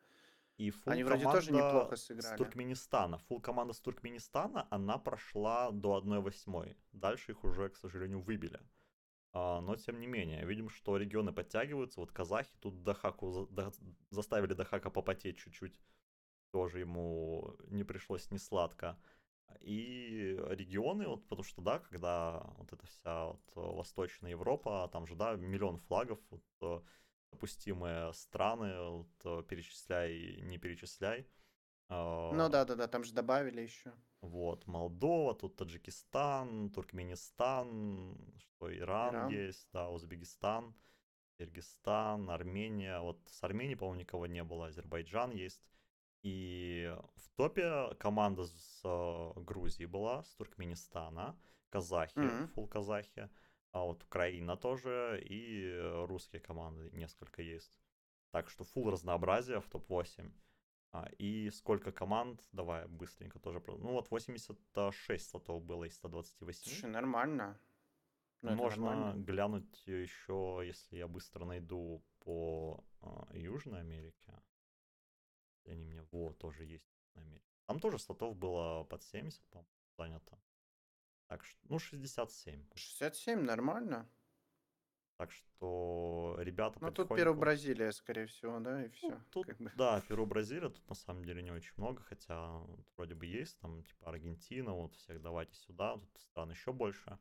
И 0.59 0.71
фул 0.71 0.93
Они 0.93 1.05
вроде 1.05 1.25
тоже 1.25 1.53
неплохо 1.53 1.97
сыграли. 1.97 2.35
С 2.35 2.39
Туркменистана. 2.39 3.19
Фул 3.19 3.41
команда 3.41 3.75
с 3.75 3.81
Туркменистана, 3.81 4.67
она 4.71 4.97
прошла 4.99 5.71
до 5.71 5.99
1-8. 5.99 6.77
Дальше 6.93 7.33
их 7.33 7.45
уже, 7.45 7.69
к 7.69 7.77
сожалению, 7.77 8.21
выбили. 8.21 8.61
А, 9.39 9.61
но, 9.61 9.77
тем 9.77 10.01
не 10.01 10.07
менее, 10.07 10.47
видим, 10.47 10.71
что 10.71 10.97
регионы 10.97 11.31
подтягиваются. 11.31 12.01
Вот 12.01 12.11
казахи 12.11 12.57
тут 12.61 12.83
Дахаку 12.83 13.47
за, 13.51 13.71
заставили 14.09 14.55
Дахака 14.55 14.89
попотеть 14.89 15.37
чуть-чуть. 15.37 15.79
Тоже 16.53 16.81
ему 16.81 17.55
не 17.69 17.85
пришлось 17.85 18.31
не 18.31 18.39
сладко 18.39 18.99
и 19.61 20.39
регионы, 20.49 21.07
вот, 21.07 21.25
потому 21.25 21.45
что, 21.45 21.61
да, 21.61 21.81
когда 21.81 22.47
вот 22.57 22.73
эта 22.73 22.87
вся 22.87 23.27
вот 23.27 23.43
Восточная 23.55 24.31
Европа, 24.31 24.89
там 24.91 25.07
же, 25.07 25.15
да, 25.15 25.35
миллион 25.37 25.77
флагов, 25.77 26.19
вот, 26.31 26.43
э, 26.63 26.81
допустимые 27.33 28.15
страны, 28.15 28.81
вот, 28.81 29.09
э, 29.25 29.43
перечисляй, 29.47 30.41
не 30.45 30.57
перечисляй. 30.57 31.27
Ну 31.89 32.49
да, 32.49 32.65
да, 32.65 32.75
да, 32.75 32.89
там 32.89 33.05
же 33.05 33.13
добавили 33.13 33.61
еще. 33.61 33.93
Вот, 34.21 34.67
Молдова, 34.67 35.35
тут 35.35 35.57
Таджикистан, 35.57 36.71
Туркменистан, 36.71 38.17
что 38.39 38.77
Иран, 38.77 39.15
Иран. 39.15 39.29
есть, 39.29 39.69
да, 39.73 39.89
Узбекистан, 39.91 40.75
Киргизстан, 41.39 42.31
Армения. 42.31 42.99
Вот 43.01 43.21
с 43.29 43.45
Арменией, 43.45 43.77
по-моему, 43.77 44.01
никого 44.01 44.27
не 44.27 44.43
было, 44.43 44.67
Азербайджан 44.67 45.31
есть. 45.31 45.63
И 46.23 46.93
в 47.15 47.29
топе 47.37 47.95
команда 48.01 48.47
с 48.47 48.81
э, 48.83 49.33
Грузии 49.41 49.85
была, 49.85 50.25
с 50.25 50.35
Туркменистана, 50.35 51.39
казахи, 51.71 52.19
mm-hmm. 52.19 52.47
фул 52.49 52.67
казахи, 52.67 53.29
а 53.71 53.85
вот 53.85 54.03
Украина 54.03 54.57
тоже, 54.57 55.23
и 55.25 55.79
русские 56.07 56.41
команды 56.41 56.91
несколько 56.93 57.43
есть. 57.43 57.79
Так 58.33 58.51
что 58.51 58.65
фул 58.65 58.91
разнообразие 58.91 59.61
в 59.61 59.69
топ-8. 59.69 60.33
А, 60.97 61.09
и 61.19 61.51
сколько 61.51 61.93
команд, 61.93 62.41
давай 62.53 62.87
быстренько 62.87 63.39
тоже. 63.39 63.63
Ну 63.67 63.93
вот 63.93 64.11
86 64.11 65.29
слотов 65.29 65.63
было 65.63 65.85
из 65.85 65.95
128. 65.97 66.63
Слушай, 66.63 66.91
нормально. 66.91 67.59
Ну, 68.43 68.55
Можно 68.55 68.85
нормально. 68.85 69.25
глянуть 69.25 69.87
еще, 69.87 70.63
если 70.65 70.97
я 70.97 71.09
быстро 71.09 71.45
найду 71.45 72.03
по 72.21 72.85
э, 73.01 73.39
Южной 73.39 73.81
Америке 73.81 74.33
они 75.67 75.85
мне, 75.85 76.03
вот, 76.13 76.39
тоже 76.39 76.65
есть. 76.65 76.89
Там 77.67 77.81
тоже 77.81 77.99
слотов 77.99 78.37
было 78.37 78.85
под 78.85 79.03
70, 79.03 79.43
по-моему, 79.49 79.69
занято. 79.99 80.39
Так 81.27 81.45
что, 81.45 81.59
ну, 81.69 81.79
67. 81.79 82.65
67 82.75 83.41
нормально. 83.41 84.09
Так 85.17 85.33
что 85.33 86.37
ребята 86.39 86.79
Ну, 86.83 86.91
тут 86.91 87.09
Перу 87.09 87.35
Бразилия, 87.35 87.91
скорее 87.93 88.27
всего, 88.27 88.61
да, 88.61 88.85
и 88.85 88.89
все. 88.91 89.09
Ну, 89.09 89.21
тут, 89.31 89.47
как 89.47 89.57
бы. 89.57 89.73
Да, 89.75 90.03
Перу 90.03 90.27
Бразилия, 90.27 90.69
тут 90.69 90.87
на 90.89 90.95
самом 90.95 91.25
деле 91.25 91.43
не 91.43 91.51
очень 91.51 91.73
много, 91.79 92.03
хотя 92.03 92.59
вот, 92.59 92.87
вроде 92.97 93.15
бы 93.15 93.25
есть, 93.25 93.59
там, 93.61 93.83
типа, 93.83 94.11
Аргентина, 94.11 94.75
вот, 94.75 94.95
всех 94.95 95.23
давайте 95.23 95.55
сюда, 95.55 95.95
тут 95.95 96.21
стран 96.21 96.51
еще 96.51 96.73
больше. 96.73 97.19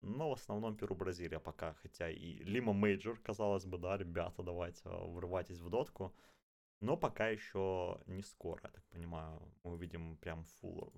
Но 0.00 0.30
в 0.30 0.32
основном 0.32 0.74
Перу 0.74 0.94
Бразилия 0.94 1.38
пока, 1.38 1.74
хотя 1.74 2.10
и 2.10 2.42
Lima 2.44 2.72
Major, 2.72 3.18
казалось 3.18 3.66
бы, 3.66 3.76
да, 3.76 3.98
ребята, 3.98 4.42
давайте, 4.42 4.80
врывайтесь 4.88 5.60
в 5.60 5.68
дотку. 5.68 6.14
Но 6.80 6.96
пока 6.96 7.28
еще 7.28 8.00
не 8.06 8.22
скоро, 8.22 8.60
я 8.64 8.70
так 8.70 8.84
понимаю. 8.86 9.40
Мы 9.62 9.74
увидим 9.74 10.16
прям 10.16 10.44
full, 10.60 10.92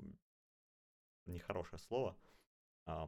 нехорошее 1.27 1.79
слово, 1.79 2.11
а, 2.13 2.34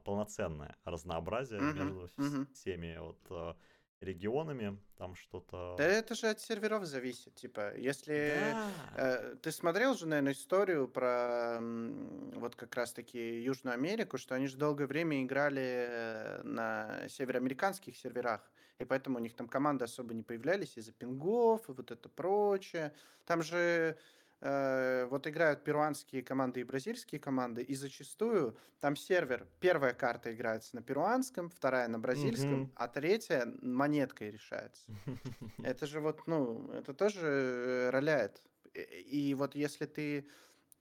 полноценное 0.04 0.76
разнообразие 0.84 1.60
uh-huh, 1.60 1.72
между 1.72 2.10
uh-huh. 2.16 2.52
всеми 2.54 2.96
вот 2.98 3.18
а, 3.30 3.56
регионами, 4.00 4.78
там 4.98 5.14
что-то... 5.14 5.74
Да 5.78 5.84
это 5.84 6.14
же 6.14 6.28
от 6.28 6.40
серверов 6.40 6.84
зависит, 6.84 7.34
типа, 7.34 7.76
если... 7.76 8.36
Да. 8.52 8.70
Э, 8.96 9.36
ты 9.36 9.52
смотрел 9.52 9.94
же, 9.94 10.06
наверное, 10.06 10.32
историю 10.32 10.88
про 10.88 11.58
вот 11.60 12.54
как 12.56 12.74
раз-таки 12.74 13.42
Южную 13.42 13.74
Америку, 13.74 14.18
что 14.18 14.34
они 14.34 14.46
же 14.46 14.56
долгое 14.56 14.86
время 14.86 15.22
играли 15.22 15.86
э, 15.88 16.42
на 16.42 17.08
североамериканских 17.08 17.96
серверах, 17.96 18.50
и 18.78 18.84
поэтому 18.84 19.18
у 19.18 19.22
них 19.22 19.34
там 19.34 19.48
команды 19.48 19.84
особо 19.84 20.12
не 20.12 20.22
появлялись 20.22 20.76
из-за 20.76 20.92
пингов 20.92 21.68
и 21.68 21.72
вот 21.72 21.90
это 21.90 22.08
прочее. 22.08 22.92
Там 23.24 23.42
же 23.42 23.96
э, 24.40 25.06
вот 25.10 25.26
играют 25.26 25.64
перуанские 25.64 26.22
команды 26.22 26.60
и 26.60 26.64
бразильские 26.64 27.20
команды, 27.20 27.62
и 27.62 27.74
зачастую 27.74 28.56
там 28.80 28.96
сервер, 28.96 29.46
первая 29.60 29.94
карта 29.94 30.34
играется 30.34 30.76
на 30.76 30.82
перуанском, 30.82 31.48
вторая 31.48 31.88
на 31.88 31.98
бразильском, 31.98 32.64
mm-hmm. 32.64 32.72
а 32.74 32.88
третья 32.88 33.52
монеткой 33.62 34.30
решается. 34.30 34.84
Это 35.62 35.86
же 35.86 36.00
вот, 36.00 36.26
ну, 36.26 36.70
это 36.72 36.94
тоже 36.94 37.90
роляет. 37.92 38.42
И 38.74 39.34
вот 39.34 39.54
если 39.54 39.86
ты 39.86 40.28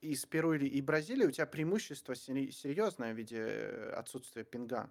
из 0.02 0.26
Перу 0.26 0.54
и 0.54 0.82
Бразилии, 0.82 1.26
у 1.26 1.32
тебя 1.32 1.46
преимущество 1.46 2.16
серьезное 2.16 3.14
в 3.14 3.18
виде 3.18 3.92
отсутствия 3.96 4.44
пинга. 4.44 4.90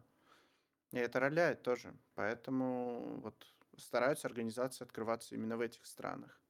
И 0.93 0.99
это 0.99 1.21
роляет 1.21 1.62
тоже. 1.62 1.95
Поэтому 2.15 3.21
вот 3.21 3.47
стараются 3.77 4.29
организации 4.29 4.85
открываться 4.85 5.35
именно 5.35 5.57
в 5.57 5.61
этих 5.61 5.87
странах. 5.87 6.41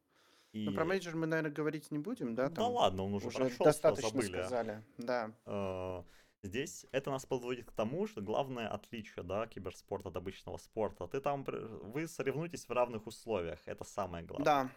И... 0.55 0.67
Ну, 0.67 0.73
про 0.73 0.85
мейджор 0.85 1.17
мы, 1.17 1.27
наверное, 1.27 1.51
говорить 1.51 1.91
не 1.91 1.99
будем, 1.99 2.35
да? 2.35 2.45
Там 2.45 2.55
да 2.55 2.67
ладно, 2.69 3.03
он 3.03 3.15
уже, 3.15 3.27
уже 3.27 3.39
прошел, 3.39 3.67
достаточно 3.67 4.09
забыли. 4.09 4.41
сказали. 4.41 4.83
Да. 4.99 5.33
А, 5.47 6.05
здесь 6.43 6.87
это 6.93 7.11
нас 7.11 7.27
подводит 7.27 7.67
к 7.67 7.73
тому, 7.73 8.07
что 8.07 8.21
главное 8.23 8.69
отличие, 8.69 9.25
да, 9.25 9.49
киберспорта 9.49 10.11
от 10.11 10.17
обычного 10.17 10.57
спорта. 10.59 11.09
Ты 11.09 11.21
там, 11.21 11.45
вы 11.45 12.07
соревнуетесь 12.07 12.69
в 12.69 12.71
равных 12.71 13.09
условиях, 13.09 13.61
это 13.67 13.83
самое 13.83 14.25
главное. 14.25 14.45
Да. 14.45 14.71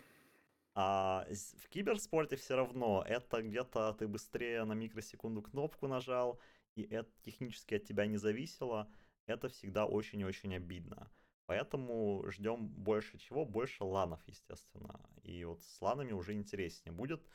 А 0.74 1.28
в 1.30 1.70
киберспорте 1.70 2.38
все 2.38 2.56
равно 2.56 3.04
это 3.08 3.44
где-то 3.44 3.94
ты 3.94 4.08
быстрее 4.08 4.64
на 4.64 4.74
микросекунду 4.74 5.44
кнопку 5.44 5.88
нажал, 5.88 6.40
и 6.76 6.84
это 6.84 7.10
технически 7.24 7.76
от 7.76 7.86
тебя 7.86 8.08
не 8.08 8.18
зависело 8.18 8.88
это 9.28 9.50
всегда 9.50 9.86
очень 9.86 10.22
и 10.22 10.26
очень 10.26 10.56
обидно. 10.56 11.12
Поэтому 11.48 12.24
ждем 12.30 12.68
больше 12.68 13.18
чего? 13.18 13.46
Больше 13.46 13.84
ланов, 13.84 14.20
естественно. 14.28 15.00
И 15.24 15.44
вот 15.46 15.64
с 15.64 15.82
ланами 15.82 16.12
уже 16.12 16.34
интереснее 16.34 16.94
будет. 16.94 17.26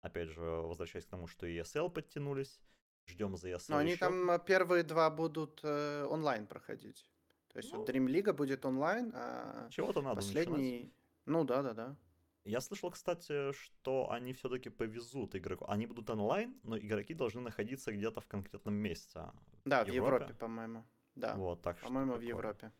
Опять 0.00 0.28
же, 0.30 0.40
возвращаясь 0.40 1.06
к 1.06 1.10
тому, 1.10 1.28
что 1.28 1.46
и 1.46 1.58
ESL 1.60 1.88
подтянулись. 1.90 2.60
Ждем 3.06 3.36
за 3.36 3.50
ESL 3.50 3.64
Но 3.68 3.76
они 3.78 3.92
еще. 3.92 4.00
там 4.00 4.30
э, 4.30 4.38
первые 4.44 4.82
два 4.82 5.10
будут 5.10 5.60
э, 5.62 6.04
онлайн 6.10 6.46
проходить. 6.46 7.08
То 7.52 7.58
есть 7.58 7.72
Ну. 7.72 7.78
вот 7.78 7.88
Dream 7.88 8.06
League 8.06 8.32
будет 8.32 8.64
онлайн, 8.64 9.12
а 9.14 9.68
Чего-то 9.70 10.02
надо 10.02 10.16
начинать. 10.16 10.46
последний... 10.48 10.92
Ну 11.26 11.44
да, 11.44 11.62
да, 11.62 11.72
да. 11.72 11.96
Я 12.44 12.60
слышал, 12.60 12.90
кстати, 12.90 13.52
что 13.52 14.10
они 14.10 14.32
все-таки 14.32 14.70
повезут 14.70 15.36
игроку. 15.36 15.64
Они 15.68 15.86
будут 15.86 16.10
онлайн, 16.10 16.58
но 16.64 16.76
игроки 16.76 17.14
должны 17.14 17.40
находиться 17.40 17.92
где-то 17.92 18.20
в 18.20 18.26
конкретном 18.26 18.74
месте. 18.74 19.30
Да, 19.64 19.84
в 19.84 19.88
Европе? 19.88 20.24
Европе, 20.24 20.34
по-моему. 20.34 20.84
Да, 21.14 21.36
Вот, 21.36 21.62
так 21.62 21.78
что 21.78 21.86
по-моему, 21.86 22.14
в. 22.14 22.20
Европе. 22.22 22.72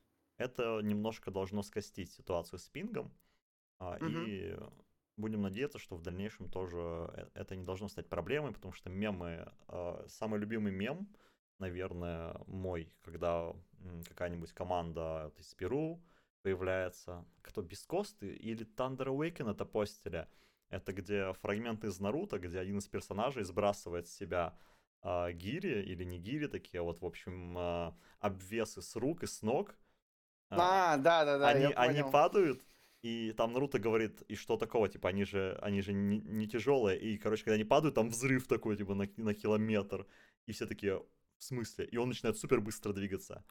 Это 0.42 0.80
немножко 0.82 1.30
должно 1.30 1.62
скостить 1.62 2.10
ситуацию 2.12 2.58
с 2.58 2.68
пингом. 2.68 3.12
Мгм. 3.80 4.24
И 4.26 4.58
будем 5.16 5.42
надеяться, 5.42 5.78
что 5.78 5.96
в 5.96 6.02
дальнейшем 6.02 6.48
тоже 6.48 6.78
э- 7.14 7.28
это 7.34 7.56
не 7.56 7.64
должно 7.64 7.88
стать 7.88 8.08
проблемой, 8.08 8.52
потому 8.52 8.72
что 8.72 8.90
мемы... 8.90 9.52
а, 9.68 10.04
Самый 10.08 10.40
любимый 10.40 10.72
мем, 10.72 11.08
наверное, 11.58 12.40
мой, 12.46 12.92
когда 13.02 13.54
какая-нибудь 14.08 14.52
команда 14.52 15.32
из 15.38 15.54
Перу 15.54 16.02
появляется, 16.42 17.24
кто 17.42 17.62
без 17.62 17.84
Косты 17.84 18.34
или 18.34 18.66
Thunder 18.76 19.06
Awaken 19.06 19.50
это 19.50 19.64
постили. 19.64 20.26
Это 20.70 20.92
где 20.92 21.32
фрагменты 21.34 21.88
из 21.88 22.00
Наруто, 22.00 22.38
где 22.38 22.58
один 22.58 22.78
из 22.78 22.88
персонажей 22.88 23.44
сбрасывает 23.44 24.08
с 24.08 24.16
себя 24.16 24.56
а, 25.02 25.30
гири 25.32 25.82
или 25.82 26.04
не 26.04 26.18
гири, 26.18 26.46
такие 26.46 26.82
вот, 26.82 27.00
в 27.00 27.04
общем, 27.04 27.54
а, 27.58 27.96
обвесы 28.20 28.80
с 28.80 28.96
рук 28.96 29.22
и 29.22 29.26
с 29.26 29.42
ног. 29.42 29.76
А, 30.60 30.96
да, 30.96 31.24
да, 31.24 31.38
да, 31.38 31.48
они, 31.48 31.72
они 31.74 32.02
падают, 32.10 32.64
и 33.02 33.32
там 33.32 33.52
Наруто 33.52 33.78
говорит, 33.78 34.22
и 34.22 34.36
что 34.36 34.56
такого, 34.56 34.88
типа, 34.88 35.08
они 35.08 35.24
же, 35.24 35.58
они 35.60 35.82
же 35.82 35.92
не, 35.92 36.20
не 36.20 36.46
тяжелые, 36.46 36.98
и, 37.00 37.18
короче, 37.18 37.44
когда 37.44 37.54
они 37.54 37.64
падают, 37.64 37.94
там 37.94 38.08
взрыв 38.08 38.46
такой, 38.46 38.76
типа, 38.76 38.94
на, 38.94 39.08
на 39.16 39.34
километр, 39.34 40.06
и 40.46 40.52
все 40.52 40.66
такие, 40.66 40.98
в 41.38 41.44
смысле? 41.44 41.86
И 41.86 41.96
он 41.96 42.08
начинает 42.08 42.38
супер 42.38 42.60
быстро 42.60 42.92
двигаться. 42.92 43.44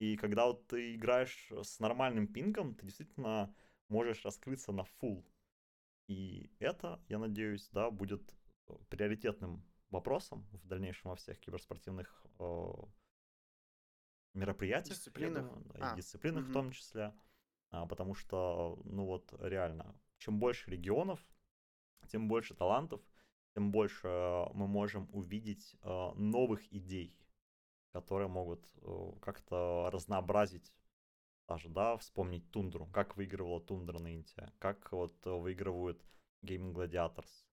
И 0.00 0.16
когда 0.16 0.46
вот 0.46 0.66
ты 0.66 0.94
играешь 0.94 1.50
с 1.62 1.78
нормальным 1.80 2.26
пингом, 2.26 2.74
ты 2.74 2.86
действительно 2.86 3.54
можешь 3.88 4.24
раскрыться 4.24 4.72
на 4.72 4.84
full. 5.00 5.24
И 6.08 6.50
это, 6.58 7.00
я 7.08 7.18
надеюсь, 7.18 7.68
да, 7.72 7.90
будет 7.90 8.34
приоритетным 8.88 9.64
вопросом 9.90 10.46
в 10.52 10.66
дальнейшем 10.66 11.10
во 11.10 11.16
всех 11.16 11.38
киберспортивных 11.38 12.24
э, 12.38 12.72
мероприятиях, 14.34 14.96
Дисциплинах? 14.96 15.44
думаю, 15.44 15.64
да, 15.74 15.80
А, 15.80 15.92
и 15.92 15.96
дисциплинах 15.96 16.42
в 16.44 16.46
мгм. 16.46 16.52
том 16.52 16.70
числе, 16.72 17.14
А, 17.70 17.86
потому 17.86 18.14
что, 18.14 18.80
ну 18.84 19.04
вот, 19.04 19.32
реально, 19.40 19.94
чем 20.18 20.38
больше 20.38 20.70
регионов, 20.70 21.20
тем 22.08 22.28
больше 22.28 22.54
талантов, 22.54 23.00
тем 23.54 23.70
больше 23.70 24.08
э, 24.08 24.46
мы 24.54 24.66
можем 24.66 25.08
увидеть 25.12 25.76
э, 25.82 26.10
новых 26.14 26.72
идей, 26.72 27.16
которые 27.92 28.28
могут 28.28 28.66
э, 28.82 29.12
как-то 29.20 29.90
разнообразить 29.92 30.72
даже, 31.48 31.68
да, 31.68 31.96
вспомнить 31.96 32.50
Тундру, 32.50 32.86
как 32.86 33.16
выигрывала 33.16 33.60
Тундра 33.60 33.98
на 33.98 34.14
Инте, 34.14 34.52
как 34.58 34.92
вот 34.92 35.24
выигрывают 35.24 36.02
Gaimin 36.42 36.72
Gladiators. 36.72 37.44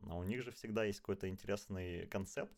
Но 0.00 0.18
у 0.18 0.24
них 0.24 0.42
же 0.42 0.52
всегда 0.52 0.84
есть 0.84 1.00
какой-то 1.00 1.28
интересный 1.28 2.06
концепт, 2.06 2.56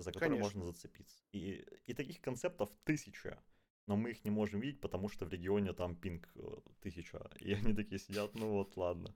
за 0.00 0.12
который 0.12 0.30
Конечно. 0.30 0.60
можно 0.60 0.72
зацепиться. 0.72 1.22
И, 1.32 1.64
и 1.86 1.94
таких 1.94 2.20
концептов 2.20 2.70
тысяча, 2.84 3.42
но 3.86 3.96
мы 3.96 4.10
их 4.10 4.24
не 4.24 4.30
можем 4.30 4.60
видеть, 4.60 4.80
потому 4.80 5.08
что 5.08 5.24
в 5.24 5.30
регионе 5.30 5.72
там 5.72 5.96
пинг 5.96 6.28
э, 6.36 6.40
тысяча. 6.80 7.30
И 7.40 7.52
они 7.52 7.74
такие 7.74 7.98
сидят, 7.98 8.34
ну 8.34 8.50
вот, 8.50 8.76
ладно. 8.76 9.08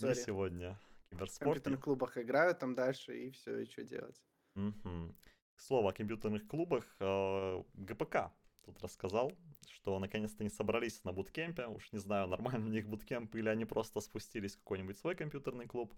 Не 0.00 0.14
Сори. 0.14 0.14
сегодня. 0.14 0.78
В 1.06 1.10
Киберспорт. 1.10 1.38
компьютерных 1.38 1.80
клубах 1.80 2.18
играют 2.18 2.58
там 2.58 2.74
дальше, 2.74 3.26
и 3.26 3.30
все, 3.30 3.60
и 3.60 3.66
что 3.66 3.84
делать. 3.84 4.22
Мгм. 4.54 5.14
К 5.54 5.60
слову 5.60 5.88
о 5.88 5.92
компьютерных 5.92 6.46
клубах, 6.46 6.96
э, 7.00 7.62
ГПК 7.74 8.32
тут 8.64 8.80
рассказал, 8.82 9.32
что 9.68 9.98
наконец-то 9.98 10.42
не 10.42 10.50
собрались 10.50 11.04
на 11.04 11.12
буткемпе. 11.12 11.66
Уж 11.66 11.92
не 11.92 11.98
знаю, 11.98 12.28
нормально 12.28 12.66
у 12.66 12.70
них 12.70 12.88
буткемп 12.88 13.34
или 13.34 13.48
они 13.48 13.64
просто 13.64 14.00
спустились 14.00 14.54
в 14.54 14.58
какой-нибудь 14.58 14.98
свой 14.98 15.14
компьютерный 15.14 15.66
клуб. 15.66 15.94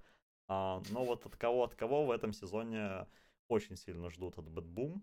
А, 0.49 0.83
но 0.91 1.05
вот 1.05 1.25
от 1.27 1.37
кого, 1.37 1.65
от 1.65 1.75
кого 1.75 2.05
в 2.07 2.11
этом 2.11 2.33
сезоне 2.33 3.07
очень 3.49 3.77
сильно 3.77 4.11
ждут 4.11 4.39
от 4.39 4.49
BetBoom 4.49 5.03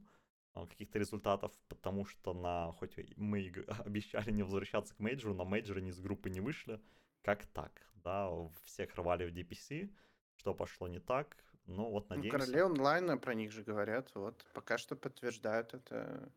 каких-то 0.53 0.99
результатов, 0.99 1.51
потому 1.69 2.05
что 2.05 2.33
на, 2.33 2.71
хоть 2.73 2.97
мы 3.15 3.51
обещали 3.85 4.31
не 4.31 4.43
возвращаться 4.43 4.93
к 4.95 4.99
мейджору, 4.99 5.33
но 5.33 5.45
мейджоре 5.45 5.81
они 5.81 5.89
из 5.89 5.99
группы 5.99 6.29
не 6.29 6.41
вышли. 6.41 6.81
Как 7.21 7.45
так? 7.47 7.71
Да, 7.95 8.31
всех 8.65 8.95
рвали 8.95 9.25
в 9.25 9.33
DPC, 9.33 9.89
что 10.35 10.53
пошло 10.53 10.87
не 10.87 10.99
так. 10.99 11.37
Ну 11.67 11.89
вот 11.89 12.09
Ну, 12.09 12.15
надеемся. 12.15 12.39
короли 12.39 12.59
онлайна 12.59 13.17
про 13.17 13.33
них 13.33 13.51
же 13.51 13.63
говорят, 13.63 14.11
вот, 14.15 14.45
пока 14.53 14.77
что 14.77 14.95
подтверждают 14.95 15.73
это. 15.73 16.31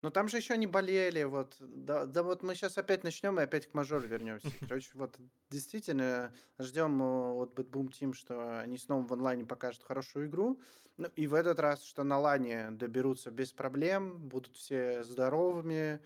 Ну, 0.00 0.10
там 0.10 0.28
же 0.28 0.36
еще 0.36 0.56
не 0.56 0.68
болели, 0.68 1.24
вот, 1.24 1.56
да, 1.58 2.06
да 2.06 2.22
вот 2.22 2.44
мы 2.44 2.54
сейчас 2.54 2.78
опять 2.78 3.02
начнем 3.02 3.40
и 3.40 3.42
опять 3.42 3.66
к 3.66 3.74
мажору 3.74 4.06
вернемся. 4.06 4.48
Короче, 4.68 4.90
вот, 4.94 5.16
действительно, 5.50 6.32
ждем 6.60 7.02
э, 7.02 7.32
от 7.32 7.58
Bad 7.58 7.70
Team, 7.70 8.12
что 8.12 8.60
они 8.60 8.78
снова 8.78 9.04
в 9.04 9.12
онлайне 9.12 9.44
покажут 9.44 9.82
хорошую 9.82 10.28
игру, 10.28 10.60
ну, 10.98 11.08
и 11.16 11.26
в 11.26 11.34
этот 11.34 11.58
раз, 11.58 11.82
что 11.84 12.04
на 12.04 12.18
лане 12.18 12.70
доберутся 12.70 13.32
без 13.32 13.52
проблем, 13.52 14.18
будут 14.18 14.54
все 14.56 15.02
здоровыми, 15.02 16.00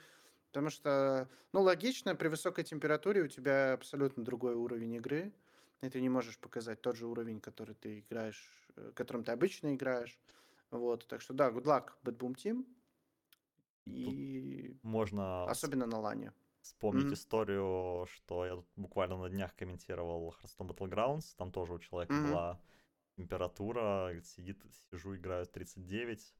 потому 0.49 0.71
что, 0.71 1.29
ну, 1.53 1.61
логично, 1.61 2.15
при 2.15 2.29
высокой 2.29 2.65
температуре 2.65 3.23
у 3.23 3.29
тебя 3.29 3.75
абсолютно 3.75 4.25
другой 4.25 4.55
уровень 4.55 4.95
игры, 4.95 5.35
и 5.83 5.91
ты 5.91 6.01
не 6.01 6.09
можешь 6.09 6.39
показать 6.39 6.81
тот 6.81 6.97
же 6.97 7.07
уровень, 7.07 7.41
который 7.41 7.75
ты 7.75 8.01
играешь, 8.01 8.71
э, 8.77 8.93
которым 8.95 9.23
ты 9.25 9.33
обычно 9.33 9.75
играешь. 9.75 10.19
Вот, 10.71 11.07
так 11.07 11.21
что 11.21 11.35
да, 11.35 11.51
good 11.51 11.65
luck, 11.65 11.91
Bad 12.03 12.17
Boom 12.17 12.35
Team. 12.35 12.65
И 13.87 14.77
Можно 14.83 15.45
особенно 15.47 15.87
на 15.87 15.99
лане. 16.01 16.33
вспомнить 16.61 17.07
Мгм. 17.07 17.15
историю, 17.15 18.07
что 18.07 18.47
я 18.47 18.57
тут 18.57 18.67
буквально 18.77 19.17
на 19.17 19.29
днях 19.29 19.55
комментировал 19.57 20.35
Hearthstone 20.43 20.69
Battlegrounds, 20.69 21.35
там 21.37 21.51
тоже 21.53 21.75
у 21.75 21.79
человека 21.79 22.15
Мгм. 22.15 22.29
была 22.29 22.61
температура, 23.17 24.13
сидит, 24.25 24.63
сижу, 24.91 25.17
играю 25.17 25.47
39, 25.47 26.35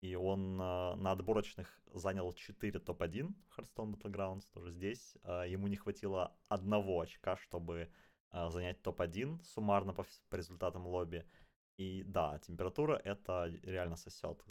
и 0.00 0.14
он 0.14 0.58
а, 0.60 0.96
на 0.96 1.12
отборочных 1.12 1.80
занял 1.94 2.32
4 2.32 2.78
топ-1 2.80 3.34
Hearthstone 3.56 3.94
Battlegrounds, 3.94 4.44
тоже 4.52 4.70
здесь. 4.70 5.16
А, 5.22 5.44
ему 5.44 5.68
не 5.68 5.76
хватило 5.76 6.36
одного 6.48 7.00
очка, 7.00 7.36
чтобы 7.36 7.90
а, 8.30 8.50
занять 8.50 8.82
топ-1 8.82 9.42
суммарно 9.42 9.92
по, 9.92 10.06
по 10.28 10.36
результатам 10.36 10.86
лобби. 10.86 11.24
И 11.76 12.02
да, 12.04 12.38
температура 12.40 13.00
это 13.04 13.46
реально 13.62 13.96
сосет. 13.96 14.42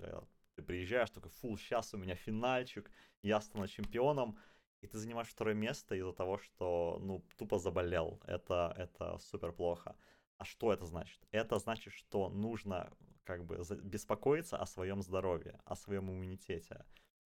Ты 0.57 0.63
приезжаешь, 0.63 1.11
такой, 1.11 1.29
фу, 1.29 1.55
сейчас 1.55 1.93
у 1.93 1.97
меня 1.97 2.15
финальчик, 2.15 2.89
я 3.21 3.39
стану 3.41 3.67
чемпионом, 3.67 4.39
и 4.81 4.87
ты 4.87 4.97
занимаешь 4.97 5.27
второе 5.27 5.53
место 5.53 5.93
из-за 5.93 6.13
того, 6.13 6.39
что, 6.39 6.97
ну, 6.99 7.23
тупо 7.37 7.59
заболел. 7.59 8.19
Это, 8.25 8.73
это 8.75 9.19
супер 9.19 9.51
плохо. 9.51 9.95
А 10.37 10.45
что 10.45 10.73
это 10.73 10.87
значит? 10.87 11.21
Это 11.29 11.59
значит, 11.59 11.93
что 11.93 12.29
нужно 12.29 12.91
как 13.23 13.45
бы 13.45 13.63
беспокоиться 13.83 14.57
о 14.57 14.65
своем 14.65 15.03
здоровье, 15.03 15.59
о 15.63 15.75
своем 15.75 16.09
иммунитете. 16.09 16.83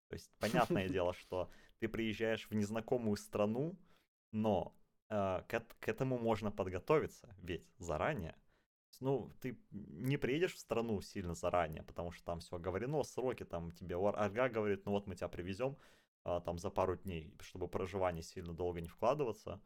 То 0.09 0.13
есть, 0.13 0.31
понятное 0.39 0.87
дело, 0.87 1.13
что 1.21 1.49
ты 1.79 1.87
приезжаешь 1.87 2.47
в 2.47 2.53
незнакомую 2.53 3.17
страну, 3.17 3.75
но 4.33 4.75
э, 5.09 5.41
к, 5.47 5.65
к 5.79 5.87
этому 5.87 6.19
можно 6.19 6.51
подготовиться, 6.51 7.35
ведь 7.41 7.67
заранее. 7.79 8.35
Ну, 8.99 9.31
ты 9.41 9.57
не 9.71 10.17
приедешь 10.17 10.53
в 10.53 10.59
страну 10.59 11.01
сильно 11.01 11.33
заранее, 11.33 11.83
потому 11.83 12.11
что 12.11 12.23
там 12.25 12.39
все 12.39 12.55
оговорено, 12.55 13.03
сроки, 13.03 13.43
там 13.43 13.71
тебе 13.71 13.95
Арга 13.97 14.49
говорит, 14.49 14.85
ну 14.85 14.91
вот 14.91 15.07
мы 15.07 15.15
тебя 15.15 15.27
привезем 15.27 15.77
а, 16.23 16.39
там 16.39 16.57
за 16.57 16.69
пару 16.69 16.95
дней, 16.95 17.33
чтобы 17.39 17.67
проживание 17.67 18.23
сильно 18.23 18.53
долго 18.53 18.81
не 18.81 18.87
вкладываться. 18.87 19.61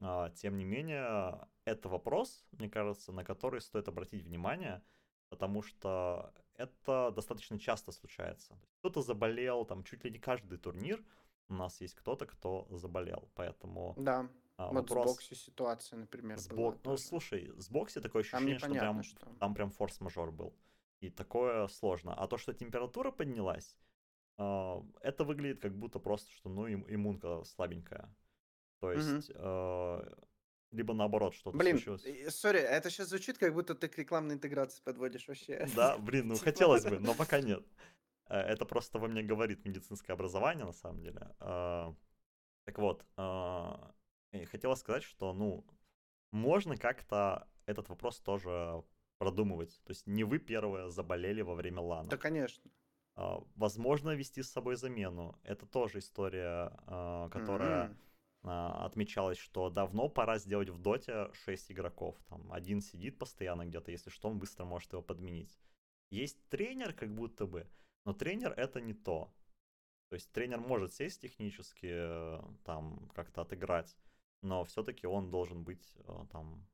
А, 0.00 0.30
Тем 0.30 0.56
не 0.56 0.64
менее, 0.64 1.46
это 1.64 1.88
вопрос, 1.88 2.46
мне 2.52 2.68
кажется, 2.68 3.12
на 3.12 3.24
который 3.24 3.60
стоит 3.60 3.88
обратить 3.88 4.24
внимание, 4.24 4.82
потому 5.28 5.62
что 5.62 6.32
это 6.54 7.12
достаточно 7.14 7.58
часто 7.58 7.92
случается. 7.92 8.58
Кто-то 8.78 9.02
заболел, 9.02 9.64
там 9.64 9.84
чуть 9.84 10.04
ли 10.04 10.10
не 10.10 10.18
каждый 10.18 10.58
турнир 10.58 11.02
у 11.48 11.54
нас 11.54 11.80
есть 11.80 11.94
кто-то, 11.94 12.26
кто 12.26 12.66
заболел, 12.70 13.28
поэтому 13.34 13.94
Да, 13.96 14.28
а, 14.58 14.68
вот 14.72 14.90
вопрос 14.90 15.10
с 15.10 15.14
бокси 15.14 15.34
ситуация, 15.34 15.98
например, 15.98 16.38
с 16.38 16.48
была 16.48 16.70
бок- 16.70 16.80
Ну, 16.84 16.96
слушай, 16.96 17.52
с 17.58 17.68
бокси 17.68 18.00
такое 18.00 18.22
Там 18.22 18.38
ощущение, 18.38 18.58
что 18.58 18.68
прям, 18.70 19.02
что. 19.02 19.26
там 19.38 19.54
прям 19.54 19.70
форс-мажор 19.70 20.32
был. 20.32 20.54
И 21.00 21.10
такое 21.10 21.68
сложно. 21.68 22.14
А 22.14 22.26
то, 22.26 22.38
что 22.38 22.54
температура 22.54 23.10
поднялась, 23.10 23.76
а, 24.38 24.82
это 25.02 25.24
выглядит 25.24 25.60
как 25.60 25.76
будто 25.76 25.98
просто, 25.98 26.30
что, 26.32 26.48
ну, 26.48 26.66
им- 26.66 26.86
иммунка 26.88 27.44
слабенькая. 27.44 28.08
То 28.80 28.92
есть, 28.92 29.30
а, 29.34 30.02
либо 30.72 30.94
наоборот, 30.94 31.34
что-то 31.34 31.56
Блин, 31.58 31.78
случилось. 31.78 32.34
сори, 32.34 32.58
это 32.60 32.90
сейчас 32.90 33.08
звучит, 33.08 33.38
как 33.38 33.52
будто 33.54 33.74
ты 33.74 33.88
к 33.88 33.98
рекламной 33.98 34.34
интеграции 34.34 34.82
подводишь 34.82 35.28
вообще. 35.28 35.66
Да, 35.76 35.98
блин, 35.98 36.28
ну 36.28 36.34
Типа. 36.34 36.44
хотелось 36.44 36.84
бы, 36.84 36.98
но 36.98 37.14
пока 37.14 37.40
нет. 37.40 37.62
Это 38.28 38.64
просто 38.64 38.98
во 38.98 39.06
мне 39.08 39.22
говорит 39.22 39.64
медицинское 39.64 40.12
образование, 40.14 40.64
на 40.64 40.72
самом 40.72 41.00
деле. 41.02 41.28
Так 41.38 42.78
вот, 42.78 43.04
а, 44.32 44.44
хотела 44.46 44.74
сказать, 44.74 45.02
что, 45.02 45.32
ну, 45.32 45.64
можно 46.32 46.76
как-то 46.76 47.48
этот 47.66 47.88
вопрос 47.88 48.20
тоже 48.20 48.82
продумывать. 49.18 49.80
То 49.84 49.90
есть 49.90 50.06
не 50.06 50.24
вы 50.24 50.38
первые 50.38 50.90
заболели 50.90 51.42
во 51.42 51.54
время 51.54 51.80
лана. 51.80 52.08
Да, 52.08 52.16
конечно. 52.16 52.70
А, 53.16 53.42
возможно, 53.54 54.10
вести 54.14 54.42
с 54.42 54.50
собой 54.50 54.76
замену. 54.76 55.38
Это 55.42 55.66
тоже 55.66 55.98
история, 55.98 56.70
которая 57.30 57.96
mm-hmm. 58.42 58.84
отмечалась, 58.84 59.38
что 59.38 59.70
давно 59.70 60.08
пора 60.08 60.38
сделать 60.38 60.68
в 60.68 60.78
доте 60.78 61.30
6 61.44 61.72
игроков. 61.72 62.16
Там 62.28 62.52
один 62.52 62.82
сидит 62.82 63.18
постоянно 63.18 63.64
где-то, 63.64 63.90
если 63.90 64.10
что, 64.10 64.28
он 64.28 64.38
быстро 64.38 64.64
может 64.64 64.92
его 64.92 65.02
подменить. 65.02 65.58
Есть 66.10 66.48
тренер, 66.48 66.92
как 66.92 67.12
будто 67.12 67.46
бы, 67.46 67.68
но 68.04 68.12
тренер 68.12 68.52
это 68.52 68.80
не 68.80 68.94
то. 68.94 69.32
То 70.08 70.14
есть 70.14 70.30
тренер 70.32 70.60
может 70.60 70.94
сесть 70.94 71.20
технически, 71.20 71.88
э, 71.90 72.40
там 72.64 73.08
как-то 73.14 73.40
отыграть, 73.40 73.96
но 74.46 74.64
все-таки 74.64 75.06
он 75.06 75.30
должен 75.30 75.64
быть 75.64 75.86
э, 75.96 76.26
там 76.30 76.66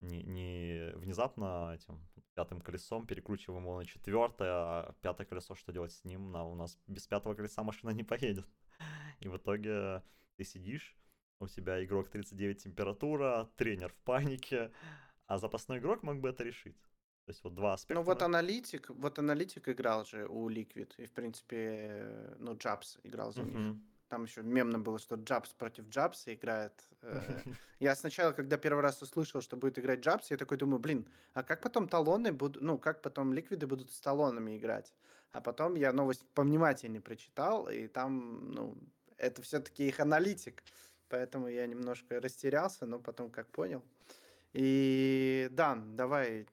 не, 0.00 0.22
не 0.22 0.92
внезапно 0.96 1.74
этим 1.74 2.00
пятым 2.34 2.60
колесом 2.60 3.06
перекручиваем 3.06 3.62
его 3.62 3.78
на 3.78 3.84
четвертое, 3.84 4.50
а 4.50 4.94
пятое 5.00 5.26
колесо 5.26 5.54
что 5.54 5.72
делать 5.72 5.92
с 5.92 6.04
ним? 6.04 6.30
На, 6.30 6.44
у 6.44 6.54
нас 6.54 6.78
без 6.86 7.06
пятого 7.06 7.34
колеса 7.34 7.62
машина 7.62 7.90
не 7.90 8.04
поедет. 8.04 8.46
И 9.20 9.28
в 9.28 9.36
итоге 9.36 10.02
ты 10.36 10.44
сидишь, 10.44 10.96
у 11.40 11.48
тебя 11.48 11.82
игрок 11.84 12.08
39 12.08 12.62
температура, 12.62 13.50
тренер 13.56 13.92
в 13.92 14.02
панике, 14.02 14.72
а 15.26 15.38
запасной 15.38 15.78
игрок 15.78 16.02
мог 16.02 16.20
бы 16.20 16.28
это 16.28 16.44
решить. 16.44 16.80
То 17.24 17.30
есть 17.30 17.42
вот 17.44 17.54
два 17.54 17.72
аспекта. 17.72 17.94
Ну 17.94 18.02
вот 18.02 18.22
аналитик, 18.22 18.90
вот 18.90 19.18
аналитик 19.18 19.68
играл 19.68 20.04
же 20.04 20.26
у 20.26 20.50
Liquid, 20.50 20.92
и 20.98 21.06
в 21.06 21.12
принципе, 21.12 22.34
ну 22.38 22.54
Джабс 22.56 22.98
играл 23.02 23.32
за 23.32 23.42
них. 23.42 23.76
Там 24.14 24.26
еще 24.26 24.42
мемно 24.42 24.78
было, 24.78 25.00
что 25.00 25.16
Джабс 25.16 25.50
против 25.54 25.88
Джабса 25.88 26.32
играет. 26.32 26.72
Э. 27.02 27.20
Я 27.80 27.96
сначала, 27.96 28.30
когда 28.30 28.56
первый 28.56 28.80
раз 28.80 29.02
услышал, 29.02 29.40
что 29.40 29.56
будет 29.56 29.76
играть 29.76 30.04
Джабс, 30.04 30.30
я 30.30 30.36
такой 30.36 30.56
думаю, 30.56 30.78
блин, 30.78 31.08
а 31.32 31.42
как 31.42 31.60
потом 31.60 31.88
талоны 31.88 32.30
будут, 32.30 32.62
ну, 32.62 32.78
как 32.78 33.02
потом 33.02 33.32
ликвиды 33.32 33.66
будут 33.66 33.90
с 33.90 34.00
талонами 34.00 34.56
играть? 34.56 34.94
А 35.32 35.40
потом 35.40 35.74
я 35.74 35.92
новость 35.92 36.24
повнимательнее 36.32 37.00
прочитал, 37.00 37.68
и 37.68 37.88
там, 37.88 38.52
ну, 38.52 38.78
это 39.16 39.42
все-таки 39.42 39.88
их 39.88 39.98
аналитик. 39.98 40.62
Поэтому 41.08 41.48
я 41.48 41.66
немножко 41.66 42.20
растерялся, 42.20 42.86
но 42.86 43.00
потом 43.00 43.30
как 43.30 43.48
понял. 43.48 43.82
И 44.52 45.48
да, 45.50 45.74
давай 45.74 46.46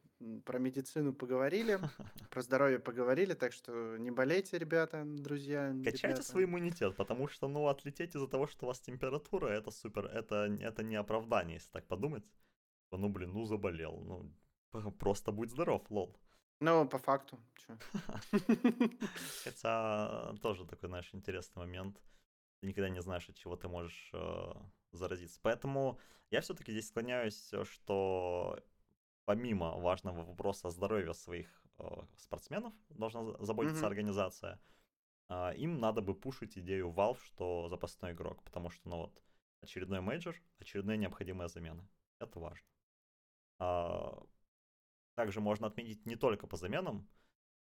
про 0.46 0.60
медицину 0.60 1.14
поговорили, 1.14 1.80
про 2.30 2.42
здоровье 2.42 2.80
поговорили, 2.80 3.34
так 3.34 3.54
что 3.54 3.98
не 3.98 4.12
болейте, 4.12 4.58
ребята, 4.58 5.04
друзья. 5.06 5.74
Качайте 5.84 6.08
ребята. 6.08 6.24
свой 6.24 6.44
иммунитет, 6.46 6.96
потому 6.96 7.28
что, 7.28 7.48
ну, 7.48 7.68
отлететь 7.68 8.16
из-за 8.16 8.28
того, 8.28 8.48
что 8.48 8.66
у 8.66 8.68
вас 8.68 8.80
температура, 8.80 9.48
это 9.48 9.72
супер, 9.72 10.06
это, 10.06 10.58
это 10.62 10.84
не 10.84 10.96
оправдание, 10.96 11.56
если 11.56 11.72
так 11.72 11.88
подумать. 11.88 12.24
Ну, 12.92 13.10
блин, 13.10 13.32
ну, 13.34 13.46
заболел, 13.46 14.00
ну, 14.72 14.92
просто 14.92 15.32
будь 15.32 15.52
здоров, 15.52 15.90
лол. 15.90 16.18
Ну, 16.60 16.88
по 16.88 17.00
факту, 17.00 17.40
чё. 17.56 17.78
Хотя, 19.44 20.36
тоже 20.42 20.66
такой, 20.66 20.90
знаешь, 20.90 21.10
интересный 21.14 21.62
момент. 21.62 22.00
Ты 22.60 22.68
никогда 22.68 22.90
не 22.90 23.02
знаешь, 23.02 23.28
от 23.30 23.36
чего 23.36 23.56
ты 23.56 23.68
можешь 23.68 24.12
э, 24.14 24.54
заразиться. 24.92 25.40
Поэтому 25.42 26.00
я 26.30 26.42
все-таки 26.42 26.72
здесь 26.72 26.88
склоняюсь, 26.88 27.52
что 27.64 28.60
помимо 29.26 29.78
важного 29.80 30.24
вопроса 30.24 30.70
здоровья 30.70 31.14
своих 31.14 31.48
э, 31.80 31.84
спортсменов, 32.18 32.74
должна 32.90 33.36
заботиться 33.40 33.84
mm-hmm. 33.84 33.88
организация, 33.88 34.60
э, 35.30 35.56
им 35.58 35.80
надо 35.80 36.02
бы 36.02 36.14
пушить 36.14 36.58
идею 36.58 36.90
Valve, 36.90 37.20
что 37.24 37.68
запасной 37.70 38.14
игрок, 38.14 38.44
потому 38.44 38.70
что, 38.70 38.90
ну 38.90 38.98
вот, 38.98 39.22
очередной 39.62 40.02
мейджор, 40.02 40.36
очередные 40.60 40.98
необходимые 40.98 41.48
замены. 41.48 41.88
Это 42.20 42.40
важно. 42.40 42.68
А, 43.60 44.24
также 45.16 45.40
можно 45.40 45.68
отметить 45.68 46.06
не 46.06 46.16
только 46.16 46.48
по 46.48 46.58
заменам, 46.58 47.08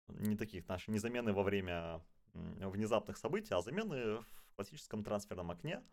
не 0.08 0.36
таких 0.36 0.68
наши, 0.68 0.92
не 0.92 1.00
замены 1.00 1.34
во 1.34 1.44
время 1.44 2.04
внезапных 2.34 3.18
событий, 3.18 3.54
а 3.54 3.62
замены 3.62 4.20
в 4.22 4.56
классическом 4.56 5.04
трансферном 5.04 5.52
окне, 5.52 5.84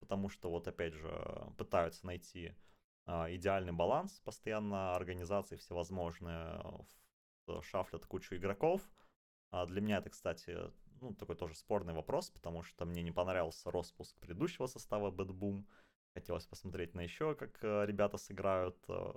потому 0.00 0.28
что 0.28 0.50
вот 0.50 0.66
опять 0.68 0.94
же 0.94 1.52
пытаются 1.56 2.06
найти 2.06 2.48
а, 2.48 2.54
идеальный 3.06 3.72
баланс, 3.72 4.20
постоянно 4.24 4.94
организации 4.94 5.56
всевозможные 5.56 6.60
шафлят 7.62 8.06
кучу 8.06 8.34
игроков. 8.36 8.82
А 9.50 9.66
для 9.66 9.80
меня 9.80 9.98
это, 9.98 10.10
кстати, 10.10 10.58
ну, 11.00 11.14
такой 11.14 11.36
тоже 11.36 11.54
спорный 11.54 11.94
вопрос, 11.94 12.30
потому 12.30 12.62
что 12.62 12.84
мне 12.84 13.02
не 13.02 13.12
понравился 13.12 13.70
распуск 13.70 14.18
предыдущего 14.18 14.66
состава 14.66 15.10
Bad 15.10 15.28
Boom. 15.28 15.64
Хотелось 16.14 16.46
посмотреть 16.46 16.94
на 16.94 17.00
еще, 17.00 17.34
как 17.34 17.62
э, 17.62 17.84
ребята 17.86 18.16
сыграют 18.16 18.78
э, 18.88 19.12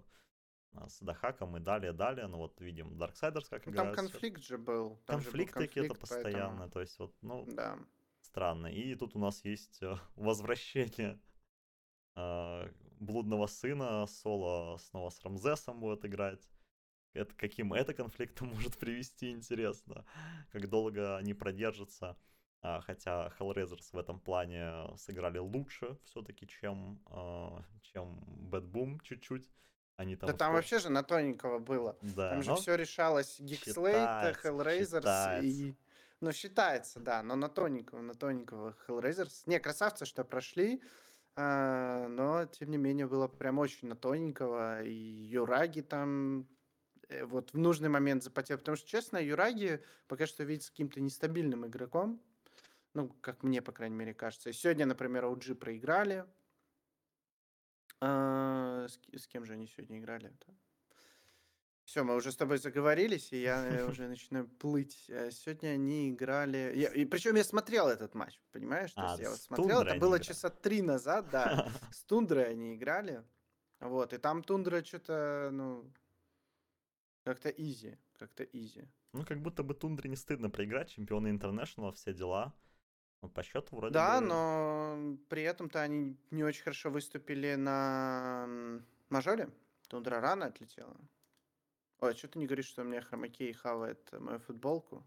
с 0.88 1.00
Дахаком 1.00 1.56
и 1.58 1.60
далее, 1.60 1.94
далее. 1.94 2.28
Ну 2.28 2.38
вот 2.38 2.60
видим 2.60 2.94
Darksiders 3.02 3.48
как 3.50 3.66
ну, 3.66 3.72
играют. 3.72 3.96
Там 3.96 4.08
конфликт 4.08 4.44
же 4.44 4.58
был. 4.58 5.02
Там 5.06 5.22
конфликт 5.22 5.54
какие-то 5.54 5.96
постоянно, 5.96 6.50
поэтому... 6.50 6.72
то 6.72 6.82
есть 6.82 7.00
вот, 7.00 7.16
ну, 7.22 7.46
да. 7.48 7.80
странно. 8.22 8.68
И 8.68 8.96
тут 8.96 9.16
у 9.16 9.20
нас 9.20 9.44
есть 9.46 9.82
э, 9.82 9.96
возвращение 10.16 11.20
блудного 13.00 13.48
сына, 13.48 14.06
Соло 14.08 14.78
снова 14.78 15.10
с 15.10 15.22
Рамзесом 15.24 15.80
будет 15.80 16.06
играть. 16.06 16.50
Это, 17.14 17.34
каким 17.36 17.74
это 17.74 17.94
конфликтом 17.94 18.48
может 18.54 18.78
привести, 18.78 19.32
интересно. 19.32 20.06
Как 20.52 20.70
долго 20.70 21.18
они 21.18 21.34
продержатся. 21.34 22.18
А, 22.62 22.82
хотя 22.82 23.32
Hellraisers 23.40 23.90
в 23.94 23.98
этом 23.98 24.20
плане 24.20 24.96
сыграли 24.98 25.38
лучше 25.38 25.98
все-таки, 26.04 26.46
чем, 26.46 27.02
а, 27.06 27.64
чем 27.82 28.20
Bad 28.52 28.70
Boom 28.70 29.00
чуть-чуть. 29.02 29.50
Они 29.96 30.16
там 30.16 30.30
да 30.30 30.36
там 30.36 30.54
вообще 30.54 30.80
же 30.80 30.90
на 30.90 31.04
тоненького 31.04 31.60
было. 31.60 31.98
Да, 32.02 32.32
там 32.32 32.44
же 32.44 32.56
все 32.56 32.76
решалось 32.76 33.40
Geekslate, 33.40 34.42
Hellraisers 34.44 35.00
считается. 35.00 35.46
и... 35.46 35.76
Ну, 36.22 36.34
считается, 36.34 37.00
да, 37.00 37.24
но 37.24 37.36
на 37.36 37.48
тоненького, 37.48 38.02
на 38.02 38.14
тоненького 38.14 38.76
Hellraisers. 38.88 39.44
Не, 39.46 39.60
красавцы, 39.60 40.06
что 40.06 40.26
прошли. 40.26 40.82
А, 41.36 42.08
но, 42.08 42.46
тем 42.46 42.70
не 42.72 42.78
менее, 42.78 43.08
было 43.08 43.28
прям 43.28 43.60
очень 43.60 43.88
на 43.88 43.96
тоненького. 43.96 44.84
И 44.84 44.92
Юраги 44.92 45.82
там 45.82 46.48
э, 47.08 47.24
вот 47.26 47.54
в 47.54 47.58
нужный 47.58 47.90
момент 47.90 48.24
запотел. 48.24 48.58
Потому 48.58 48.78
что, 48.78 48.88
честно, 48.88 49.18
Юраги 49.18 49.84
пока 50.08 50.26
что 50.26 50.44
видится 50.44 50.72
каким-то 50.72 51.00
нестабильным 51.00 51.66
игроком. 51.66 52.22
Ну, 52.94 53.10
как 53.22 53.44
мне, 53.44 53.62
по 53.62 53.72
крайней 53.72 53.96
мере, 53.96 54.14
кажется. 54.14 54.52
сегодня, 54.52 54.86
например, 54.86 55.26
OG 55.26 55.56
проиграли. 55.56 56.26
А, 58.02 58.88
с, 58.88 59.00
с 59.14 59.28
кем 59.28 59.46
же 59.46 59.54
они 59.54 59.68
сегодня 59.68 60.00
играли? 60.00 60.32
Все, 61.90 62.04
мы 62.04 62.16
уже 62.16 62.32
с 62.32 62.36
тобой 62.36 62.60
заговорились, 62.60 63.34
и 63.34 63.42
я 63.42 63.66
э, 63.66 63.84
уже 63.90 64.08
начинаю 64.08 64.48
плыть. 64.48 65.06
Э, 65.08 65.32
сегодня 65.32 65.70
они 65.70 66.12
играли... 66.12 66.72
Я, 66.76 66.90
и 66.90 67.04
причем 67.04 67.36
я 67.36 67.44
смотрел 67.44 67.88
этот 67.88 68.14
матч, 68.14 68.40
понимаешь? 68.52 68.94
То 68.94 69.02
а, 69.02 69.10
есть 69.10 69.22
я 69.22 69.30
вот 69.32 69.40
смотрел, 69.40 69.82
это 69.82 69.96
было 69.96 70.18
играли. 70.18 70.24
часа 70.24 70.52
три 70.52 70.84
назад, 70.84 71.32
да. 71.32 71.68
С 71.92 72.04
Тундрой 72.04 72.52
они 72.52 72.76
играли. 72.76 73.24
Вот, 73.80 74.14
и 74.14 74.20
там 74.20 74.44
Тундра 74.44 74.84
что-то, 74.84 75.50
ну, 75.52 75.92
как-то 77.24 77.50
easy, 77.50 77.98
как-то 78.20 78.44
easy. 78.44 78.88
Ну, 79.14 79.26
как 79.26 79.42
будто 79.42 79.64
бы 79.64 79.74
Тундре 79.74 80.12
не 80.12 80.16
стыдно 80.16 80.52
проиграть, 80.52 80.92
чемпионы 80.92 81.30
International, 81.30 81.92
все 81.94 82.14
дела. 82.14 82.54
Ну, 83.24 83.30
по 83.30 83.42
счету 83.42 83.76
вроде 83.76 83.96
Да, 83.96 84.22
бы... 84.22 84.28
но 84.28 85.18
при 85.28 85.42
этом-то 85.42 85.82
они 85.82 86.16
не 86.30 86.44
очень 86.44 86.62
хорошо 86.62 86.92
выступили 86.92 87.56
на 87.56 88.48
мажоре. 89.10 89.50
Тундра 89.88 90.22
рано 90.22 90.46
отлетела. 90.46 90.96
Ой, 92.02 92.12
а 92.12 92.16
что 92.16 92.28
ты 92.28 92.40
не 92.40 92.46
говоришь, 92.46 92.68
что 92.68 92.82
у 92.82 92.86
меня 92.86 93.02
хромакей 93.02 93.52
хавает 93.54 94.12
мою 94.14 94.40
футболку? 94.40 95.06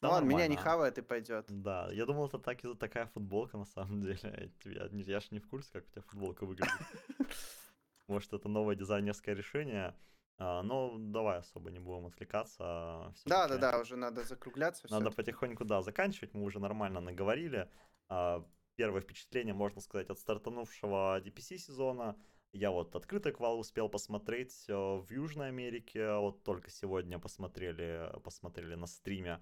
Да 0.00 0.08
ну 0.08 0.14
ладно, 0.14 0.28
меня 0.28 0.46
не 0.48 0.56
хавает 0.56 0.98
и 0.98 1.02
пойдет. 1.02 1.46
Да, 1.48 1.90
я 1.92 2.04
думал, 2.04 2.26
это 2.26 2.38
так, 2.38 2.58
такая 2.78 3.06
футболка 3.06 3.56
на 3.56 3.64
самом 3.64 4.00
деле. 4.02 4.52
Я, 4.64 4.88
я 4.92 5.20
ж 5.20 5.30
не 5.30 5.40
в 5.40 5.48
курсе, 5.48 5.70
как 5.72 5.86
у 5.86 5.90
тебя 5.90 6.02
футболка 6.02 6.46
выглядит. 6.46 6.72
Может, 8.06 8.32
это 8.32 8.48
новое 8.48 8.76
дизайнерское 8.76 9.34
решение. 9.34 9.96
А, 10.36 10.62
но 10.62 10.96
давай 10.98 11.38
особо 11.38 11.70
не 11.70 11.78
будем 11.78 12.06
отвлекаться. 12.06 13.14
Да, 13.24 13.48
да, 13.48 13.56
да, 13.56 13.78
уже 13.78 13.96
надо 13.96 14.24
закругляться. 14.24 14.86
Надо 14.90 15.10
потихоньку, 15.10 15.64
да, 15.64 15.80
заканчивать. 15.82 16.34
Мы 16.34 16.42
уже 16.42 16.58
нормально 16.58 17.00
наговорили. 17.00 17.70
А, 18.08 18.44
первое 18.76 19.00
впечатление, 19.00 19.54
можно 19.54 19.80
сказать, 19.80 20.10
от 20.10 20.18
стартанувшего 20.18 21.20
DPC 21.20 21.58
сезона. 21.58 22.16
Я 22.54 22.70
вот 22.70 22.94
открытый 22.94 23.32
квал 23.32 23.58
успел 23.58 23.88
посмотреть 23.88 24.64
э, 24.68 24.72
в 24.72 25.10
Южной 25.10 25.48
Америке, 25.48 26.14
вот 26.14 26.44
только 26.44 26.70
сегодня 26.70 27.18
посмотрели, 27.18 28.12
посмотрели 28.22 28.76
на 28.76 28.86
стриме 28.86 29.40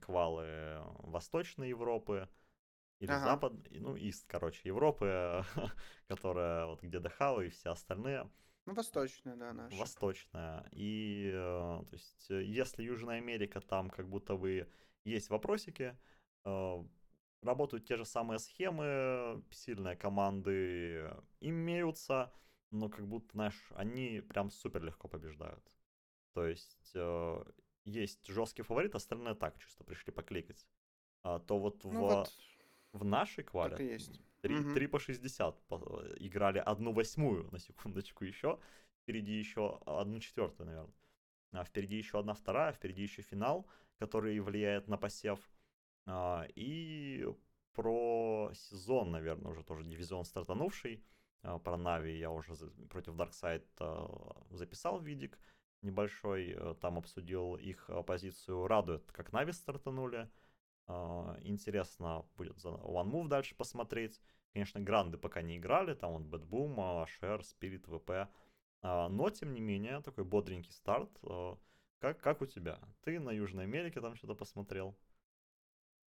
квалы 0.00 0.82
Восточной 0.98 1.70
Европы 1.70 2.28
или 3.00 3.10
ага. 3.10 3.24
Запад, 3.24 3.52
ну, 3.70 3.96
Ист, 3.96 4.24
короче, 4.28 4.60
Европы, 4.64 5.44
которая 6.06 6.66
вот 6.66 6.80
где 6.82 7.00
Дахау 7.00 7.40
и 7.40 7.48
все 7.48 7.72
остальные. 7.72 8.30
Ну, 8.66 8.74
восточная, 8.74 9.34
да, 9.34 9.52
наша. 9.52 9.76
Восточная. 9.76 10.64
И, 10.70 11.28
э, 11.34 11.82
то 11.88 11.92
есть, 11.92 12.30
э, 12.30 12.44
если 12.44 12.84
Южная 12.84 13.18
Америка, 13.18 13.60
там 13.60 13.90
как 13.90 14.08
будто 14.08 14.36
бы 14.36 14.68
есть 15.04 15.28
вопросики, 15.28 15.98
работают 17.42 17.86
те 17.86 17.96
же 17.96 18.04
самые 18.04 18.38
схемы, 18.38 19.42
сильные 19.50 19.96
команды 19.96 21.12
имеются, 21.40 22.32
но 22.70 22.88
как 22.88 23.06
будто, 23.06 23.32
знаешь, 23.32 23.70
они 23.74 24.20
прям 24.20 24.50
супер 24.50 24.82
легко 24.82 25.08
побеждают. 25.08 25.64
То 26.32 26.46
есть 26.46 26.96
есть 27.84 28.26
жесткий 28.26 28.62
фаворит, 28.62 28.94
остальные 28.94 29.34
так 29.34 29.58
чисто 29.58 29.84
пришли 29.84 30.12
покликать. 30.12 30.66
А, 31.22 31.38
то 31.38 31.58
вот, 31.58 31.84
ну, 31.84 31.90
в, 31.90 31.98
вот 32.00 32.32
в 32.92 33.04
нашей 33.04 33.44
квале 33.44 33.92
есть. 33.92 34.20
3, 34.42 34.58
угу. 34.58 34.74
3 34.74 34.86
по 34.88 34.98
60 34.98 35.56
играли 36.18 36.58
одну 36.58 36.92
восьмую, 36.92 37.48
на 37.52 37.58
секундочку 37.58 38.24
еще. 38.24 38.58
Впереди 39.02 39.32
еще 39.32 39.80
одну 39.86 40.20
четвертую, 40.20 40.66
наверное. 40.66 40.94
А 41.52 41.64
впереди 41.64 41.96
еще 41.96 42.18
одна 42.18 42.34
вторая, 42.34 42.72
впереди 42.72 43.02
еще 43.02 43.22
финал, 43.22 43.66
который 43.98 44.38
влияет 44.40 44.88
на 44.88 44.96
посев. 44.96 45.38
А, 46.06 46.46
и 46.54 47.26
про 47.74 48.50
сезон, 48.54 49.10
наверное, 49.10 49.52
уже 49.52 49.62
тоже 49.62 49.84
дивизион 49.84 50.24
стартанувший. 50.24 51.04
А, 51.42 51.58
про 51.58 51.76
Navi 51.76 52.18
я 52.18 52.30
уже 52.30 52.54
против 52.90 53.16
Darkside 53.16 53.66
записал 54.50 55.00
видик 55.00 55.38
небольшой. 55.82 56.56
Там 56.80 56.98
обсудил 56.98 57.56
их 57.56 57.90
позицию. 58.06 58.66
Радует, 58.66 59.10
как 59.12 59.32
Navi 59.32 59.52
стартанули. 59.52 60.30
А, 60.86 61.38
интересно 61.42 62.26
будет 62.36 62.58
за 62.58 62.70
One 62.70 63.10
Move 63.10 63.28
дальше 63.28 63.54
посмотреть. 63.54 64.20
Конечно, 64.52 64.80
гранды 64.80 65.16
пока 65.16 65.40
не 65.40 65.56
играли, 65.56 65.94
там 65.94 66.12
вот 66.12 66.22
Bad 66.22 66.46
Boom, 66.46 67.06
Share, 67.06 67.40
Spirit, 67.40 67.84
VP. 67.86 68.28
Но, 68.82 69.30
тем 69.30 69.54
не 69.54 69.60
менее, 69.60 70.02
такой 70.02 70.24
бодренький 70.24 70.72
старт. 70.72 71.08
А, 71.22 71.56
как, 72.00 72.20
как 72.20 72.42
у 72.42 72.46
тебя? 72.46 72.80
Ты 73.02 73.20
на 73.20 73.30
Южной 73.30 73.64
Америке 73.64 74.00
там 74.00 74.16
что-то 74.16 74.34
посмотрел? 74.34 74.98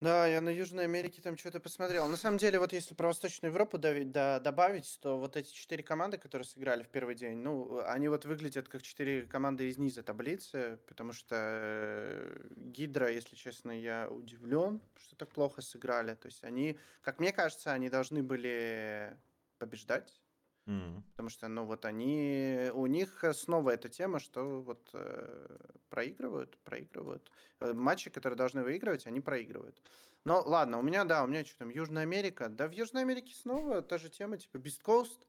Да, 0.01 0.27
я 0.27 0.41
на 0.41 0.49
Южной 0.49 0.85
Америке 0.85 1.21
там 1.21 1.37
что-то 1.37 1.61
посмотрел. 1.61 2.09
На 2.09 2.17
самом 2.17 2.39
деле, 2.39 2.59
вот 2.59 2.73
если 2.73 2.95
про 2.95 3.09
Восточную 3.09 3.53
Европу 3.53 3.77
давить, 3.77 4.13
да, 4.13 4.41
добавить, 4.41 4.99
то 5.03 5.19
вот 5.19 5.37
эти 5.37 5.53
четыре 5.53 5.83
команды, 5.83 6.17
которые 6.17 6.47
сыграли 6.47 6.83
в 6.83 6.89
первый 6.89 7.15
день, 7.15 7.37
ну, 7.37 7.83
они 7.85 8.09
вот 8.09 8.25
выглядят 8.25 8.67
как 8.67 8.81
четыре 8.81 9.27
команды 9.27 9.69
из 9.69 9.77
низа 9.77 10.03
таблицы, 10.03 10.79
потому 10.87 11.13
что 11.13 11.37
э, 11.37 12.49
Гидра, 12.57 13.13
если 13.13 13.37
честно, 13.37 13.79
я 13.79 14.09
удивлен, 14.09 14.81
что 14.97 15.17
так 15.17 15.29
плохо 15.29 15.61
сыграли. 15.61 16.15
То 16.15 16.29
есть 16.29 16.43
они, 16.45 16.79
как 17.03 17.21
мне 17.21 17.31
кажется, 17.31 17.73
они 17.75 17.91
должны 17.91 18.23
были 18.23 19.15
побеждать. 19.59 20.20
Mm. 20.67 21.03
Потому 21.13 21.29
что, 21.31 21.49
ну, 21.49 21.65
вот 21.65 21.85
они, 21.85 22.71
у 22.75 22.87
них 22.87 23.25
снова 23.35 23.71
эта 23.71 23.89
тема, 23.89 24.21
что 24.21 24.61
вот 24.61 24.91
э, 24.93 25.57
проигрывают, 25.89 26.59
проигрывают. 26.59 27.31
Э, 27.61 27.73
матчи, 27.73 28.11
которые 28.11 28.37
должны 28.37 28.63
выигрывать, 28.63 29.07
они 29.07 29.21
проигрывают. 29.21 29.81
Но 30.25 30.43
ладно, 30.45 30.79
у 30.79 30.83
меня, 30.83 31.05
да, 31.05 31.25
у 31.25 31.27
меня 31.27 31.45
что 31.45 31.59
там, 31.59 31.71
Южная 31.71 32.03
Америка. 32.03 32.49
Да, 32.49 32.69
в 32.69 32.73
Южной 32.73 33.03
Америке 33.03 33.35
снова 33.35 33.83
та 33.83 33.99
же 33.99 34.11
тема, 34.11 34.37
типа 34.37 34.59
Beast 34.59 34.83
Coast, 34.85 35.27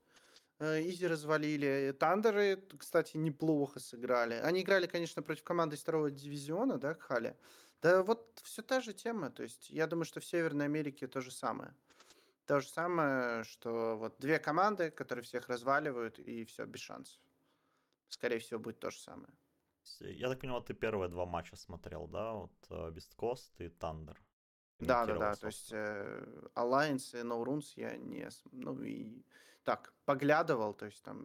э, 0.59 0.81
Изи 0.81 1.07
развалили. 1.07 1.95
Тандеры, 1.97 2.61
кстати, 2.77 3.17
неплохо 3.17 3.79
сыграли. 3.79 4.35
Они 4.35 4.61
играли, 4.61 4.87
конечно, 4.87 5.21
против 5.21 5.43
команды 5.43 5.75
из 5.75 5.81
второго 5.81 6.11
дивизиона, 6.11 6.77
да, 6.77 6.95
Хали. 6.95 7.35
Да 7.81 8.03
вот 8.03 8.39
все 8.43 8.61
та 8.61 8.81
же 8.81 8.93
тема. 8.93 9.31
То 9.31 9.43
есть 9.43 9.69
я 9.69 9.87
думаю, 9.87 10.05
что 10.05 10.19
в 10.19 10.25
Северной 10.25 10.65
Америке 10.65 11.07
то 11.07 11.21
же 11.21 11.31
самое. 11.31 11.73
То 12.51 12.59
же 12.59 12.67
самое, 12.67 13.45
что 13.45 13.95
вот 13.97 14.19
две 14.19 14.37
команды, 14.37 14.91
которые 14.91 15.23
всех 15.23 15.47
разваливают, 15.47 16.19
и 16.19 16.43
все, 16.43 16.65
без 16.65 16.81
шансов. 16.81 17.17
Скорее 18.09 18.39
всего, 18.39 18.59
будет 18.59 18.79
то 18.79 18.91
же 18.91 18.99
самое. 18.99 19.33
Я 20.01 20.27
так 20.27 20.41
понимаю, 20.41 20.61
ты 20.61 20.73
первые 20.73 21.07
два 21.07 21.25
матча 21.25 21.55
смотрел, 21.55 22.07
да? 22.07 22.33
Вот 22.33 22.51
Beast 22.69 23.15
Coast 23.15 23.53
и 23.59 23.69
Thunder. 23.69 24.17
Да, 24.79 25.05
да, 25.05 25.17
да. 25.17 25.35
То 25.35 25.47
есть 25.47 25.71
э, 25.71 26.25
Alliance 26.55 27.17
и 27.17 27.23
No 27.23 27.41
Runes 27.41 27.71
я 27.77 27.95
не... 27.95 28.27
Ну 28.51 28.83
и 28.83 29.23
так, 29.63 29.93
поглядывал. 30.03 30.73
То 30.73 30.87
есть 30.87 31.01
там 31.03 31.23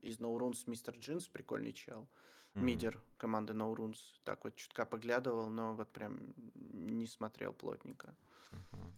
из 0.00 0.20
No 0.20 0.34
Runes 0.38 0.64
Мистер 0.66 0.96
Джинс, 0.96 1.28
прикольный 1.28 1.74
чел. 1.74 2.08
Mm-hmm. 2.54 2.62
Мидер 2.62 3.02
команды 3.18 3.52
No 3.52 3.74
Runes. 3.76 4.00
Так 4.24 4.44
вот 4.44 4.56
чутка 4.56 4.86
поглядывал, 4.86 5.50
но 5.50 5.74
вот 5.74 5.92
прям 5.92 6.32
не 6.54 7.06
смотрел 7.06 7.52
плотненько. 7.52 8.16
Mm-hmm. 8.52 8.92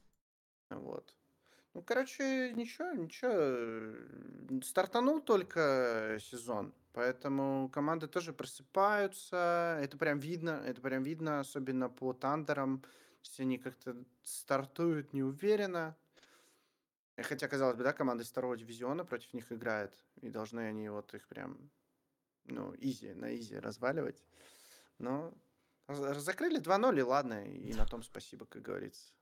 Вот. 0.79 1.17
Ну, 1.75 1.83
короче, 1.83 2.53
ничего, 2.53 2.93
ничего. 2.93 4.63
Стартанул 4.63 5.23
только 5.23 6.19
сезон, 6.21 6.75
поэтому 6.93 7.71
команды 7.71 8.09
тоже 8.09 8.35
просыпаются. 8.35 9.79
Это 9.83 9.97
прям 9.97 10.19
видно, 10.19 10.63
это 10.67 10.83
прям 10.83 11.03
видно, 11.03 11.41
особенно 11.41 11.89
по 11.89 12.13
тандерам. 12.13 12.85
Все 13.23 13.45
они 13.45 13.57
как-то 13.57 13.97
стартуют 14.23 15.15
неуверенно. 15.15 15.97
Хотя, 17.17 17.49
казалось 17.49 17.77
бы, 17.77 17.85
да, 17.85 17.93
команды 17.93 18.25
второго 18.25 18.57
дивизиона 18.57 19.05
против 19.05 19.33
них 19.33 19.51
играют. 19.53 19.95
И 20.21 20.29
должны 20.29 20.61
они 20.61 20.89
вот 20.91 21.15
их 21.15 21.27
прям, 21.29 21.71
ну, 22.45 22.75
изи, 22.79 23.15
на 23.15 23.35
изи 23.35 23.59
разваливать. 23.59 24.23
Но 24.99 25.33
закрыли 25.89 26.61
2-0, 26.61 26.99
и 26.99 27.03
ладно, 27.03 27.47
и 27.47 27.73
на 27.75 27.87
том 27.87 28.03
спасибо, 28.03 28.45
как 28.47 28.63
говорится. 28.63 29.13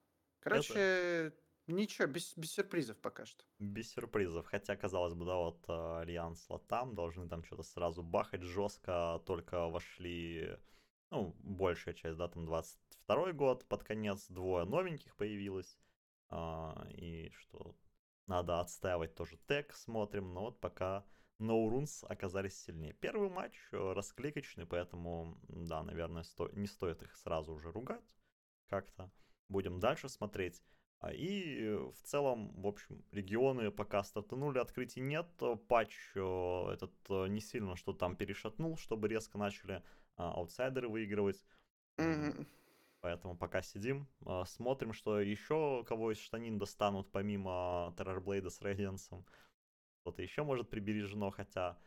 Короче, 0.41 1.33
Ничего, 1.71 2.07
без, 2.07 2.37
без 2.37 2.53
сюрпризов 2.53 2.99
пока 2.99 3.27
что. 3.27 3.45
Без 3.59 3.93
сюрпризов. 3.93 4.47
Хотя, 4.47 4.77
казалось 4.77 5.14
бы, 5.14 5.25
да, 5.25 5.37
вот 5.37 5.64
э, 5.68 6.01
Альянс 6.01 6.49
Латам 6.49 6.95
должны 6.95 7.29
там 7.29 7.45
что-то 7.45 7.62
сразу 7.62 8.03
бахать 8.03 8.43
жестко. 8.43 9.23
Только 9.27 9.68
вошли, 9.68 10.59
ну, 11.11 11.35
большая 11.41 11.95
часть, 11.95 12.18
да, 12.18 12.29
там 12.29 12.45
22 12.45 13.33
год 13.33 13.64
под 13.66 13.85
конец. 13.85 14.27
Двое 14.29 14.64
новеньких 14.64 15.16
появилось. 15.16 15.79
А, 16.29 16.87
и 16.91 17.31
что 17.31 17.77
надо 18.27 18.61
отстаивать 18.61 19.14
тоже 19.14 19.37
тег, 19.47 19.75
смотрим. 19.75 20.33
Но 20.33 20.43
вот 20.43 20.61
пока 20.61 21.05
No 21.41 21.68
Runes 21.68 22.05
оказались 22.07 22.62
сильнее. 22.62 22.93
Первый 22.93 23.31
матч 23.31 23.55
э, 23.73 23.93
раскликочный, 23.93 24.66
поэтому, 24.66 25.39
да, 25.49 25.83
наверное, 25.83 26.23
сто... 26.23 26.49
не 26.51 26.66
стоит 26.66 27.03
их 27.03 27.16
сразу 27.16 27.53
уже 27.53 27.73
ругать 27.73 28.14
как-то. 28.68 29.11
Будем 29.49 29.81
дальше 29.81 30.09
смотреть. 30.09 30.62
А, 31.01 31.13
и 31.13 31.77
в 31.77 32.03
целом, 32.03 32.53
в 32.61 32.67
общем, 32.67 33.03
регионы 33.11 33.71
пока 33.71 34.05
стартанули, 34.05 34.59
открытий 34.59 35.01
нет. 35.01 35.27
Патч 35.67 35.97
э, 36.15 36.21
этот 36.73 36.93
э, 37.09 37.27
не 37.29 37.41
сильно 37.41 37.75
что 37.75 37.95
там 37.95 38.17
перешатнул, 38.17 38.77
чтобы 38.77 39.09
резко 39.09 39.39
начали 39.39 39.83
а, 40.17 40.33
аутсайдеры 40.33 40.89
выигрывать. 40.89 41.43
Mm-hmm. 41.97 42.47
Поэтому 43.01 43.35
пока 43.35 43.63
сидим, 43.63 44.09
а, 44.27 44.45
смотрим, 44.45 44.93
что 44.93 45.21
еще 45.21 45.85
кого 45.89 46.13
из 46.13 46.19
штанин 46.19 46.59
достанут, 46.59 47.11
помимо 47.11 47.95
Террорблейда 47.97 48.51
с 48.51 48.61
Рейдиансом. 48.61 49.25
Что-то 50.03 50.21
еще 50.21 50.43
может 50.43 50.69
прибережено, 50.69 51.31
хотя 51.31 51.79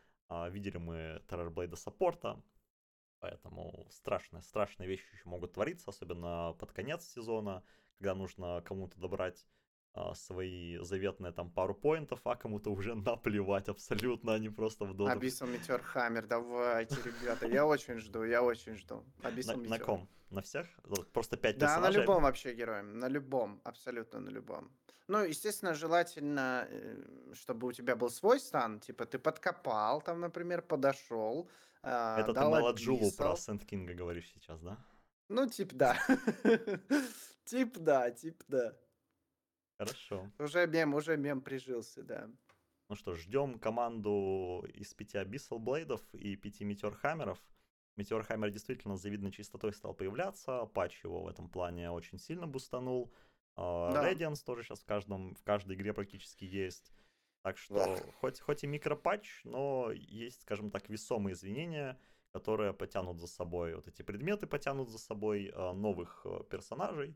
видели 0.49 0.77
мы 0.77 1.21
Террорблейда 1.27 1.75
саппорта, 1.75 2.41
Поэтому 3.23 3.87
страшные, 3.89 4.41
страшные 4.41 4.89
вещи 4.89 5.07
еще 5.13 5.29
могут 5.29 5.53
твориться, 5.53 5.89
особенно 5.91 6.57
под 6.59 6.73
конец 6.73 7.07
сезона 7.07 7.63
когда 8.03 8.15
нужно 8.15 8.61
кому-то 8.65 8.99
добрать 8.99 9.47
а, 9.93 10.13
свои 10.13 10.77
заветные 10.79 11.31
там 11.31 11.49
пару 11.49 11.73
поинтов, 11.73 12.19
а 12.25 12.35
кому-то 12.35 12.69
уже 12.69 12.95
наплевать 12.95 13.69
абсолютно, 13.69 14.33
они 14.33 14.49
просто 14.49 14.83
в 14.85 14.93
доту. 14.93 15.09
Абиссал 15.09 15.47
Метеор 15.47 15.81
Хаммер, 15.81 16.27
давайте, 16.27 16.95
ребята, 17.05 17.47
я 17.47 17.65
очень 17.65 17.99
жду, 17.99 18.23
я 18.23 18.43
очень 18.43 18.75
жду. 18.75 19.05
Абиссал 19.21 19.55
на, 19.57 19.69
на 19.69 19.79
ком? 19.79 20.09
На 20.31 20.41
всех? 20.41 20.67
Просто 21.13 21.37
пять 21.37 21.57
да, 21.57 21.67
персонажей? 21.67 21.93
Да, 21.93 21.99
на 21.99 22.03
любом 22.03 22.23
вообще 22.23 22.53
герое, 22.53 22.83
на 22.83 23.07
любом, 23.07 23.61
абсолютно 23.63 24.19
на 24.19 24.29
любом. 24.29 24.69
Ну, 25.07 25.23
естественно, 25.23 25.73
желательно, 25.73 26.67
э, 26.69 27.33
чтобы 27.33 27.67
у 27.67 27.71
тебя 27.71 27.95
был 27.95 28.09
свой 28.09 28.39
стан, 28.39 28.79
типа 28.79 29.05
ты 29.05 29.17
подкопал, 29.19 30.01
там, 30.01 30.19
например, 30.19 30.61
подошел, 30.61 31.49
а, 31.83 32.19
Это 32.19 32.33
ты 32.33 32.39
Маладжулу 32.39 33.11
про 33.17 33.35
Сент 33.35 33.63
Кинга 33.63 33.93
говоришь 33.93 34.29
сейчас, 34.33 34.59
да? 34.61 34.77
Ну, 35.29 35.47
типа, 35.47 35.75
да. 35.75 35.97
Тип 37.45 37.77
да, 37.77 38.11
тип 38.11 38.43
да. 38.47 38.77
Хорошо. 39.77 40.31
Уже 40.39 40.67
мем, 40.67 40.93
уже 40.93 41.17
мем 41.17 41.41
прижился, 41.41 42.03
да. 42.03 42.29
Ну 42.89 42.95
что, 42.95 43.15
ждем 43.15 43.59
команду 43.59 44.65
из 44.73 44.93
пяти 44.93 45.17
Abyssal 45.17 45.57
Блейдов 45.57 46.01
и 46.13 46.35
пяти 46.35 46.63
Метеор 46.63 46.95
Хаммеров. 46.95 47.39
Метеор 47.95 48.23
Хаммер 48.23 48.49
действительно 48.49 48.97
с 48.97 49.01
завидной 49.01 49.31
чистотой 49.31 49.73
стал 49.73 49.93
появляться, 49.93 50.65
патч 50.67 51.03
его 51.03 51.23
в 51.23 51.27
этом 51.27 51.49
плане 51.49 51.91
очень 51.91 52.17
сильно 52.17 52.47
бустанул. 52.47 53.13
А, 53.55 53.91
да. 53.91 54.11
Radiance 54.11 54.43
тоже 54.43 54.63
сейчас 54.63 54.81
в, 54.81 54.85
каждом, 54.85 55.35
в 55.35 55.43
каждой 55.43 55.75
игре 55.75 55.93
практически 55.93 56.45
есть. 56.45 56.91
Так 57.43 57.57
что, 57.57 57.75
да. 57.75 57.97
хоть, 58.19 58.39
хоть 58.39 58.63
и 58.63 58.67
микропатч, 58.67 59.41
но 59.43 59.91
есть, 59.91 60.41
скажем 60.41 60.71
так, 60.71 60.89
весомые 60.89 61.33
извинения, 61.33 61.99
которые 62.31 62.73
потянут 62.73 63.19
за 63.19 63.27
собой 63.27 63.75
вот 63.75 63.87
эти 63.87 64.01
предметы, 64.01 64.47
потянут 64.47 64.89
за 64.89 64.97
собой 64.97 65.51
а, 65.53 65.73
новых 65.73 66.21
э, 66.25 66.43
персонажей. 66.49 67.15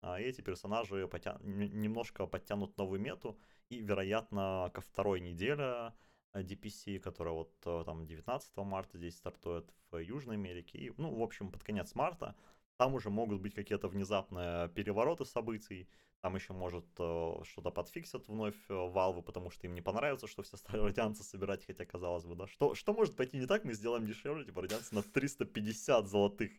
А 0.00 0.20
эти 0.20 0.40
персонажи 0.40 1.08
потя... 1.08 1.38
немножко 1.42 2.26
подтянут 2.26 2.76
новую 2.76 3.00
мету, 3.00 3.38
и, 3.68 3.80
вероятно, 3.80 4.70
ко 4.72 4.80
второй 4.80 5.20
неделе 5.20 5.92
DPC, 6.34 6.98
которая 7.00 7.34
вот 7.34 7.52
э, 7.64 7.82
там 7.84 8.06
19 8.06 8.56
марта 8.58 8.98
здесь 8.98 9.16
стартует 9.16 9.72
в 9.90 9.98
Южной 9.98 10.36
Америке. 10.36 10.78
И, 10.78 10.92
ну, 10.96 11.14
в 11.14 11.22
общем, 11.22 11.50
под 11.50 11.62
конец 11.64 11.94
марта 11.94 12.34
там 12.76 12.94
уже 12.94 13.10
могут 13.10 13.40
быть 13.40 13.54
какие-то 13.54 13.88
внезапные 13.88 14.68
перевороты 14.68 15.24
событий. 15.24 15.88
Там 16.20 16.34
еще, 16.34 16.52
может, 16.52 16.86
э, 16.98 17.34
что-то 17.44 17.70
подфиксят 17.70 18.28
вновь 18.28 18.56
э, 18.68 18.72
Valve, 18.72 19.22
потому 19.22 19.50
что 19.50 19.66
им 19.66 19.74
не 19.74 19.80
понравится, 19.80 20.26
что 20.26 20.42
все 20.42 20.56
стали 20.56 20.80
радианцы 20.80 21.22
собирать, 21.22 21.64
хотя, 21.66 21.84
казалось 21.84 22.24
бы, 22.24 22.34
да. 22.34 22.46
Что, 22.46 22.74
что 22.74 22.92
может 22.92 23.16
пойти 23.16 23.38
не 23.38 23.46
так, 23.46 23.64
мы 23.64 23.72
сделаем 23.72 24.06
дешевле, 24.06 24.44
типа, 24.44 24.62
радианцы 24.62 24.94
на 24.94 25.02
350 25.02 26.06
золотых. 26.08 26.52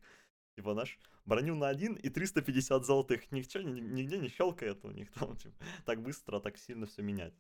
Типа, 0.60 0.74
наш 0.74 1.00
броню 1.24 1.56
на 1.56 1.70
один 1.70 1.94
и 1.94 2.10
350 2.10 2.84
золотых. 2.84 3.32
Ничего, 3.32 3.64
нигде 3.64 4.18
не 4.18 4.28
щелкает 4.28 4.84
у 4.84 4.92
них 4.92 5.10
там, 5.14 5.38
типа, 5.38 5.56
так 5.86 6.02
быстро, 6.02 6.42
так 6.42 6.58
сильно 6.58 6.86
все 6.86 7.02
менять. 7.02 7.34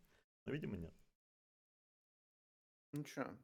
Но, 0.45 0.53
видимо, 0.53 0.77
нет. 0.77 0.93
Ну 2.93 3.03
что, 3.03 3.37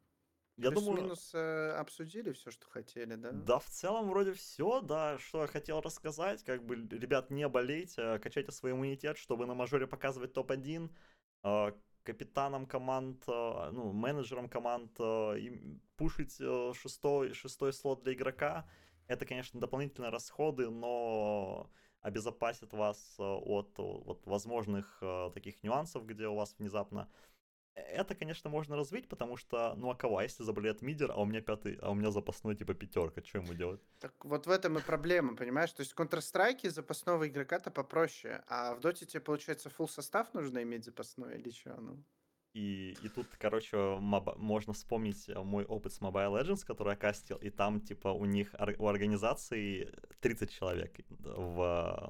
Я 0.56 0.72
думаю, 0.72 0.94
плюс-минус 0.94 1.36
э, 1.36 1.72
обсудили 1.72 2.32
все, 2.32 2.52
что 2.52 2.68
хотели, 2.68 3.16
да? 3.16 3.34
да, 3.34 3.60
в 3.60 3.66
целом 3.66 4.08
вроде 4.08 4.32
все, 4.32 4.80
да, 4.80 5.20
что 5.20 5.42
я 5.42 5.48
хотел 5.48 5.82
рассказать, 5.82 6.42
как 6.46 6.64
бы, 6.64 6.76
ребят, 6.76 7.30
не 7.30 7.46
болейте, 7.50 8.02
а 8.02 8.20
качайте 8.20 8.54
свой 8.54 8.72
иммунитет, 8.72 9.18
чтобы 9.18 9.46
на 9.46 9.56
мажоре 9.56 9.88
показывать 9.88 10.32
топ-1, 10.32 10.90
а, 11.44 11.78
капитанам 12.04 12.66
команд, 12.66 13.26
а, 13.28 13.72
ну, 13.72 13.92
менеджерам 13.92 14.48
команд, 14.48 14.98
и 15.02 15.80
пушить 15.98 16.38
э, 16.40 16.72
шестой, 16.74 17.34
шестой 17.34 17.74
слот 17.74 18.04
для 18.04 18.14
игрока, 18.14 18.66
это, 19.08 19.26
конечно, 19.26 19.60
дополнительные 19.60 20.12
расходы, 20.12 20.70
но 20.70 21.70
обезопасит 22.02 22.74
вас 22.74 23.16
э, 23.20 23.24
от, 23.24 23.74
от 23.78 24.26
возможных 24.26 24.98
э, 25.02 25.32
таких 25.34 25.64
нюансов, 25.64 26.06
где 26.06 26.28
у 26.28 26.36
вас 26.36 26.56
внезапно 26.60 27.10
это, 27.76 28.16
конечно, 28.16 28.50
можно 28.50 28.78
развить, 28.78 29.10
потому 29.10 29.36
что, 29.36 29.74
ну 29.76 29.90
а 29.90 29.96
кого? 29.96 30.18
А 30.18 30.24
если 30.24 30.44
заболеет 30.44 30.82
мидер, 30.82 31.12
а 31.12 31.22
у 31.22 31.26
меня 31.26 31.42
пятый, 31.42 31.78
а 31.82 31.92
у 31.92 31.94
меня 31.94 32.10
запасной 32.10 32.56
типа 32.56 32.74
пятерка, 32.74 33.22
что 33.22 33.40
ему 33.40 33.54
делать? 33.54 33.82
Так 34.00 34.14
вот 34.24 34.48
в 34.48 34.50
этом 34.50 34.78
и 34.78 34.82
проблема, 34.82 35.36
понимаешь? 35.36 35.74
То 35.74 35.82
есть 35.82 35.92
в 35.92 36.00
Counter-Strike 36.00 36.70
запасного 36.70 37.28
игрока-то 37.28 37.72
попроще, 37.72 38.44
а 38.48 38.76
в 38.76 38.80
Доте 38.80 39.06
тебе, 39.06 39.20
получается, 39.20 39.70
full 39.70 39.90
состав 39.90 40.34
нужно 40.34 40.64
иметь 40.64 40.86
запасной 40.86 41.38
или 41.38 41.50
что? 41.52 41.76
Ну? 41.76 42.02
И, 42.56 42.96
и 43.04 43.10
тут, 43.10 43.28
короче, 43.38 43.76
моба- 43.76 44.38
можно 44.38 44.72
вспомнить 44.72 45.28
мой 45.28 45.66
опыт 45.66 45.92
с 45.92 46.00
Mobile 46.00 46.42
Legends, 46.42 46.66
который 46.66 46.92
я 46.92 46.96
кастил, 46.96 47.36
и 47.36 47.50
там, 47.50 47.82
типа, 47.82 48.08
у 48.08 48.24
них, 48.24 48.56
у 48.78 48.88
организации 48.88 49.92
30 50.22 50.52
человек, 50.52 50.98
в, 51.10 51.58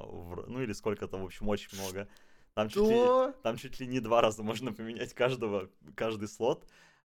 в, 0.05 0.45
ну 0.47 0.61
или 0.61 0.73
сколько-то, 0.73 1.17
в 1.17 1.25
общем, 1.25 1.49
очень 1.49 1.75
много. 1.75 2.07
Там 2.53 2.69
чуть, 2.69 2.77
ли, 2.89 3.41
там 3.41 3.57
чуть 3.57 3.79
ли 3.79 3.87
не 3.87 3.99
два 3.99 4.21
раза 4.21 4.43
можно 4.43 4.71
поменять 4.71 5.15
каждого, 5.15 5.67
каждый 5.95 6.27
слот. 6.27 6.63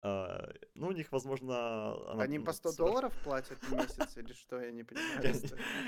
Uh, 0.04 0.54
ну, 0.76 0.88
у 0.88 0.92
них, 0.92 1.14
возможно... 1.14 1.94
Она, 2.12 2.24
Они 2.24 2.38
по 2.38 2.52
100 2.52 2.76
долларов 2.76 3.14
платят 3.24 3.58
в 3.64 3.72
месяц 3.72 4.18
или 4.18 4.34
что, 4.34 4.60
я 4.60 4.70
не 4.72 4.84
понимаю. 4.84 5.34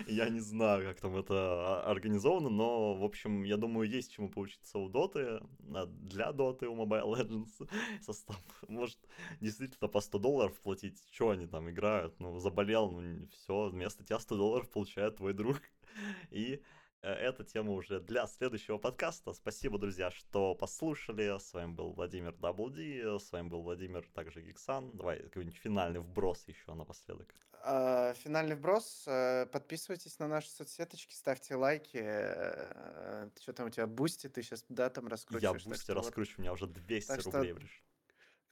Я 0.08 0.30
не 0.30 0.40
знаю, 0.52 0.88
как 0.88 1.02
там 1.02 1.18
это 1.18 1.82
организовано, 1.84 2.50
но, 2.50 2.94
в 2.94 3.04
общем, 3.04 3.44
я 3.44 3.58
думаю, 3.58 3.90
есть 3.90 4.14
чему 4.14 4.30
поучиться 4.30 4.78
у 4.80 4.88
Доты, 4.88 5.42
а, 5.74 5.86
для 5.88 6.32
Доты, 6.32 6.70
у 6.70 6.82
Mobile 6.82 7.14
Legends 7.14 7.70
состав. 8.02 8.42
Может, 8.70 9.00
действительно 9.42 9.90
по 9.90 10.00
100 10.00 10.20
долларов 10.20 10.62
платить, 10.62 11.04
что 11.12 11.32
они 11.32 11.46
там 11.46 11.70
играют, 11.70 12.18
ну, 12.22 12.40
заболел, 12.40 12.92
ну, 12.92 13.28
все, 13.28 13.68
вместо 13.68 14.06
тебя 14.06 14.20
100 14.20 14.38
долларов 14.38 14.70
получает 14.70 15.18
твой 15.18 15.34
друг. 15.34 15.60
И 16.32 16.62
эта 17.02 17.44
тема 17.44 17.74
уже 17.74 18.00
для 18.00 18.28
следующего 18.28 18.78
подкаста. 18.78 19.34
Спасибо, 19.34 19.78
друзья, 19.78 20.12
что 20.12 20.56
послушали. 20.56 21.38
С 21.40 21.54
вами 21.54 21.74
был 21.74 21.94
Владимир 21.94 22.32
WD, 22.32 23.20
с 23.20 23.32
вами 23.32 23.50
был 23.50 23.62
Владимир, 23.62 24.08
также 24.14 24.42
Гиксан. 24.42 24.92
Давай 24.98 25.22
какой-нибудь 25.24 25.58
финальный 25.58 26.00
вброс 26.00 26.44
еще 26.48 26.74
напоследок. 26.74 27.34
А, 27.68 28.14
финальный 28.14 28.56
вброс. 28.56 29.06
Э, 29.08 29.48
подписывайтесь 29.48 30.20
на 30.20 30.28
наши 30.28 30.50
соцсеточки, 30.50 31.14
ставьте 31.16 31.56
лайки. 31.56 32.00
Э, 32.00 33.30
что 33.42 33.54
там 33.54 33.68
у 33.68 33.70
тебя, 33.72 33.88
Boosty? 33.88 34.28
Ты 34.28 34.44
сейчас, 34.44 34.64
да, 34.70 34.90
там 34.92 35.08
раскручиваешь? 35.08 35.64
Я 35.64 35.70
Boosty 35.70 35.92
раскручу, 35.92 36.34
вот. 36.34 36.40
у 36.40 36.42
меня 36.42 36.54
уже 36.54 36.68
200 36.68 37.08
так 37.08 37.26
рублей 37.26 37.54
что... 37.54 37.68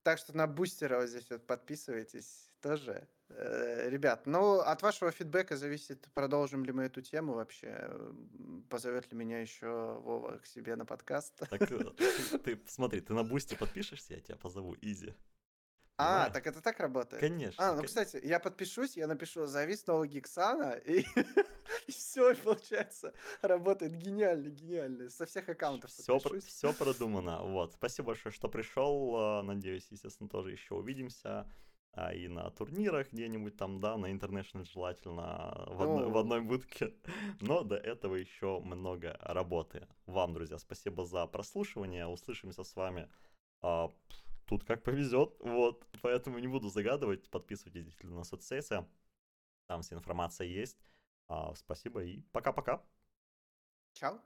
Так 0.02 0.18
что 0.18 0.36
на 0.36 0.48
Boosty 0.48 1.00
вот 1.00 1.10
здесь 1.10 1.30
вот 1.30 1.46
подписывайтесь 1.46 2.50
тоже. 2.60 3.08
Э, 3.30 3.90
ребят, 3.90 4.26
ну, 4.26 4.60
от 4.60 4.82
вашего 4.82 5.12
фидбэка 5.12 5.58
зависит, 5.58 6.08
продолжим 6.14 6.66
ли 6.66 6.72
мы 6.72 6.84
эту 6.84 7.02
тему 7.02 7.34
вообще. 7.34 7.90
Позовет 8.70 9.12
ли 9.12 9.18
меня 9.18 9.40
еще 9.40 10.00
Вова 10.04 10.38
к 10.38 10.46
себе 10.46 10.76
на 10.76 10.86
подкаст. 10.86 11.36
Так, 11.50 11.72
э, 11.72 11.80
ты, 12.44 12.62
смотри, 12.68 13.02
ты 13.02 13.14
на 13.14 13.24
бусте 13.24 13.58
подпишешься, 13.58 14.16
я 14.16 14.22
тебя 14.22 14.38
позову, 14.38 14.76
изи. 14.82 15.16
А, 15.98 16.30
так 16.32 16.48
это 16.48 16.62
так 16.62 16.80
работает? 16.80 17.20
Конечно. 17.20 17.70
А, 17.70 17.76
ну, 17.76 17.84
кстати, 17.84 18.20
я 18.24 18.40
подпишусь, 18.40 18.98
я 18.98 19.08
напишу 19.08 19.46
«Зови 19.46 19.76
снова 19.76 20.08
Гиксана», 20.08 20.72
и, 20.86 21.06
и 21.88 21.92
все, 21.92 22.36
получается, 22.36 23.14
работает 23.42 23.94
гениально, 23.94 24.50
гениально. 24.50 25.10
Со 25.10 25.26
всех 25.26 25.50
аккаунтов 25.50 25.92
все, 25.92 26.20
про, 26.20 26.40
все 26.40 26.74
продумано. 26.74 27.44
Вот. 27.44 27.74
Спасибо 27.74 28.08
большое, 28.08 28.34
что 28.34 28.50
пришел. 28.50 29.16
А, 29.16 29.44
надеюсь, 29.44 29.88
естественно, 29.92 30.30
тоже 30.30 30.52
еще 30.52 30.74
увидимся. 30.74 31.48
А 31.96 32.12
и 32.12 32.28
на 32.28 32.50
турнирах 32.50 33.12
где-нибудь 33.12 33.56
там, 33.56 33.80
да, 33.80 33.98
на 33.98 34.12
International 34.12 34.66
желательно 34.66 35.66
в 35.68 35.82
одной, 35.82 36.10
в 36.10 36.18
одной 36.18 36.42
будке. 36.42 36.94
Но 37.42 37.64
до 37.64 37.76
этого 37.76 38.16
еще 38.16 38.60
много 38.62 39.18
работы. 39.22 39.88
Вам, 40.08 40.34
друзья, 40.34 40.58
спасибо 40.58 41.06
за 41.06 41.28
прослушивание. 41.28 42.08
Услышимся 42.08 42.64
с 42.64 42.76
вами 42.76 43.08
а, 43.62 43.92
тут 44.46 44.64
как 44.66 44.84
повезет, 44.84 45.36
вот, 45.40 45.86
поэтому 46.02 46.38
не 46.40 46.48
буду 46.48 46.70
загадывать, 46.70 47.30
подписывайтесь 47.30 47.86
действительно 47.86 48.18
на 48.18 48.24
соцсети, 48.24 48.86
там 49.68 49.82
вся 49.82 49.96
информация 49.96 50.48
есть. 50.48 50.78
А, 51.28 51.56
спасибо 51.56 52.04
и 52.04 52.22
пока-пока. 52.32 52.84
Чао. 53.94 54.20